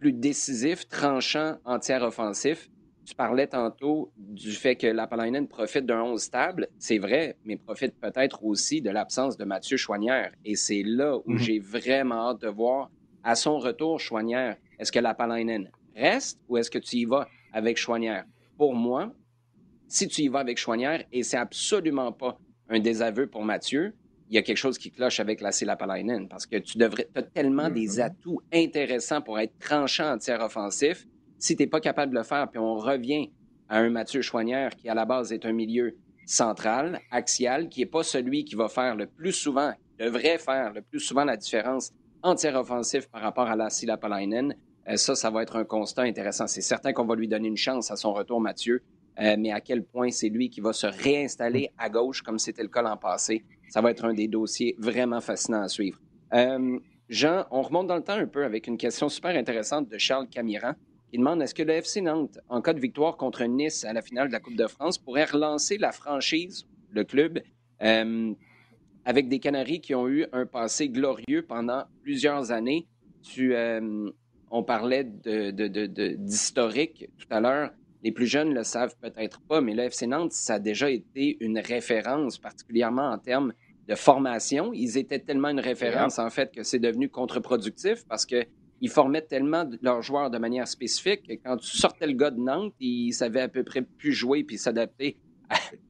plus 0.01 0.13
décisif, 0.13 0.89
tranchant, 0.89 1.57
entière 1.65 2.03
offensif. 2.03 2.69
Tu 3.05 3.15
parlais 3.15 3.47
tantôt 3.47 4.11
du 4.17 4.51
fait 4.51 4.75
que 4.75 4.89
la 4.89 5.07
Palainen 5.07 5.47
profite 5.47 5.87
d'un 5.87 6.03
11 6.03 6.21
stable. 6.21 6.69
C'est 6.79 6.99
vrai, 6.99 7.37
mais 7.45 7.57
profite 7.57 7.95
peut-être 8.01 8.45
aussi 8.45 8.83
de 8.83 8.91
l'absence 8.91 9.37
de 9.37 9.45
Mathieu 9.45 9.77
Chouanière. 9.77 10.33
Et 10.45 10.57
c'est 10.57 10.83
là 10.83 11.17
où 11.19 11.31
mhm. 11.31 11.39
j'ai 11.39 11.61
vraiment 11.61 12.31
hâte 12.31 12.41
de 12.41 12.49
voir, 12.49 12.91
à 13.23 13.37
son 13.37 13.59
retour, 13.59 14.01
Chouanière, 14.01 14.57
est-ce 14.81 14.91
que 14.91 14.99
la 14.99 15.15
Palainen 15.15 15.71
reste 15.95 16.41
ou 16.49 16.57
est-ce 16.57 16.71
que 16.71 16.79
tu 16.79 16.97
y 16.97 17.05
vas 17.05 17.29
avec 17.53 17.77
Chouanière? 17.77 18.25
Pour 18.59 18.75
moi, 18.75 19.13
si 19.89 20.09
tu 20.09 20.23
y 20.23 20.29
vas 20.29 20.41
avec 20.41 20.59
Chouanière, 20.59 21.05
et 21.13 21.23
c'est 21.23 21.37
absolument 21.37 22.13
pas 22.13 22.39
un 22.69 22.81
désaveu 22.81 23.27
pour 23.27 23.45
Mathieu, 23.45 23.95
il 24.29 24.35
y 24.35 24.39
a 24.39 24.43
quelque 24.43 24.57
chose 24.57 24.77
qui 24.77 24.91
cloche 24.91 25.21
avec 25.21 25.41
la 25.41 25.51
Lapalainen 25.63 26.29
parce 26.29 26.47
que 26.47 26.57
tu 26.57 26.79
devrais, 26.79 27.09
as 27.15 27.23
tellement 27.23 27.71
des 27.71 27.87
mm-hmm. 27.87 28.03
atouts 28.03 28.41
intéressants 28.53 29.23
pour 29.23 29.39
être 29.39 29.57
tranchant 29.59 30.15
en 30.15 30.19
tiers 30.19 30.41
offensif. 30.41 31.07
Si 31.39 31.55
tu 31.55 31.63
n'es 31.63 31.69
pas 31.69 31.81
capable 31.81 32.13
de 32.13 32.19
le 32.19 32.25
faire, 32.25 32.49
puis 32.51 32.59
on 32.59 32.75
revient 32.75 33.31
à 33.69 33.79
un 33.79 33.91
Mathieu 33.91 34.23
Chouanière 34.23 34.75
qui, 34.75 34.89
à 34.89 34.95
la 34.95 35.05
base, 35.05 35.33
est 35.33 35.45
un 35.45 35.53
milieu 35.53 35.97
central, 36.25 37.01
axial, 37.13 37.69
qui 37.69 37.81
n'est 37.81 37.87
pas 37.87 38.03
celui 38.03 38.45
qui 38.45 38.57
va 38.57 38.69
faire 38.69 38.97
le 38.97 39.07
plus 39.07 39.33
souvent 39.33 39.73
devrait 39.99 40.39
faire 40.39 40.73
le 40.73 40.83
plus 40.83 41.01
souvent 41.01 41.25
la 41.25 41.37
différence 41.37 41.93
en 42.23 42.35
tir 42.35 42.55
offensif 42.55 43.09
par 43.09 43.23
rapport 43.23 43.49
à 43.49 43.57
la 43.57 43.69
Lapalainen. 43.85 44.55
Euh, 44.89 44.97
ça, 44.97 45.15
ça 45.15 45.31
va 45.31 45.43
être 45.43 45.57
un 45.57 45.65
constat 45.65 46.03
intéressant. 46.03 46.47
C'est 46.47 46.61
certain 46.61 46.93
qu'on 46.93 47.07
va 47.07 47.15
lui 47.15 47.29
donner 47.29 47.49
une 47.49 47.57
chance 47.57 47.91
à 47.91 47.97
son 47.97 48.13
retour, 48.13 48.41
Mathieu, 48.41 48.83
euh, 49.21 49.37
mais 49.39 49.53
à 49.53 49.61
quel 49.61 49.85
point 49.85 50.11
c'est 50.11 50.29
lui 50.29 50.51
qui 50.51 50.61
va 50.61 50.73
se 50.73 50.87
réinstaller 50.87 51.71
à 51.79 51.89
gauche, 51.89 52.23
comme 52.23 52.39
c'était 52.39 52.63
le 52.63 52.69
cas 52.69 52.83
l'an 52.83 52.97
passé, 52.97 53.45
ça 53.69 53.81
va 53.81 53.91
être 53.91 54.05
un 54.05 54.15
des 54.15 54.29
dossiers 54.29 54.77
vraiment 54.79 55.21
fascinants 55.21 55.63
à 55.63 55.69
suivre. 55.69 55.99
Euh, 56.35 56.79
Jean, 57.09 57.47
on 57.51 57.63
remonte 57.63 57.87
dans 57.87 57.97
le 57.97 58.03
temps 58.03 58.15
un 58.15 58.27
peu 58.27 58.45
avec 58.45 58.67
une 58.67 58.77
question 58.77 59.09
super 59.09 59.37
intéressante 59.37 59.89
de 59.89 59.99
Charles 59.99 60.29
Camiran 60.29 60.75
qui 61.11 61.19
demande 61.19 61.41
est-ce 61.41 61.55
que 61.55 61.63
le 61.63 61.75
FC 61.75 62.01
Nantes, 62.01 62.39
en 62.49 62.61
cas 62.61 62.73
de 62.73 62.81
victoire 62.81 63.17
contre 63.17 63.45
Nice 63.45 63.85
à 63.85 63.93
la 63.93 64.03
finale 64.03 64.29
de 64.29 64.33
la 64.33 64.41
Coupe 64.41 64.57
de 64.57 64.67
France, 64.67 64.99
pourrait 64.99 65.25
relancer 65.25 65.79
la 65.79 65.93
franchise, 65.93 66.67
le 66.91 67.05
club, 67.05 67.39
avec 67.79 69.29
des 69.29 69.39
Canaries 69.39 69.81
qui 69.81 69.95
ont 69.95 70.09
eu 70.09 70.27
un 70.33 70.47
passé 70.47 70.89
glorieux 70.89 71.45
pendant 71.47 71.85
plusieurs 72.03 72.51
années? 72.51 72.89
On 74.51 74.63
parlait 74.65 75.05
d'historique 75.05 77.09
tout 77.19 77.29
à 77.31 77.41
l'heure. 77.41 77.71
Les 78.07 78.13
plus 78.13 78.29
jeunes 78.29 78.55
le 78.55 78.63
savent 78.63 78.95
peut-être 79.01 79.41
pas, 79.41 79.61
mais 79.61 79.75
le 79.75 79.83
FC 79.83 80.07
Nantes, 80.07 80.31
ça 80.31 80.55
a 80.55 80.59
déjà 80.61 80.89
été 80.89 81.39
une 81.41 81.59
référence, 81.59 82.39
particulièrement 82.39 83.11
en 83.11 83.19
termes 83.19 83.53
de 83.89 83.97
formation. 83.97 84.73
Ils 84.73 84.97
étaient 84.97 85.19
tellement 85.19 85.49
une 85.49 85.59
référence, 85.59 86.21
en 86.21 86.31
fait, 86.31 86.55
que 86.55 86.63
c'est 86.63 86.79
devenu 86.79 87.09
contre-productif 87.09 88.07
parce 88.07 88.25
qu'ils 88.25 88.91
formaient 88.91 89.23
tellement 89.23 89.69
leurs 89.83 90.03
joueurs 90.03 90.31
de 90.31 90.39
manière 90.39 90.69
spécifique 90.69 91.27
que 91.27 91.33
quand 91.33 91.57
tu 91.57 91.77
sortais 91.77 92.07
le 92.07 92.13
gars 92.13 92.31
de 92.31 92.39
Nantes, 92.39 92.75
ils 92.79 93.13
savaient 93.13 93.41
à 93.41 93.49
peu 93.49 93.65
près 93.65 93.83
plus 93.83 94.13
jouer 94.13 94.45
puis 94.45 94.57
s'adapter 94.57 95.17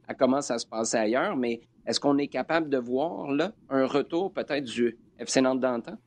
à, 0.09 0.15
comment 0.15 0.41
ça 0.41 0.59
se 0.59 0.67
passait 0.67 0.97
ailleurs. 0.97 1.37
Mais 1.37 1.61
est-ce 1.87 2.01
qu'on 2.01 2.17
est 2.17 2.29
capable 2.29 2.71
de 2.71 2.79
voir 2.79 3.31
là 3.31 3.53
un 3.69 3.85
retour 3.85 4.33
peut-être 4.33 4.65
du 4.65 4.97
FC 5.19 5.43
Nantes 5.43 5.61
d'antan? 5.61 5.99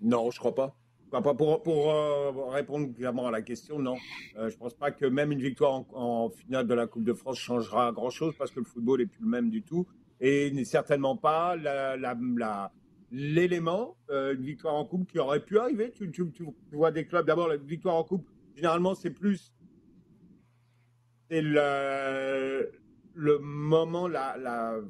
Non, 0.00 0.30
je 0.30 0.38
crois 0.38 0.54
pas. 0.54 0.74
Pour, 1.10 1.62
pour 1.62 1.90
euh, 1.92 2.32
répondre 2.48 2.92
clairement 2.92 3.28
à 3.28 3.30
la 3.30 3.42
question, 3.42 3.78
non. 3.78 3.96
Euh, 4.36 4.48
je 4.50 4.54
ne 4.54 4.58
pense 4.58 4.74
pas 4.74 4.90
que 4.90 5.06
même 5.06 5.30
une 5.30 5.40
victoire 5.40 5.84
en, 5.94 6.30
finale 6.30 6.66
de 6.66 6.74
la 6.74 6.86
Coupe 6.86 7.04
de 7.04 7.12
France 7.12 7.38
changera 7.38 7.92
grand-chose 7.92 8.34
parce 8.36 8.50
que 8.50 8.58
le 8.58 8.66
football 8.66 9.00
n'est 9.00 9.06
plus 9.06 9.22
le 9.22 9.28
même 9.28 9.48
du 9.48 9.62
tout. 9.62 9.86
Et 10.20 10.50
n'est 10.50 10.64
certainement 10.64 11.16
pas 11.16 11.56
l'élément, 13.12 13.96
euh, 14.10 14.34
une 14.34 14.42
victoire 14.42 14.74
en 14.74 14.84
Coupe 14.84 15.10
qui 15.10 15.18
aurait 15.18 15.44
pu 15.44 15.58
arriver. 15.58 15.92
Tu, 15.92 16.10
vois 16.72 16.90
des 16.90 17.06
clubs, 17.06 17.26
d'abord, 17.26 17.48
la 17.48 17.56
victoire 17.56 17.94
en 17.94 18.04
Coupe, 18.04 18.26
généralement, 18.54 18.94
c'est 18.94 19.10
plus. 19.10 19.52
Le, 21.30 22.70
le 23.14 23.38
moment, 23.38 24.08
la 24.08 24.80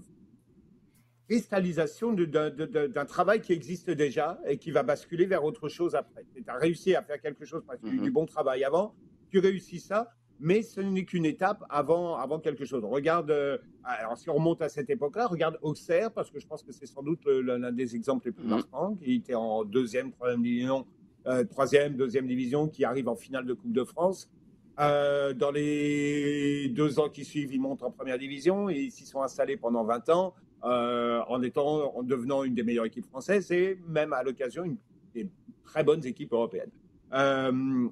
cristallisation 1.28 2.12
d'un 2.12 3.04
travail 3.04 3.40
qui 3.40 3.52
existe 3.52 3.90
déjà 3.90 4.38
et 4.46 4.58
qui 4.58 4.70
va 4.70 4.82
basculer 4.82 5.26
vers 5.26 5.44
autre 5.44 5.68
chose 5.68 5.94
après. 5.94 6.24
Tu 6.34 6.44
as 6.46 6.56
réussi 6.56 6.94
à 6.94 7.02
faire 7.02 7.20
quelque 7.20 7.44
chose 7.44 7.62
parce 7.66 7.80
que 7.80 7.88
tu 7.88 7.98
du 7.98 8.10
bon 8.10 8.26
travail 8.26 8.64
avant, 8.64 8.94
tu 9.30 9.38
réussis 9.38 9.80
ça, 9.80 10.10
mais 10.38 10.62
ce 10.62 10.80
n'est 10.80 11.04
qu'une 11.04 11.24
étape 11.24 11.64
avant, 11.68 12.16
avant 12.16 12.38
quelque 12.38 12.64
chose. 12.64 12.84
Regarde, 12.84 13.30
euh, 13.30 13.58
alors 13.84 14.16
si 14.16 14.30
on 14.30 14.34
remonte 14.34 14.62
à 14.62 14.68
cette 14.68 14.90
époque-là, 14.90 15.26
regarde 15.26 15.58
Auxerre, 15.62 16.12
parce 16.12 16.30
que 16.30 16.38
je 16.38 16.46
pense 16.46 16.62
que 16.62 16.72
c'est 16.72 16.86
sans 16.86 17.02
doute 17.02 17.24
l'un 17.26 17.72
des 17.72 17.96
exemples 17.96 18.26
les 18.26 18.32
plus 18.32 18.44
mhm. 18.44 18.50
marquants, 18.50 18.94
qui 18.96 19.14
était 19.14 19.34
en 19.34 19.64
deuxième, 19.64 20.12
troisième 20.12 20.42
division, 20.42 20.86
euh, 21.26 21.44
troisième, 21.44 21.96
deuxième 21.96 22.26
division, 22.26 22.68
qui 22.68 22.84
arrive 22.84 23.08
en 23.08 23.16
finale 23.16 23.46
de 23.46 23.54
Coupe 23.54 23.72
de 23.72 23.84
France. 23.84 24.30
Euh, 24.78 25.32
dans 25.32 25.50
les 25.50 26.68
deux 26.68 27.00
ans 27.00 27.08
qui 27.08 27.24
suivent, 27.24 27.52
ils 27.52 27.60
montent 27.60 27.82
en 27.82 27.90
première 27.90 28.18
division 28.18 28.68
et 28.68 28.78
ils 28.78 28.90
s'y 28.92 29.06
sont 29.06 29.22
installés 29.22 29.56
pendant 29.56 29.84
20 29.84 30.10
ans. 30.10 30.34
Euh, 30.64 31.20
en, 31.28 31.42
étant, 31.42 31.94
en 31.94 32.02
devenant 32.02 32.42
une 32.42 32.54
des 32.54 32.62
meilleures 32.62 32.86
équipes 32.86 33.06
françaises 33.06 33.52
et 33.52 33.78
même 33.86 34.12
à 34.12 34.22
l'occasion 34.22 34.64
une 34.64 34.78
des 35.14 35.28
très 35.64 35.84
bonnes 35.84 36.04
équipes 36.04 36.32
européennes. 36.32 36.70
Euh, 37.12 37.88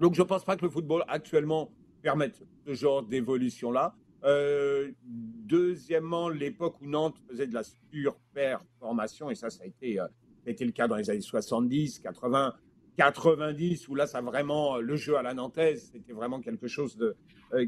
donc 0.00 0.14
je 0.14 0.22
ne 0.22 0.26
pense 0.26 0.44
pas 0.44 0.56
que 0.56 0.64
le 0.64 0.70
football 0.70 1.04
actuellement 1.06 1.70
permette 2.00 2.42
ce 2.66 2.72
genre 2.72 3.02
d'évolution-là. 3.02 3.94
Euh, 4.24 4.90
deuxièmement, 5.04 6.28
l'époque 6.28 6.80
où 6.80 6.86
Nantes 6.86 7.18
faisait 7.28 7.46
de 7.46 7.54
la 7.54 7.62
surperformation, 7.62 9.30
et 9.30 9.34
ça, 9.34 9.50
ça 9.50 9.62
a 9.62 9.66
été, 9.66 9.98
été 10.46 10.64
le 10.64 10.72
cas 10.72 10.88
dans 10.88 10.96
les 10.96 11.10
années 11.10 11.20
70, 11.20 12.00
80, 12.00 12.54
90, 12.96 13.88
où 13.88 13.94
là, 13.94 14.06
ça 14.06 14.22
vraiment, 14.22 14.78
le 14.78 14.96
jeu 14.96 15.16
à 15.16 15.22
la 15.22 15.34
nantaise, 15.34 15.90
c'était 15.92 16.14
vraiment 16.14 16.40
quelque 16.40 16.66
chose 16.66 16.98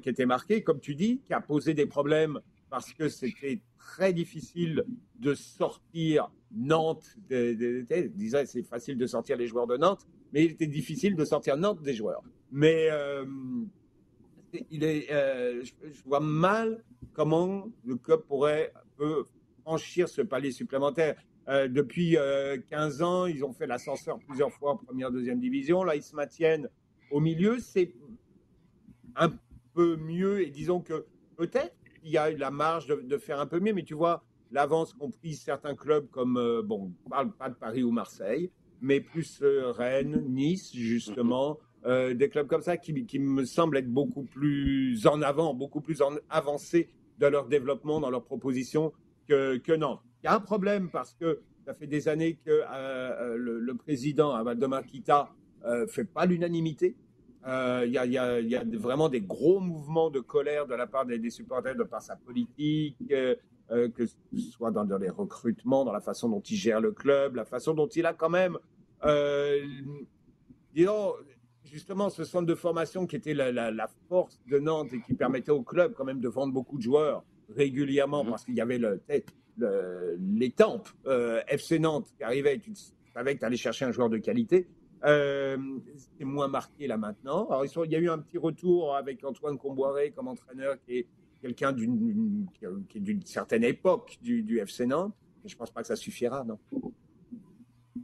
qui 0.03 0.09
était 0.09 0.27
marqué, 0.27 0.63
comme 0.63 0.81
tu 0.81 0.95
dis, 0.95 1.21
qui 1.27 1.35
a 1.35 1.41
posé 1.41 1.75
des 1.75 1.87
problèmes 1.87 2.41
parce 2.75 2.93
que 2.93 3.09
c'était 3.09 3.61
très 3.79 4.13
difficile 4.13 4.85
de 5.21 5.33
sortir 5.35 6.33
Nantes. 6.51 7.17
Disais, 7.29 8.47
c'est 8.47 8.65
facile 8.65 8.99
de 8.99 9.07
sortir 9.07 9.37
les 9.37 9.47
joueurs 9.47 9.69
de 9.69 9.77
Nantes, 9.77 10.09
mais 10.33 10.45
il 10.45 10.51
était 10.51 10.67
difficile 10.67 11.15
de 11.15 11.25
sortir 11.25 11.57
Nantes 11.57 11.83
des 11.83 11.95
joueurs. 11.95 12.25
Mais 12.51 12.89
euh, 12.91 13.25
il 14.73 14.83
est, 14.83 15.09
euh, 15.13 15.63
je, 15.63 16.03
vois 16.05 16.19
mal 16.19 16.83
comment 17.13 17.69
le 17.85 17.95
club 17.95 18.23
pourrait 18.23 18.73
peut 18.97 19.23
franchir 19.63 20.09
ce 20.09 20.23
palier 20.23 20.51
supplémentaire. 20.51 21.15
Euh, 21.47 21.69
depuis 21.69 22.17
15 22.71 23.03
ans, 23.03 23.27
ils 23.27 23.45
ont 23.45 23.53
fait 23.53 23.69
l'ascenseur 23.69 24.19
plusieurs 24.19 24.51
fois 24.51 24.73
en 24.73 24.77
première, 24.79 25.13
deuxième 25.13 25.39
division. 25.39 25.85
Là, 25.85 25.95
ils 25.95 26.03
se 26.03 26.17
maintiennent 26.17 26.69
au 27.13 27.21
milieu. 27.21 27.61
C'est 27.61 27.95
un 29.15 29.33
peu 29.75 29.95
mieux 29.95 30.43
et 30.43 30.51
disons 30.51 30.81
que 30.81 31.07
peut-être 31.37 31.77
il 32.05 32.11
y 32.11 32.19
a 32.19 32.31
eu 32.31 32.37
la 32.37 32.51
marge 32.51 32.87
de, 32.87 33.19
faire 33.19 33.41
un 33.41 33.47
peu 33.47 33.59
mieux, 33.59 33.73
mais 33.73 33.83
tu 33.83 33.95
vois, 33.95 34.23
l'avance 34.53 34.93
qu'ont 34.93 35.11
pris 35.11 35.35
certains 35.35 35.75
clubs 35.75 36.09
comme, 36.11 36.37
euh, 36.37 36.63
bon, 36.63 36.93
on 37.05 37.09
parle 37.09 37.33
pas 37.33 37.49
de 37.49 37.55
Paris 37.55 37.83
ou 37.83 37.91
Marseille, 37.91 38.51
mais 38.81 39.01
plus 39.01 39.41
euh, 39.43 39.73
Rennes, 39.73 40.23
Nice, 40.29 40.73
justement, 40.75 41.59
euh, 41.87 42.15
des 42.15 42.29
clubs 42.29 42.47
comme 42.47 42.63
ça 42.63 42.77
qui, 42.77 43.07
qui, 43.07 43.19
me 43.19 43.45
semblent 43.45 43.79
être 43.79 43.91
beaucoup 43.91 44.25
plus 44.25 45.07
en 45.07 45.23
avant, 45.23 45.55
beaucoup 45.55 45.81
plus 45.81 46.03
en 46.03 46.13
avancés 46.29 46.91
dans 47.19 47.31
leur 47.31 47.47
développement, 47.47 48.01
dans 48.01 48.11
leur 48.11 48.25
proposition 48.25 48.93
que, 49.27 49.57
que 49.57 49.73
Nantes. 49.73 50.03
Il 50.23 50.27
y 50.27 50.29
a 50.29 50.35
un 50.35 50.41
problème 50.41 50.91
parce 50.91 51.15
que 51.15 51.41
ça 51.65 51.73
fait 51.73 51.87
des 51.87 52.09
années 52.09 52.39
que 52.45 52.63
le, 53.37 53.59
le, 53.59 53.75
président, 53.75 54.43
Valdemar 54.43 54.85
Kita, 54.85 55.31
ne 55.67 55.87
fait 55.87 56.05
pas 56.05 56.27
l'unanimité. 56.27 56.95
Euh, 57.47 57.85
il 57.87 57.93
y, 57.93 58.57
a, 58.57 58.65
vraiment 58.79 59.09
des 59.09 59.21
gros 59.21 59.61
mouvements 59.61 60.11
de 60.11 60.21
colère 60.21 60.67
de 60.67 60.75
la 60.75 60.87
part 60.87 61.05
des, 61.05 61.31
supporters, 61.31 61.77
de 61.77 61.83
par 61.83 62.01
sa 62.01 62.17
politique, 62.17 62.97
euh, 63.11 63.35
euh, 63.71 63.89
que 63.91 64.07
ce 64.07 64.15
soit 64.51 64.71
dans, 64.71 64.85
les 64.97 65.11
recrutements, 65.11 65.85
dans 65.85 65.93
la 65.93 66.01
façon 66.01 66.31
dont 66.31 66.41
il 66.41 66.57
gère 66.57 66.81
le 66.81 66.93
club, 66.93 67.37
la 67.37 67.45
façon 67.45 67.75
dont 67.75 67.89
il 67.89 68.07
a 68.07 68.15
quand 68.15 68.31
même, 68.31 68.59
disons, 70.75 71.13
justement, 71.65 72.09
ce 72.09 72.25
centre 72.25 72.47
de 72.47 72.55
formation 72.55 73.07
qui 73.07 73.17
était 73.17 73.35
la, 73.35 73.89
force 74.09 74.41
de 74.47 74.59
Nantes 74.59 74.95
et 74.95 75.03
qui 75.03 75.13
permettait 75.13 75.53
au 75.53 75.63
club 75.63 75.93
quand 75.95 76.05
même 76.05 76.21
de 76.21 76.29
vendre 76.29 76.53
beaucoup 76.55 76.79
de 76.79 76.83
joueurs 76.83 77.25
régulièrement, 77.55 78.25
mmh. 78.25 78.31
parce 78.31 78.45
qu'il 78.47 78.55
y 78.55 78.63
avait 78.63 78.79
le, 78.79 79.03
les 80.19 80.51
tempes 80.51 80.89
FC 81.49 81.79
Nantes 81.79 82.07
qui 82.17 82.25
arrivaient, 82.25 82.59
tu 82.59 82.73
savais 83.13 83.35
que 83.35 83.41
tu 83.41 83.45
allais 83.45 83.59
chercher 83.59 83.85
un 83.85 83.93
joueur 83.93 84.09
de 84.09 84.17
qualité. 84.17 84.67
Euh, 85.05 85.57
c'est 86.19 86.25
moins 86.25 86.49
marqué 86.49 86.87
là 86.87 86.97
maintenant. 86.97 87.47
Alors, 87.49 87.65
il 87.85 87.93
y 87.93 87.97
a 87.97 87.99
eu 87.99 88.09
un 88.09 88.19
petit 88.19 88.39
retour 88.39 88.97
avec 88.97 89.23
Antoine 89.25 89.59
Comboiré 89.59 90.11
comme 90.11 90.29
entraîneur, 90.29 90.77
qui 90.85 90.99
est 90.99 91.07
quelqu'un 91.43 91.73
d'une 91.73 92.47
d'une 92.95 93.23
certaine 93.27 93.65
époque 93.65 94.19
du, 94.23 94.43
du 94.43 94.59
FC 94.59 94.87
Nantes. 94.87 95.13
Mais 95.43 95.51
je 95.51 95.55
ne 95.55 95.59
pense 95.59 95.71
pas 95.71 95.83
que 95.83 95.89
ça 95.89 95.97
suffira, 95.97 96.43
non. 96.45 96.59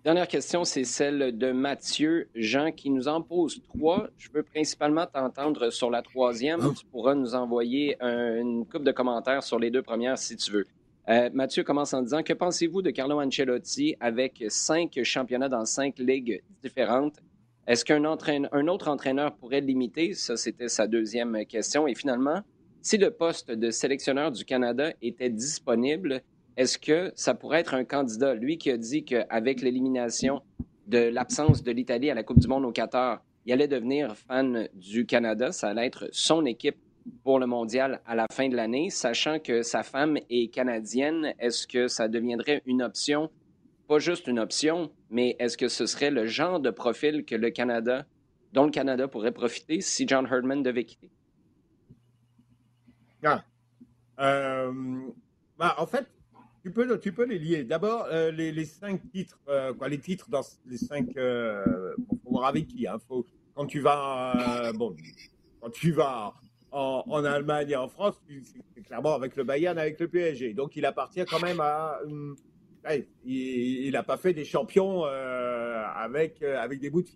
Dernière 0.05 0.29
question, 0.29 0.65
c'est 0.65 0.85
celle 0.85 1.37
de 1.37 1.53
Mathieu 1.53 2.29
Jean 2.35 2.71
qui 2.71 2.91
nous 2.91 3.09
en 3.09 3.23
pose 3.23 3.61
trois. 3.63 4.09
Je 4.19 4.29
veux 4.33 4.43
principalement 4.43 5.07
t'entendre 5.07 5.71
sur 5.71 5.91
la 5.91 6.01
troisième. 6.01 6.61
Ah. 6.63 6.73
Tu 6.79 6.87
pourras 6.87 7.15
nous 7.15 7.35
envoyer 7.35 8.01
une 8.01 8.67
coupe 8.67 8.85
de 8.85 8.93
commentaires 8.93 9.43
sur 9.43 9.59
les 9.59 9.71
deux 9.71 9.83
premières 9.83 10.17
si 10.17 10.37
tu 10.37 10.53
veux. 10.53 10.67
Euh, 11.09 11.31
Mathieu 11.33 11.65
commence 11.65 11.95
en 11.95 12.03
disant 12.03 12.23
Que 12.23 12.33
pensez-vous 12.33 12.83
de 12.83 12.91
Carlo 12.91 13.21
Ancelotti 13.21 13.97
avec 14.01 14.45
cinq 14.49 14.99
championnats 15.03 15.49
dans 15.49 15.65
cinq 15.65 15.99
ligues 15.99 16.43
différentes? 16.63 17.17
Est-ce 17.67 17.85
qu'un 17.85 18.05
un 18.05 18.69
autre 18.69 18.89
entraîneur 18.89 19.35
pourrait 19.37 19.61
limiter? 19.61 20.15
Ça, 20.15 20.37
c'était 20.37 20.69
sa 20.69 20.87
deuxième 20.87 21.45
question. 21.47 21.87
Et 21.87 21.95
finalement, 21.95 22.43
si 22.83 22.99
le 22.99 23.11
poste 23.11 23.51
de 23.51 23.71
sélectionneur 23.71 24.33
du 24.33 24.45
Canada 24.45 24.93
était 25.03 25.31
disponible, 25.31 26.23
est-ce 26.57 26.79
que 26.79 27.13
ça 27.15 27.35
pourrait 27.35 27.61
être 27.61 27.75
un 27.75 27.85
candidat? 27.85 28.35
Lui 28.35 28.59
qui 28.59 28.71
a 28.71 28.77
dit 28.77 29.05
qu'avec 29.05 29.63
l'élimination 29.63 30.43
de 30.87 30.99
l'absence 30.99 31.63
de 31.63 31.71
l'Italie 31.71 32.11
à 32.11 32.15
la 32.15 32.23
Coupe 32.23 32.41
du 32.41 32.49
Monde 32.49 32.65
au 32.65 32.73
Qatar, 32.73 33.23
il 33.47 33.53
allait 33.53 33.69
devenir 33.69 34.17
fan 34.17 34.69
du 34.75 35.07
Canada. 35.07 35.53
Ça 35.53 35.69
allait 35.69 35.87
être 35.87 36.09
son 36.13 36.45
équipe 36.45 36.79
pour 37.23 37.39
le 37.39 37.47
mondial 37.47 38.01
à 38.07 38.15
la 38.15 38.27
fin 38.33 38.49
de 38.49 38.57
l'année, 38.57 38.91
sachant 38.91 39.39
que 39.39 39.63
sa 39.63 39.83
femme 39.83 40.19
est 40.29 40.53
canadienne, 40.53 41.35
est-ce 41.39 41.67
que 41.67 41.89
ça 41.89 42.09
deviendrait 42.09 42.63
une 42.67 42.83
option, 42.83 43.31
pas 43.89 43.99
juste 43.99 44.27
une 44.27 44.39
option, 44.39 44.91
mais 45.11 45.37
est-ce 45.39 45.57
que 45.57 45.69
ce 45.69 45.87
serait 45.87 46.11
le 46.11 46.27
genre 46.27 46.61
de 46.61 46.71
profil 46.71 47.25
que 47.25 47.35
le 47.35 47.51
Canada, 47.51 48.07
dont 48.53 48.65
le 48.65 48.71
Canada 48.71 49.09
pourrait 49.09 49.33
profiter 49.33 49.81
si 49.81 50.07
John 50.07 50.27
Herdman 50.27 50.63
devait 50.63 50.85
quitter? 50.85 51.11
Ah. 53.23 53.45
Euh, 54.19 54.73
bah, 55.59 55.75
en 55.79 55.87
fait, 55.87 56.07
tu 56.63 56.71
peux, 56.71 56.99
tu 56.99 57.13
peux 57.13 57.25
les 57.25 57.39
lier. 57.39 57.65
D'abord, 57.65 58.07
euh, 58.11 58.31
les, 58.31 58.65
cinq 58.65 59.01
titres, 59.11 59.39
euh, 59.49 59.73
quoi, 59.73 59.89
les 59.89 59.99
titres 59.99 60.29
dans 60.29 60.43
les 60.67 60.77
cinq. 60.77 61.17
Euh, 61.17 61.95
faut 62.23 62.31
voir 62.31 62.47
avec 62.47 62.69
qui. 62.69 62.87
Hein, 62.87 62.99
faut, 63.09 63.27
quand 63.55 63.67
tu 63.67 63.81
vas, 63.81 64.73
bon, 64.75 64.95
quand 65.61 65.71
tu 65.71 65.93
vas 65.93 66.35
en, 66.73 67.25
Allemagne 67.25 67.71
et 67.71 67.77
en 67.77 67.89
France, 67.89 68.21
clairement 68.85 69.15
avec 69.15 69.37
le 69.37 69.45
Bayern, 69.45 69.79
avec 69.79 69.99
le 70.01 70.09
PSG. 70.09 70.55
Donc, 70.55 70.77
il 70.77 70.85
appartient 70.85 71.25
quand 71.25 71.41
même 71.41 71.61
à. 71.61 72.01
il 73.25 73.91
n'a 73.93 74.03
pas 74.03 74.17
fait 74.17 74.33
des 74.33 74.45
champions 74.45 75.05
avec 75.05 76.43
avec 76.43 76.81
des 76.81 76.91
bouts 76.91 77.03
de 77.03 77.09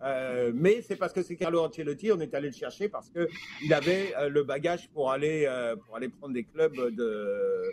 euh, 0.00 0.52
mais 0.54 0.80
c'est 0.80 0.94
parce 0.94 1.12
que 1.12 1.22
c'est 1.22 1.34
Carlo 1.34 1.58
Ancelotti, 1.58 2.12
on 2.12 2.20
est 2.20 2.32
allé 2.32 2.50
le 2.50 2.54
chercher 2.54 2.88
parce 2.88 3.10
que 3.10 3.28
il 3.64 3.74
avait 3.74 4.14
le 4.28 4.44
bagage 4.44 4.88
pour 4.90 5.10
aller 5.10 5.44
pour 5.84 5.96
aller 5.96 6.08
prendre 6.08 6.34
des 6.34 6.44
clubs 6.44 6.94
de 6.94 7.64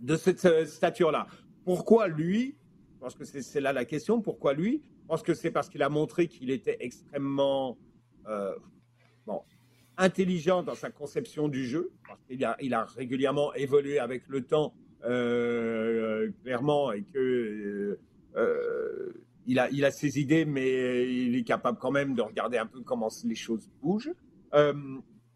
de 0.00 0.16
cette 0.16 0.44
euh, 0.44 0.64
stature-là. 0.64 1.26
Pourquoi 1.64 2.08
lui? 2.08 2.56
Je 2.94 3.00
pense 3.00 3.14
que 3.14 3.24
c'est 3.24 3.60
là 3.60 3.72
la 3.72 3.84
question. 3.84 4.20
Pourquoi 4.20 4.54
lui? 4.54 4.82
Je 5.02 5.06
pense 5.06 5.22
que 5.22 5.34
c'est 5.34 5.50
parce 5.50 5.68
qu'il 5.68 5.82
a 5.82 5.88
montré 5.88 6.28
qu'il 6.28 6.50
était 6.50 6.76
extrêmement 6.80 7.78
euh, 8.26 8.54
bon, 9.26 9.42
intelligent 9.98 10.62
dans 10.62 10.74
sa 10.74 10.90
conception 10.90 11.48
du 11.48 11.66
jeu. 11.66 11.90
Parce 12.06 12.20
qu'il 12.24 12.44
a, 12.44 12.56
il 12.60 12.72
a 12.72 12.84
régulièrement 12.84 13.52
évolué 13.54 13.98
avec 13.98 14.28
le 14.28 14.42
temps, 14.42 14.72
euh, 15.04 16.30
clairement, 16.42 16.92
et 16.92 17.02
que 17.02 17.98
euh, 18.36 19.12
il, 19.46 19.58
a, 19.58 19.70
il 19.70 19.84
a 19.84 19.90
ses 19.90 20.18
idées, 20.18 20.44
mais 20.44 21.12
il 21.12 21.36
est 21.36 21.44
capable 21.44 21.78
quand 21.78 21.90
même 21.90 22.14
de 22.14 22.22
regarder 22.22 22.58
un 22.58 22.66
peu 22.66 22.80
comment 22.80 23.10
les 23.24 23.34
choses 23.34 23.68
bougent. 23.82 24.12
Euh, 24.54 24.72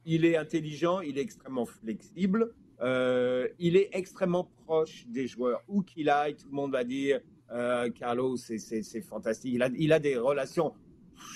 il 0.05 0.25
est 0.25 0.37
intelligent, 0.37 1.01
il 1.01 1.19
est 1.19 1.23
extrêmement 1.23 1.67
flexible. 1.67 2.53
Euh, 2.81 3.49
il 3.59 3.77
est 3.77 3.91
extrêmement 3.93 4.51
proche 4.65 5.07
des 5.09 5.27
joueurs. 5.27 5.63
Où 5.69 5.83
qu'il 5.83 6.09
aille, 6.09 6.35
tout 6.35 6.49
le 6.49 6.55
monde 6.55 6.73
va 6.73 6.85
dire 6.85 7.21
euh, 7.53 7.91
Carlos, 7.91 8.37
c'est 8.37 9.03
fantastique. 9.03 9.53
Il 9.55 9.63
a, 9.63 9.69
il 9.79 9.93
a 9.93 9.99
des 9.99 10.17
relations. 10.17 10.73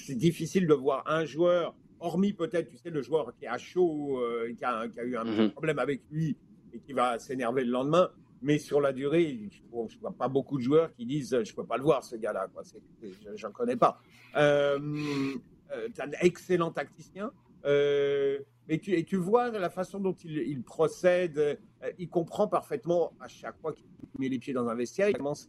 C'est 0.05 0.17
difficile 0.17 0.67
de 0.67 0.75
voir 0.75 1.05
un 1.07 1.25
joueur, 1.25 1.75
hormis 2.01 2.33
peut-être, 2.33 2.69
tu 2.69 2.77
sais, 2.77 2.91
le 2.91 3.03
joueur 3.03 3.35
qui 3.39 3.47
a 3.47 3.59
chaud, 3.59 4.21
euh, 4.21 4.53
qui, 4.57 4.65
a, 4.65 4.89
qui, 4.89 5.01
a, 5.01 5.05
eu 5.05 5.17
un 5.17 5.25
mhm. 5.25 5.51
problème 5.51 5.79
avec 5.79 6.03
lui 6.11 6.37
et 6.73 6.81
qui 6.81 6.93
va 6.93 7.19
s'énerver 7.19 7.65
le 7.65 7.71
lendemain. 7.71 8.11
Mais 8.43 8.59
sur 8.59 8.81
la 8.81 8.93
durée, 8.93 9.39
je 9.51 9.63
ne 9.73 10.01
vois 10.01 10.13
pas 10.13 10.29
beaucoup 10.29 10.59
de 10.59 10.63
joueurs 10.63 10.93
qui 10.95 11.07
disent 11.07 11.31
Je 11.31 11.51
ne 11.51 11.57
peux 11.57 11.65
pas 11.65 11.77
le 11.77 11.83
voir, 11.83 12.05
ce 12.05 12.17
gars-là. 12.17 12.49
Je 13.03 13.47
n'en 13.47 13.53
connais 13.53 13.77
pas. 13.77 14.01
Euh, 14.37 14.79
euh, 15.73 15.89
tu 15.95 16.01
as 16.01 16.05
un 16.05 16.11
excellent 16.21 16.71
tacticien. 16.71 17.33
Euh, 17.65 18.39
et 18.69 18.79
tu, 18.79 18.93
et 18.93 19.05
tu 19.05 19.17
vois 19.17 19.51
la 19.51 19.71
façon 19.71 19.99
dont 19.99 20.13
il, 20.25 20.37
il 20.39 20.63
procède, 20.63 21.59
il 21.99 22.09
comprend 22.09 22.47
parfaitement 22.47 23.13
à 23.21 23.29
chaque 23.29 23.59
fois 23.59 23.73
qu'il 23.73 23.87
met 24.19 24.29
les 24.29 24.39
pieds 24.39 24.53
dans 24.53 24.69
un 24.69 24.75
vestiaire, 24.75 25.09
ce 25.09 25.47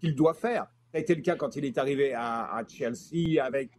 qu'il 0.00 0.14
doit 0.14 0.34
faire. 0.34 0.66
Ça 0.92 0.98
a 0.98 1.00
été 1.00 1.14
le 1.14 1.22
cas 1.22 1.36
quand 1.36 1.56
il 1.56 1.64
est 1.64 1.78
arrivé 1.78 2.12
à, 2.12 2.54
à 2.54 2.66
Chelsea 2.66 3.42
avec, 3.42 3.70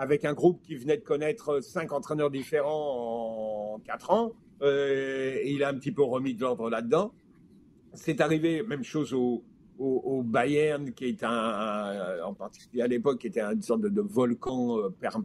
avec 0.00 0.24
un 0.24 0.32
groupe 0.32 0.62
qui 0.62 0.76
venait 0.76 0.96
de 0.96 1.02
connaître 1.02 1.60
cinq 1.60 1.92
entraîneurs 1.92 2.30
différents 2.30 3.74
en 3.74 3.78
quatre 3.80 4.10
ans. 4.10 4.32
et 4.62 5.52
il 5.52 5.62
a 5.62 5.68
un 5.68 5.74
petit 5.74 5.92
peu 5.92 6.02
remis 6.02 6.34
de 6.34 6.40
l'ordre 6.40 6.70
là-dedans. 6.70 7.12
C'est 7.92 8.20
arrivé, 8.20 8.62
même 8.62 8.82
chose 8.82 9.12
au, 9.12 9.44
Bayern, 10.22 10.92
qui 10.92 11.06
est 11.06 11.22
un, 11.22 12.22
en 12.24 12.34
particulier 12.34 12.82
à 12.82 12.86
l'époque, 12.86 13.20
qui 13.20 13.26
était 13.26 13.42
une 13.42 13.62
sorte 13.62 13.82
de, 13.82 14.00
volcan 14.00 14.78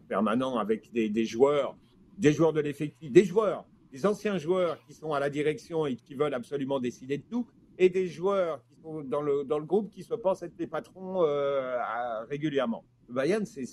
permanent 0.07 0.57
avec 0.57 0.91
des, 0.93 1.09
des 1.09 1.25
joueurs 1.25 1.75
des 2.17 2.33
joueurs 2.33 2.53
de 2.53 2.61
l'effectif, 2.61 3.11
des 3.11 3.25
joueurs, 3.25 3.65
des 3.91 4.05
anciens 4.05 4.37
joueurs 4.37 4.79
qui 4.85 4.93
sont 4.93 5.13
à 5.13 5.19
la 5.19 5.29
direction 5.29 5.85
et 5.85 5.95
qui 5.95 6.15
veulent 6.15 6.33
absolument 6.33 6.79
décider 6.79 7.17
de 7.17 7.23
tout, 7.23 7.45
et 7.77 7.89
des 7.89 8.07
joueurs 8.07 8.63
qui 8.67 8.74
dans 9.05 9.21
le, 9.21 9.43
dans 9.43 9.59
le 9.59 9.65
groupe 9.65 9.89
qui 9.89 10.03
se 10.03 10.13
pensent 10.13 10.43
être 10.43 10.57
les 10.57 10.67
patrons 10.67 11.23
euh, 11.23 11.77
régulièrement. 12.29 12.83
Bayern, 13.09 13.45
c'est 13.45 13.63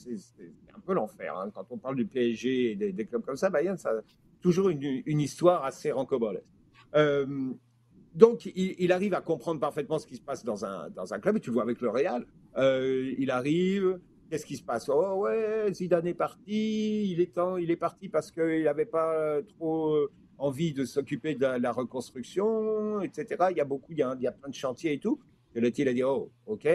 un 0.75 0.81
peu 0.81 0.93
l'enfer. 0.93 1.37
Hein. 1.37 1.51
Quand 1.55 1.67
on 1.71 1.79
parle 1.79 1.97
du 1.97 2.07
PSG 2.07 2.73
et 2.73 2.93
des, 2.93 3.07
clubs 3.07 3.25
comme 3.25 3.37
ça, 3.37 3.51
Bayern, 3.51 3.79
ça 3.79 3.91
a 3.91 4.01
toujours 4.41 4.69
une, 4.69 5.03
une 5.07 5.21
histoire 5.21 5.65
assez 5.65 5.91
rancobolesque. 5.91 6.45
Euh, 6.95 7.53
donc, 8.15 8.45
il, 8.45 8.93
arrive 8.93 9.15
à 9.15 9.23
comprendre 9.23 9.59
parfaitement 9.59 9.99
ce 9.99 10.07
qui 10.07 10.17
se 10.17 10.21
passe 10.21 10.45
dans 10.45 10.67
un, 10.67 10.91
dans 10.91 11.15
un 11.15 11.19
club, 11.19 11.39
et 11.39 11.41
tu 11.41 11.51
vois 11.51 11.63
avec 11.63 11.81
le 11.81 11.89
Real. 11.89 12.27
Euh, 12.59 13.15
il 13.17 13.31
arrive, 13.31 13.99
Qu'est-ce 14.29 14.47
qui 14.47 14.57
se 14.57 14.63
passe? 14.63 14.89
Oh 14.89 15.17
ouais, 15.17 15.67
Zidane 15.75 16.07
est 16.07 16.15
parti, 16.15 17.11
il 17.11 17.21
est 17.21 17.35
temps, 17.35 17.59
il 17.59 17.71
est 17.71 17.77
parti 17.77 18.09
parce 18.09 18.31
qu'il 18.31 18.65
n'avait 18.65 18.87
pas 18.87 19.43
trop 19.43 20.09
envie 20.43 20.72
de 20.72 20.84
s'occuper 20.84 21.36
de 21.36 21.47
la 21.47 21.72
reconstruction, 21.72 23.01
etc. 23.01 23.47
Il 23.51 23.57
y 23.57 23.61
a 23.61 23.64
beaucoup, 23.64 23.93
il 23.93 23.99
y 23.99 24.03
a, 24.03 24.32
plein 24.32 24.49
de 24.49 24.55
chantiers 24.55 24.95
et 24.95 24.99
tout. 24.99 25.20
Et 25.55 25.61
le 25.61 25.70
il 25.78 25.88
a 25.88 25.93
dit, 25.93 26.03
oh, 26.03 26.32
ok, 26.47 26.68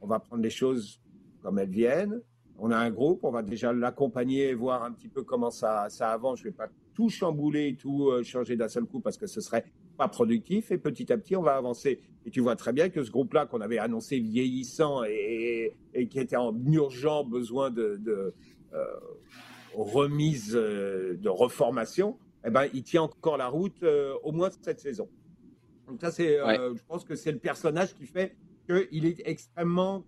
on 0.00 0.06
va 0.06 0.20
prendre 0.20 0.42
les 0.42 0.50
choses 0.50 1.00
comme 1.42 1.58
elles 1.58 1.68
viennent. 1.68 2.20
On 2.60 2.70
a 2.70 2.76
un 2.76 2.90
groupe, 2.90 3.24
on 3.24 3.32
va 3.32 3.42
déjà 3.42 3.72
l'accompagner, 3.72 4.54
voir 4.54 4.84
un 4.84 4.92
petit 4.92 5.08
peu 5.08 5.24
comment 5.24 5.50
ça, 5.50 5.88
ça 5.88 6.10
avance. 6.12 6.38
Je 6.38 6.44
ne 6.44 6.50
vais 6.50 6.56
pas 6.56 6.68
tout 6.94 7.08
chambouler, 7.08 7.76
tout 7.76 8.08
euh, 8.08 8.22
changer 8.22 8.56
d'un 8.56 8.68
seul 8.68 8.84
coup 8.84 9.00
parce 9.00 9.16
que 9.16 9.26
ce 9.26 9.40
serait 9.40 9.64
pas 9.96 10.06
productif. 10.06 10.70
Et 10.70 10.78
petit 10.78 11.12
à 11.12 11.18
petit, 11.18 11.34
on 11.34 11.42
va 11.42 11.56
avancer. 11.56 12.00
Et 12.24 12.30
tu 12.30 12.40
vois 12.40 12.54
très 12.54 12.72
bien 12.72 12.88
que 12.88 13.02
ce 13.02 13.10
groupe-là 13.10 13.46
qu'on 13.46 13.60
avait 13.60 13.78
annoncé 13.78 14.20
vieillissant 14.20 15.02
et, 15.04 15.76
qui 16.08 16.20
était 16.20 16.36
en 16.36 16.54
urgent 16.66 17.24
besoin 17.24 17.70
de, 17.70 18.00
euh, 18.74 18.84
remise, 19.74 20.54
euh, 20.54 21.16
de 21.16 21.28
reformation, 21.28 22.16
eh 22.44 22.50
ben, 22.50 22.68
il 22.72 22.82
tient 22.82 23.02
encore 23.02 23.36
la 23.36 23.48
route 23.48 23.82
au 24.22 24.32
moins 24.32 24.50
cette 24.62 24.80
saison. 24.80 25.08
Donc 25.86 26.00
ça, 26.00 26.10
c'est, 26.10 26.36
je 26.36 26.82
pense 26.86 27.04
que 27.04 27.14
c'est 27.14 27.32
le 27.32 27.38
personnage 27.38 27.94
qui 27.94 28.06
fait 28.06 28.36
qu'il 28.66 29.06
est 29.06 29.22
extrêmement 29.24 30.04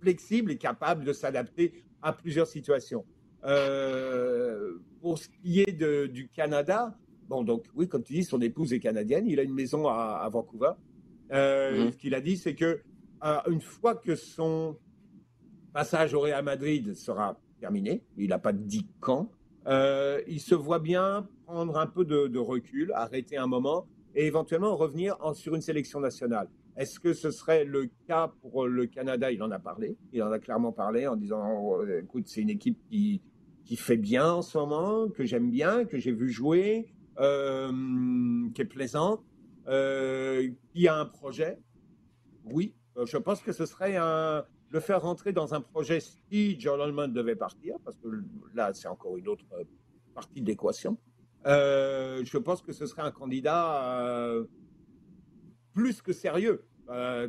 flexible 0.00 0.50
et 0.52 0.58
capable 0.58 1.04
de 1.04 1.12
s'adapter 1.12 1.84
à 2.02 2.12
plusieurs 2.12 2.46
situations. 2.46 3.04
Euh, 3.44 4.78
pour 5.00 5.18
ce 5.18 5.28
qui 5.28 5.60
est 5.60 5.72
de, 5.72 6.06
du 6.06 6.28
Canada, 6.28 6.96
bon, 7.28 7.44
donc 7.44 7.64
oui, 7.74 7.88
comme 7.88 8.02
tu 8.02 8.12
dis, 8.14 8.24
son 8.24 8.40
épouse 8.40 8.72
est 8.72 8.80
canadienne, 8.80 9.26
il 9.26 9.38
a 9.38 9.42
une 9.42 9.54
maison 9.54 9.88
à, 9.88 10.20
à 10.22 10.28
Vancouver. 10.28 10.72
Euh, 11.32 11.86
mmh. 11.86 11.92
Ce 11.92 11.96
qu'il 11.96 12.14
a 12.14 12.20
dit, 12.20 12.36
c'est 12.36 12.54
que 12.54 12.80
euh, 13.24 13.38
une 13.50 13.60
fois 13.60 13.94
que 13.94 14.14
son 14.14 14.76
passage 15.72 16.14
au 16.14 16.20
Real 16.20 16.44
Madrid 16.44 16.94
sera 16.94 17.38
terminé, 17.60 18.04
il 18.16 18.28
n'a 18.28 18.38
pas 18.38 18.52
dit 18.52 18.86
quand, 19.00 19.30
euh, 19.66 20.20
il 20.26 20.40
se 20.40 20.54
voit 20.54 20.78
bien 20.78 21.28
prendre 21.46 21.78
un 21.78 21.86
peu 21.86 22.04
de, 22.04 22.38
recul, 22.38 22.92
arrêter 22.94 23.36
un 23.36 23.46
moment 23.46 23.86
et 24.14 24.26
éventuellement 24.26 24.74
revenir 24.76 25.16
en, 25.20 25.32
sur 25.32 25.54
une 25.54 25.60
sélection 25.60 26.00
nationale. 26.00 26.48
Est-ce 26.76 26.98
que 26.98 27.12
ce 27.12 27.30
serait 27.30 27.64
le 27.64 27.88
cas 28.06 28.32
pour 28.42 28.66
le 28.66 28.86
Canada? 28.86 29.30
Il 29.30 29.42
en 29.42 29.50
a 29.50 29.58
parlé. 29.58 29.96
Il 30.12 30.22
en 30.22 30.32
a 30.32 30.38
clairement 30.38 30.72
parlé 30.72 31.06
en 31.06 31.16
disant 31.16 31.42
oh, 31.58 31.86
écoute, 31.86 32.24
c'est 32.26 32.42
une 32.42 32.50
équipe 32.50 32.78
qui, 32.90 33.22
fait 33.76 33.96
bien 33.96 34.32
en 34.32 34.42
ce 34.42 34.58
moment, 34.58 35.08
que 35.08 35.24
j'aime 35.24 35.50
bien, 35.50 35.84
que 35.84 35.98
j'ai 35.98 36.12
vu 36.12 36.30
jouer, 36.30 36.86
euh, 37.18 37.70
qui 38.54 38.60
est 38.60 38.66
plaisante, 38.66 39.24
euh, 39.68 40.50
qui 40.72 40.88
a 40.88 40.96
un 40.96 41.06
projet. 41.06 41.58
Oui, 42.44 42.74
euh, 42.96 43.06
je 43.06 43.16
pense 43.16 43.40
que 43.40 43.52
ce 43.52 43.66
serait 43.66 43.96
un, 43.96 44.44
le 44.70 44.80
faire 44.80 45.02
rentrer 45.02 45.32
dans 45.32 45.54
un 45.54 45.60
projet 45.60 46.00
si 46.00 46.58
John 46.60 46.80
Holman 46.80 47.12
devait 47.12 47.36
partir, 47.36 47.76
parce 47.84 47.96
que 47.96 48.08
là, 48.54 48.72
c'est 48.74 48.88
encore 48.88 49.16
une 49.16 49.28
autre 49.28 49.44
partie 50.14 50.40
de 50.40 50.46
l'équation. 50.46 50.98
Euh, 51.46 52.24
je 52.24 52.38
pense 52.38 52.62
que 52.62 52.72
ce 52.72 52.86
serait 52.86 53.02
un 53.02 53.10
candidat 53.10 54.00
euh, 54.00 54.44
plus 55.74 56.02
que 56.02 56.12
sérieux. 56.12 56.66
Euh, 56.88 57.28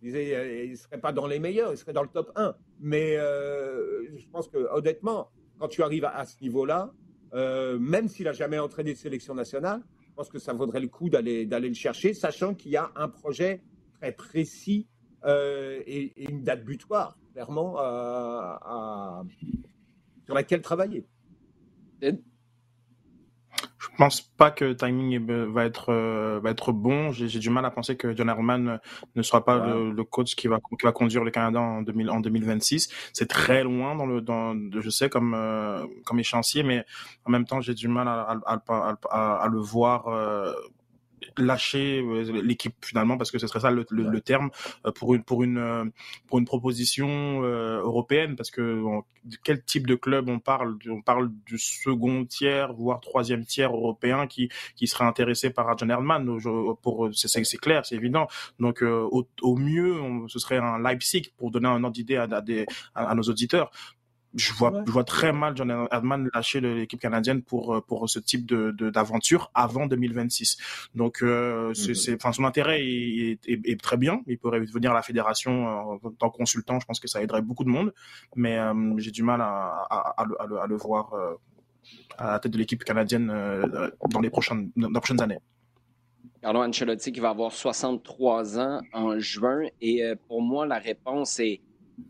il 0.00 0.70
ne 0.70 0.74
serait 0.74 1.00
pas 1.00 1.12
dans 1.12 1.26
les 1.26 1.38
meilleurs, 1.38 1.72
il 1.72 1.76
serait 1.76 1.92
dans 1.92 2.02
le 2.02 2.08
top 2.08 2.32
1. 2.34 2.54
Mais 2.80 3.16
je 3.16 4.28
pense 4.30 4.48
que 4.48 4.58
honnêtement, 4.72 5.30
quand 5.58 5.68
tu 5.68 5.82
arrives 5.82 6.04
à, 6.04 6.24
ce 6.24 6.40
niveau-là, 6.42 6.92
même 7.32 8.08
s'il 8.08 8.24
n'a 8.24 8.32
jamais 8.32 8.58
entraîné 8.58 8.94
de 8.94 8.98
sélection 8.98 9.34
nationale, 9.34 9.82
je 10.00 10.12
pense 10.14 10.28
que 10.28 10.40
ça 10.40 10.52
vaudrait 10.52 10.80
le 10.80 10.88
coup 10.88 11.08
d'aller 11.08 11.46
le 11.46 11.74
chercher, 11.74 12.14
sachant 12.14 12.54
qu'il 12.54 12.72
y 12.72 12.76
a 12.76 12.90
un 12.96 13.08
projet 13.08 13.62
très 14.00 14.10
précis 14.10 14.88
et, 15.24 16.24
une 16.28 16.42
date 16.42 16.64
butoir, 16.64 17.16
clairement, 17.32 17.76
sur 20.24 20.34
laquelle 20.34 20.62
travailler. 20.62 21.06
Je 23.82 23.88
pense 23.96 24.20
pas 24.20 24.50
que 24.50 24.64
le 24.64 24.76
timing 24.76 25.18
va 25.52 25.64
être 25.64 25.92
euh, 25.92 26.38
va 26.42 26.50
être 26.50 26.72
bon. 26.72 27.10
J'ai 27.10 27.38
du 27.38 27.50
mal 27.50 27.64
à 27.64 27.70
penser 27.70 27.96
que 27.96 28.14
John 28.16 28.28
Herman 28.28 28.78
ne 29.16 29.22
sera 29.22 29.44
pas 29.44 29.58
le, 29.66 29.90
le, 29.90 30.04
coach 30.04 30.36
qui 30.36 30.46
va 30.46 30.60
qui 30.78 30.86
va 30.86 30.92
conduire 30.92 31.24
le 31.24 31.30
Canada 31.32 31.60
en 31.60 31.82
2000 31.82 32.10
en 32.10 32.20
2026. 32.20 32.88
C'est 33.12 33.28
très 33.28 33.64
loin 33.64 33.96
dans 33.96 34.06
le 34.06 34.20
dans 34.20 34.54
je 34.80 34.90
sais 34.90 35.08
comme 35.08 35.34
euh, 35.34 35.84
comme 36.04 36.20
échéancier, 36.20 36.62
mais 36.62 36.84
en 37.24 37.30
même 37.30 37.44
temps 37.44 37.60
j'ai 37.60 37.74
du 37.74 37.88
mal 37.88 38.06
à, 38.06 38.38
à, 38.46 38.62
à, 39.10 39.42
à 39.42 39.48
le 39.48 39.58
voir 39.58 40.06
euh, 40.08 40.52
lâcher 41.38 42.00
euh, 42.00 42.42
l'équipe 42.42 42.74
finalement 42.84 43.16
parce 43.16 43.30
que 43.30 43.38
ce 43.38 43.46
serait 43.46 43.60
ça 43.60 43.70
le, 43.70 43.84
le, 43.90 44.20
terme 44.20 44.50
euh, 44.86 44.92
pour 44.92 45.14
une 45.14 45.22
pour 45.22 45.42
une 45.42 45.58
euh, 45.58 45.84
pour 46.26 46.38
une 46.38 46.44
proposition 46.44 47.42
européenne 47.42 48.36
parce 48.36 48.50
que 48.50 48.82
de 49.24 49.36
quel 49.44 49.62
type 49.64 49.86
de 49.86 49.94
club 49.94 50.28
on 50.28 50.38
parle? 50.38 50.76
On 50.88 51.02
parle 51.02 51.30
du 51.46 51.58
second 51.58 52.24
tiers 52.24 52.72
voire 52.72 53.00
troisième 53.00 53.44
tiers 53.44 53.72
européen 53.72 54.26
qui 54.26 54.48
qui 54.76 54.86
serait 54.86 55.04
intéressé 55.04 55.50
par 55.50 55.68
Arjen 55.68 55.90
Erdmann 55.90 56.38
pour 56.82 57.10
c'est 57.12 57.28
c'est 57.28 57.56
clair 57.58 57.84
c'est 57.84 57.96
évident. 57.96 58.26
Donc 58.58 58.82
au, 58.82 59.28
au, 59.42 59.56
mieux 59.56 59.96
ce 60.28 60.38
serait 60.38 60.58
un 60.58 60.78
Leipzig 60.78 61.32
pour 61.36 61.50
donner 61.50 61.68
un 61.68 61.82
ordre 61.84 61.94
d'idée 61.94 62.16
à, 62.16 62.24
à, 62.24 63.10
à, 63.10 63.14
nos 63.14 63.22
auditeurs 63.22 63.70
je 64.34 64.52
vois, 64.54 64.82
je 64.86 64.90
vois 64.90 65.04
très 65.04 65.32
mal 65.32 65.56
John 65.56 65.86
Erdman 65.90 66.30
lâcher 66.34 66.60
l'équipe 66.60 67.00
canadienne 67.00 67.42
pour 67.42 67.74
euh, 67.74 67.80
pour 67.80 68.08
ce 68.08 68.18
type 68.18 68.46
de 68.46 68.70
d'aventure 68.90 69.50
avant 69.54 69.86
2026. 69.86 70.56
Donc, 70.94 71.22
euh, 71.22 71.72
c'est, 71.74 72.10
mhm. 72.10 72.16
enfin, 72.16 72.32
son 72.32 72.44
intérêt 72.44 72.82
est, 72.82 73.38
est, 73.46 73.60
est, 73.64 73.80
très 73.80 73.96
bien. 73.96 74.22
Il 74.26 74.38
pourrait 74.38 74.60
venir 74.60 74.90
à 74.92 74.94
la 74.94 75.02
fédération 75.02 75.68
euh, 75.68 75.98
en 76.02 76.10
tant 76.12 76.30
que 76.30 76.36
consultant. 76.36 76.80
Je 76.80 76.86
pense 76.86 77.00
que 77.00 77.08
ça 77.08 77.22
aiderait 77.22 77.42
beaucoup 77.42 77.64
de 77.64 77.68
monde, 77.68 77.92
mais 78.36 78.58
euh, 78.58 78.94
j'ai 78.98 79.10
du 79.10 79.22
mal 79.22 79.40
à, 79.40 79.86
à, 79.90 80.22
à, 80.22 80.24
le, 80.24 80.40
à, 80.40 80.46
le, 80.46 80.60
à, 80.60 80.66
le, 80.66 80.76
voir 80.76 81.12
à 82.18 82.32
la 82.32 82.38
tête 82.38 82.52
de 82.52 82.58
l'équipe 82.58 82.84
canadienne 82.84 83.26
dans 84.10 84.20
les 84.20 84.30
prochaines 84.30 84.70
dans 84.76 84.88
les 84.88 85.00
prochaines 85.00 85.22
années. 85.22 85.38
Carlo 86.40 86.60
Ancelotti 86.60 87.12
qui 87.12 87.20
va 87.20 87.30
avoir 87.30 87.52
63 87.52 88.58
ans 88.58 88.80
en 88.92 89.18
juin 89.18 89.66
et 89.80 90.02
pour 90.28 90.42
moi 90.42 90.66
la 90.66 90.78
réponse 90.78 91.38
est 91.40 91.60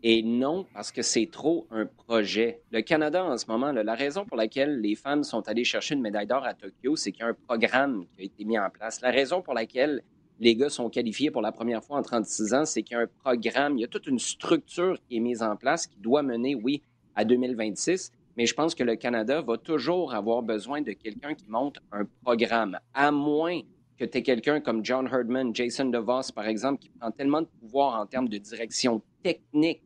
et 0.01 0.23
non, 0.23 0.65
parce 0.73 0.91
que 0.91 1.01
c'est 1.01 1.29
trop 1.31 1.67
un 1.71 1.85
projet. 1.85 2.61
Le 2.71 2.81
Canada, 2.81 3.23
en 3.23 3.37
ce 3.37 3.45
moment, 3.47 3.71
la 3.71 3.95
raison 3.95 4.25
pour 4.25 4.37
laquelle 4.37 4.79
les 4.81 4.95
femmes 4.95 5.23
sont 5.23 5.47
allées 5.47 5.63
chercher 5.63 5.95
une 5.95 6.01
médaille 6.01 6.27
d'or 6.27 6.45
à 6.45 6.53
Tokyo, 6.53 6.95
c'est 6.95 7.11
qu'il 7.11 7.21
y 7.21 7.23
a 7.23 7.29
un 7.29 7.33
programme 7.33 8.05
qui 8.15 8.21
a 8.21 8.25
été 8.25 8.45
mis 8.45 8.57
en 8.57 8.69
place. 8.69 9.01
La 9.01 9.11
raison 9.11 9.41
pour 9.41 9.53
laquelle 9.53 10.01
les 10.39 10.55
gars 10.55 10.69
sont 10.69 10.89
qualifiés 10.89 11.31
pour 11.31 11.41
la 11.41 11.51
première 11.51 11.83
fois 11.83 11.97
en 11.97 12.01
36 12.01 12.53
ans, 12.53 12.65
c'est 12.65 12.83
qu'il 12.83 12.97
y 12.97 12.99
a 12.99 13.03
un 13.03 13.09
programme, 13.23 13.77
il 13.77 13.81
y 13.81 13.85
a 13.85 13.87
toute 13.87 14.07
une 14.07 14.19
structure 14.19 14.97
qui 15.07 15.17
est 15.17 15.19
mise 15.19 15.41
en 15.43 15.55
place 15.55 15.87
qui 15.87 15.99
doit 15.99 16.23
mener, 16.23 16.55
oui, 16.55 16.81
à 17.15 17.23
2026. 17.23 18.11
Mais 18.35 18.45
je 18.45 18.53
pense 18.55 18.73
que 18.73 18.83
le 18.83 18.95
Canada 18.95 19.41
va 19.41 19.57
toujours 19.57 20.13
avoir 20.13 20.41
besoin 20.41 20.81
de 20.81 20.91
quelqu'un 20.93 21.35
qui 21.35 21.45
monte 21.49 21.77
un 21.91 22.05
programme, 22.23 22.79
à 22.93 23.11
moins 23.11 23.61
que 23.97 24.05
tu 24.05 24.17
aies 24.17 24.23
quelqu'un 24.23 24.59
comme 24.59 24.83
John 24.83 25.07
Herdman, 25.07 25.53
Jason 25.53 25.85
DeVos, 25.85 26.31
par 26.33 26.47
exemple, 26.47 26.81
qui 26.81 26.89
prend 26.89 27.11
tellement 27.11 27.41
de 27.41 27.47
pouvoir 27.61 27.99
en 27.99 28.07
termes 28.07 28.27
de 28.27 28.39
direction 28.39 29.03
technique 29.23 29.81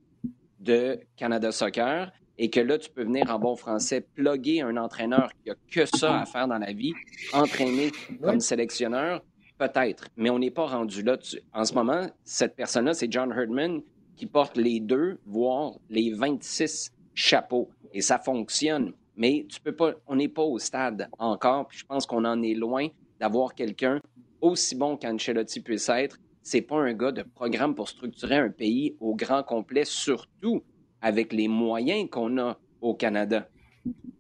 de 0.59 0.99
Canada 1.15 1.51
Soccer 1.51 2.11
et 2.37 2.49
que 2.49 2.59
là, 2.59 2.77
tu 2.77 2.89
peux 2.89 3.03
venir 3.03 3.29
en 3.29 3.39
bon 3.39 3.55
français 3.55 4.05
plugger 4.15 4.61
un 4.61 4.77
entraîneur 4.77 5.29
qui 5.43 5.51
a 5.51 5.55
que 5.71 5.85
ça 5.85 6.21
à 6.21 6.25
faire 6.25 6.47
dans 6.47 6.57
la 6.57 6.71
vie, 6.71 6.93
entraîner 7.33 7.91
comme 8.21 8.39
sélectionneur, 8.39 9.23
peut-être, 9.57 10.07
mais 10.17 10.29
on 10.29 10.39
n'est 10.39 10.51
pas 10.51 10.67
rendu 10.67 11.01
là. 11.01 11.17
En 11.53 11.65
ce 11.65 11.73
moment, 11.73 12.07
cette 12.23 12.55
personne-là, 12.55 12.93
c'est 12.93 13.11
John 13.11 13.31
Herdman 13.31 13.81
qui 14.15 14.25
porte 14.25 14.57
les 14.57 14.79
deux, 14.79 15.19
voire 15.25 15.73
les 15.89 16.11
26 16.11 16.91
chapeaux. 17.13 17.69
Et 17.93 18.01
ça 18.01 18.19
fonctionne. 18.19 18.93
Mais 19.15 19.45
tu 19.49 19.59
peux 19.59 19.75
pas, 19.75 19.93
on 20.05 20.15
n'est 20.15 20.27
pas 20.27 20.43
au 20.43 20.59
stade 20.59 21.09
encore. 21.17 21.67
Puis 21.67 21.79
je 21.79 21.85
pense 21.85 22.05
qu'on 22.05 22.25
en 22.25 22.41
est 22.43 22.53
loin 22.53 22.87
d'avoir 23.19 23.55
quelqu'un 23.55 23.99
aussi 24.41 24.75
bon 24.75 24.97
qu'Ancelotti 24.97 25.61
puisse 25.61 25.89
être 25.89 26.19
c'est 26.47 26.61
pas 26.61 26.77
un 26.77 26.93
gars 26.93 27.11
de 27.11 27.23
programme 27.23 27.75
pour 27.75 27.89
structurer 27.89 28.37
un 28.37 28.49
pays 28.49 28.95
au 29.01 29.15
grand 29.15 29.43
complet, 29.43 29.83
surtout 29.83 30.63
avec 31.01 31.33
les 31.33 31.49
moyens 31.49 32.09
qu'on 32.09 32.37
a 32.37 32.57
au 32.79 32.93
Canada. 32.93 33.49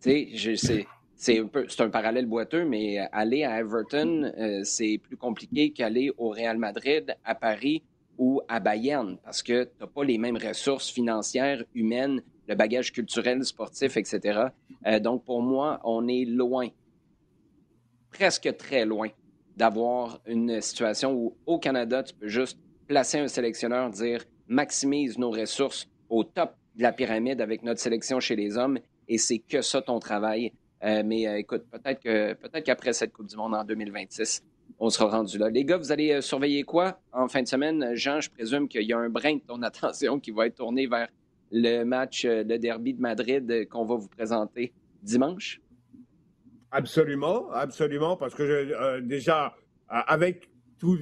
C'est 0.01 1.39
un, 1.39 1.49
un 1.79 1.89
parallèle 1.89 2.25
boiteux, 2.25 2.65
mais 2.65 2.97
aller 3.13 3.45
à 3.45 3.59
Everton, 3.59 4.29
euh, 4.37 4.59
c'est 4.65 4.97
plus 5.01 5.15
compliqué 5.15 5.71
qu'aller 5.71 6.11
au 6.17 6.27
Real 6.27 6.57
Madrid, 6.57 7.15
à 7.23 7.33
Paris 7.33 7.81
ou 8.17 8.41
à 8.49 8.59
Bayern, 8.59 9.17
parce 9.23 9.41
que 9.41 9.63
tu 9.63 9.69
n'as 9.79 9.87
pas 9.87 10.03
les 10.03 10.17
mêmes 10.17 10.37
ressources 10.37 10.89
financières, 10.89 11.63
humaines, 11.75 12.21
le 12.49 12.55
bagage 12.55 12.91
culturel, 12.91 13.41
sportif, 13.45 13.95
etc. 13.95 14.47
Euh, 14.85 14.99
donc, 14.99 15.23
pour 15.23 15.41
moi, 15.41 15.79
on 15.85 16.09
est 16.09 16.25
loin, 16.25 16.67
presque 18.11 18.53
très 18.57 18.83
loin 18.83 19.07
d'avoir 19.57 20.21
une 20.27 20.61
situation 20.61 21.13
où 21.13 21.35
au 21.45 21.57
Canada, 21.57 22.03
tu 22.03 22.13
peux 22.13 22.27
juste 22.27 22.57
placer 22.87 23.19
un 23.19 23.27
sélectionneur, 23.27 23.89
dire 23.89 24.23
maximise 24.47 25.17
nos 25.17 25.31
ressources 25.31 25.89
au 26.09 26.23
top 26.23 26.55
de 26.75 26.83
la 26.83 26.93
pyramide 26.93 27.41
avec 27.41 27.63
notre 27.63 27.81
sélection 27.81 28.19
chez 28.19 28.35
les 28.35 28.57
hommes 28.57 28.79
et 29.07 29.17
c'est 29.17 29.39
que 29.39 29.61
ça 29.61 29.81
ton 29.81 29.99
travail. 29.99 30.53
Euh, 30.83 31.01
mais 31.03 31.27
euh, 31.27 31.39
écoute, 31.39 31.63
peut-être 31.71 32.01
que 32.01 32.33
peut-être 32.33 32.63
qu'après 32.63 32.93
cette 32.93 33.11
Coupe 33.11 33.27
du 33.27 33.35
Monde 33.35 33.55
en 33.55 33.63
2026, 33.63 34.43
on 34.79 34.91
sera 34.91 35.09
rendu 35.09 35.39
là. 35.39 35.49
Les 35.49 35.65
gars, 35.65 35.77
vous 35.77 35.91
allez 35.91 36.11
euh, 36.11 36.21
surveiller 36.21 36.63
quoi 36.63 36.99
en 37.11 37.27
fin 37.27 37.41
de 37.41 37.47
semaine? 37.47 37.95
Jean, 37.95 38.21
je 38.21 38.29
présume 38.29 38.67
qu'il 38.67 38.83
y 38.83 38.93
a 38.93 38.97
un 38.97 39.09
brin 39.09 39.35
de 39.35 39.41
ton 39.41 39.61
attention 39.63 40.19
qui 40.19 40.29
va 40.29 40.45
être 40.45 40.55
tourné 40.55 40.85
vers 40.85 41.07
le 41.51 41.83
match, 41.83 42.25
le 42.25 42.57
derby 42.57 42.93
de 42.93 43.01
Madrid 43.01 43.67
qu'on 43.69 43.85
va 43.85 43.95
vous 43.95 44.09
présenter 44.09 44.71
dimanche? 45.01 45.61
Absolument, 46.71 47.49
absolument, 47.51 48.17
parce 48.17 48.35
que 48.35 48.43
euh, 48.43 49.01
déjà, 49.01 49.55
euh, 49.91 49.95
avec 50.07 50.49
tout, 50.77 50.99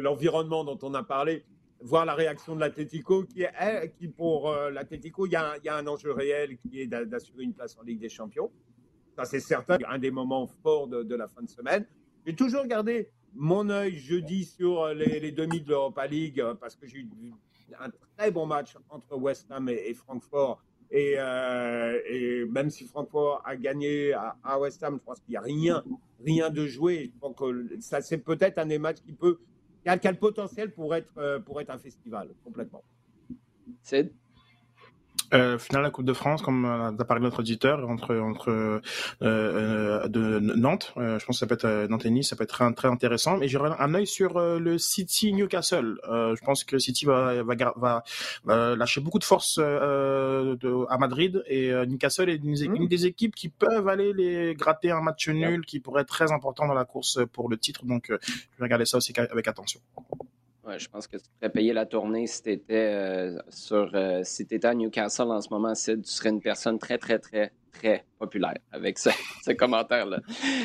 l'environnement 0.00 0.64
dont 0.64 0.78
on 0.82 0.94
a 0.94 1.02
parlé, 1.02 1.44
voir 1.80 2.06
la 2.06 2.14
réaction 2.14 2.54
de 2.54 2.60
l'Atletico, 2.60 3.24
qui, 3.24 4.08
pour 4.08 4.50
euh, 4.50 4.70
l'Atletico, 4.70 5.26
il 5.26 5.32
y, 5.32 5.36
a, 5.36 5.76
un 5.76 5.86
enjeu 5.86 6.12
réel 6.12 6.56
qui 6.58 6.80
est 6.80 6.86
d'assurer 6.86 7.42
une 7.42 7.52
place 7.52 7.76
en 7.78 7.82
Ligue 7.82 8.00
des 8.00 8.08
Champions. 8.08 8.50
Ça, 9.14 9.24
c'est 9.24 9.40
certain, 9.40 9.76
un 9.88 9.98
des 9.98 10.10
moments 10.10 10.46
forts 10.46 10.88
de, 10.88 11.14
la 11.14 11.28
fin 11.28 11.42
de 11.42 11.50
semaine. 11.50 11.86
J'ai 12.26 12.34
toujours 12.34 12.66
gardé 12.66 13.10
mon 13.34 13.68
œil 13.68 13.96
jeudi 13.96 14.44
sur 14.44 14.88
les, 14.88 15.20
les 15.20 15.30
demi 15.30 15.60
de 15.60 15.68
l'Europa 15.68 16.06
League, 16.06 16.42
parce 16.58 16.74
que 16.74 16.86
j'ai 16.86 17.00
eu 17.00 17.32
un 17.78 17.90
très 18.16 18.30
bon 18.30 18.46
match 18.46 18.74
entre 18.88 19.16
West 19.16 19.46
Ham 19.50 19.68
et 19.68 19.92
Francfort 19.94 20.62
euh, 20.94 22.00
et, 22.08 22.44
même 22.46 22.70
si 22.70 22.84
Francfort 22.84 23.42
a 23.44 23.56
gagné 23.56 24.12
à, 24.12 24.58
West 24.58 24.82
Ham, 24.82 24.98
je 24.98 25.04
pense 25.04 25.20
qu'il 25.20 25.30
n'y 25.32 25.36
a 25.36 25.40
rien, 25.40 25.82
rien 26.24 26.50
de 26.50 26.66
joué. 26.66 27.12
Donc, 27.20 27.38
ça, 27.80 28.00
c'est 28.00 28.18
peut-être 28.18 28.58
un 28.58 28.66
des 28.66 28.78
matchs 28.78 29.00
qui 29.04 29.12
peut, 29.12 29.38
qui 29.82 29.88
a, 29.88 30.10
le 30.10 30.18
potentiel 30.18 30.72
pour 30.72 30.94
être, 30.94 31.10
euh, 31.18 31.38
pour 31.38 31.60
être 31.60 31.70
un 31.70 31.78
festival 31.78 32.28
complètement. 32.44 32.82
C'est 33.82 34.12
euh, 35.34 35.58
finale 35.58 35.82
de 35.82 35.86
la 35.86 35.90
Coupe 35.90 36.04
de 36.04 36.12
France, 36.12 36.42
comme 36.42 36.64
euh, 36.64 36.90
a 36.90 37.04
parlé 37.04 37.22
notre 37.22 37.40
auditeur, 37.40 37.88
entre 37.88 38.16
entre 38.16 38.50
euh, 38.50 38.80
euh 39.22 40.08
de 40.08 40.38
Nantes. 40.40 40.92
Euh, 40.96 41.18
je 41.18 41.26
pense 41.26 41.36
que 41.36 41.40
ça 41.40 41.46
peut 41.46 41.54
être 41.54 41.88
Nantes 41.88 42.06
et 42.06 42.10
Nice, 42.10 42.28
ça 42.28 42.36
peut 42.36 42.44
être 42.44 42.50
très, 42.50 42.72
très 42.74 42.88
intéressant. 42.88 43.36
Mais 43.36 43.48
j'aurais 43.48 43.70
un 43.78 43.94
œil 43.94 44.06
sur 44.06 44.38
le 44.40 44.78
City 44.78 45.32
Newcastle. 45.32 45.98
je 46.04 46.44
pense 46.44 46.64
que 46.64 46.78
City 46.78 47.04
va 47.06 47.42
va, 47.42 48.02
va 48.44 48.76
lâcher 48.76 49.00
beaucoup 49.00 49.18
de 49.18 49.24
force 49.24 49.58
de, 49.58 50.90
à 50.90 50.98
Madrid 50.98 51.42
et 51.46 51.72
Newcastle 51.86 52.30
est 52.30 52.36
une, 52.36 52.74
une, 52.74 52.88
des 52.88 53.06
équipes 53.06 53.34
qui 53.34 53.48
peuvent 53.48 53.88
aller 53.88 54.12
les 54.12 54.54
gratter 54.54 54.90
un 54.90 55.00
match 55.00 55.28
nul, 55.28 55.64
qui 55.66 55.80
pourrait 55.80 56.02
être 56.02 56.08
très 56.08 56.32
important 56.32 56.66
dans 56.66 56.74
la 56.74 56.84
course 56.84 57.20
pour 57.32 57.48
le 57.48 57.56
titre. 57.56 57.84
Donc, 57.84 58.06
je 58.08 58.14
vais 58.14 58.64
regarder 58.64 58.86
ça 58.86 58.96
aussi 58.98 59.12
avec 59.16 59.48
attention. 59.48 59.80
Je 60.78 60.88
pense 60.88 61.06
que 61.06 61.16
tu 61.16 61.24
pourrais 61.38 61.52
payer 61.52 61.72
la 61.72 61.86
tournée 61.86 62.26
si 62.26 62.42
tu 62.42 62.50
étais, 62.50 62.74
euh, 62.74 63.38
euh, 63.72 64.22
étais 64.40 64.66
à 64.66 64.74
Newcastle 64.74 65.30
en 65.30 65.40
ce 65.40 65.48
moment, 65.50 65.74
Sid, 65.74 66.02
tu 66.02 66.10
serais 66.10 66.30
une 66.30 66.40
personne 66.40 66.78
très, 66.78 66.98
très, 66.98 67.18
très, 67.18 67.52
très 67.72 68.04
populaire 68.18 68.58
avec 68.72 68.98
ce, 68.98 69.52
commentaire-là. 69.52 70.20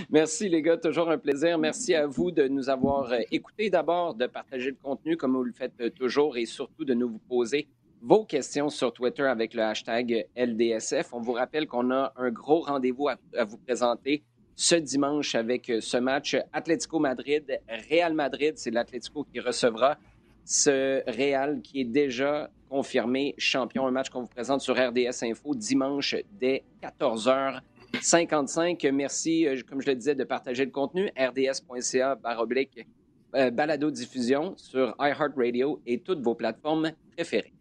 Merci 0.09 0.49
les 0.49 0.61
gars, 0.61 0.77
toujours 0.77 1.09
un 1.11 1.19
plaisir. 1.19 1.57
Merci 1.59 1.93
à 1.93 2.07
vous 2.07 2.31
de 2.31 2.47
nous 2.47 2.69
avoir 2.69 3.11
euh, 3.11 3.19
écoutés 3.31 3.69
d'abord, 3.69 4.15
de 4.15 4.25
partager 4.25 4.71
le 4.71 4.77
contenu 4.81 5.17
comme 5.17 5.35
vous 5.35 5.43
le 5.43 5.53
faites 5.53 5.93
toujours 5.93 6.35
et 6.35 6.45
surtout 6.45 6.83
de 6.83 6.95
nous 6.95 7.19
poser 7.29 7.67
vos 8.01 8.25
questions 8.25 8.69
sur 8.69 8.91
Twitter 8.91 9.23
avec 9.23 9.53
le 9.53 9.61
hashtag 9.61 10.25
LDSF. 10.35 11.13
On 11.13 11.19
vous 11.19 11.33
rappelle 11.33 11.67
qu'on 11.67 11.91
a 11.91 12.11
un 12.15 12.31
gros 12.31 12.61
rendez-vous 12.61 13.09
à 13.09 13.45
vous 13.45 13.57
présenter 13.57 14.23
ce 14.61 14.75
dimanche 14.75 15.33
avec 15.33 15.71
euh, 15.71 15.81
ce 15.81 15.97
match 15.97 16.37
Atlético 16.53 16.99
Madrid, 16.99 17.59
Real 17.89 18.13
Madrid. 18.13 18.53
C'est 18.57 18.69
l'Atlético 18.69 19.23
qui 19.23 19.39
recevra 19.39 19.97
ce 20.45 21.01
Real 21.09 21.63
qui 21.63 21.81
est 21.81 21.85
déjà 21.85 22.47
confirmé 22.69 23.33
champion. 23.39 23.87
Un 23.87 23.91
match 23.91 24.11
qu'on 24.11 24.21
vous 24.21 24.27
présente 24.27 24.61
sur 24.61 24.75
RDS 24.75 25.23
Info 25.23 25.55
dimanche 25.55 26.15
dès 26.39 26.63
14h55. 26.83 28.91
Merci, 28.91 29.47
euh, 29.47 29.59
comme 29.67 29.81
je 29.81 29.87
le 29.87 29.95
disais, 29.95 30.13
de 30.13 30.25
partager 30.25 30.63
le 30.63 30.69
contenu. 30.69 31.09
rds.ca 31.17 32.13
baroblique 32.13 32.85
euh, 33.33 33.49
balado 33.49 33.89
diffusion 33.89 34.53
sur 34.57 34.95
iHeartRadio 34.99 35.81
et 35.87 36.01
toutes 36.01 36.21
vos 36.21 36.35
plateformes 36.35 36.91
préférées. 37.15 37.51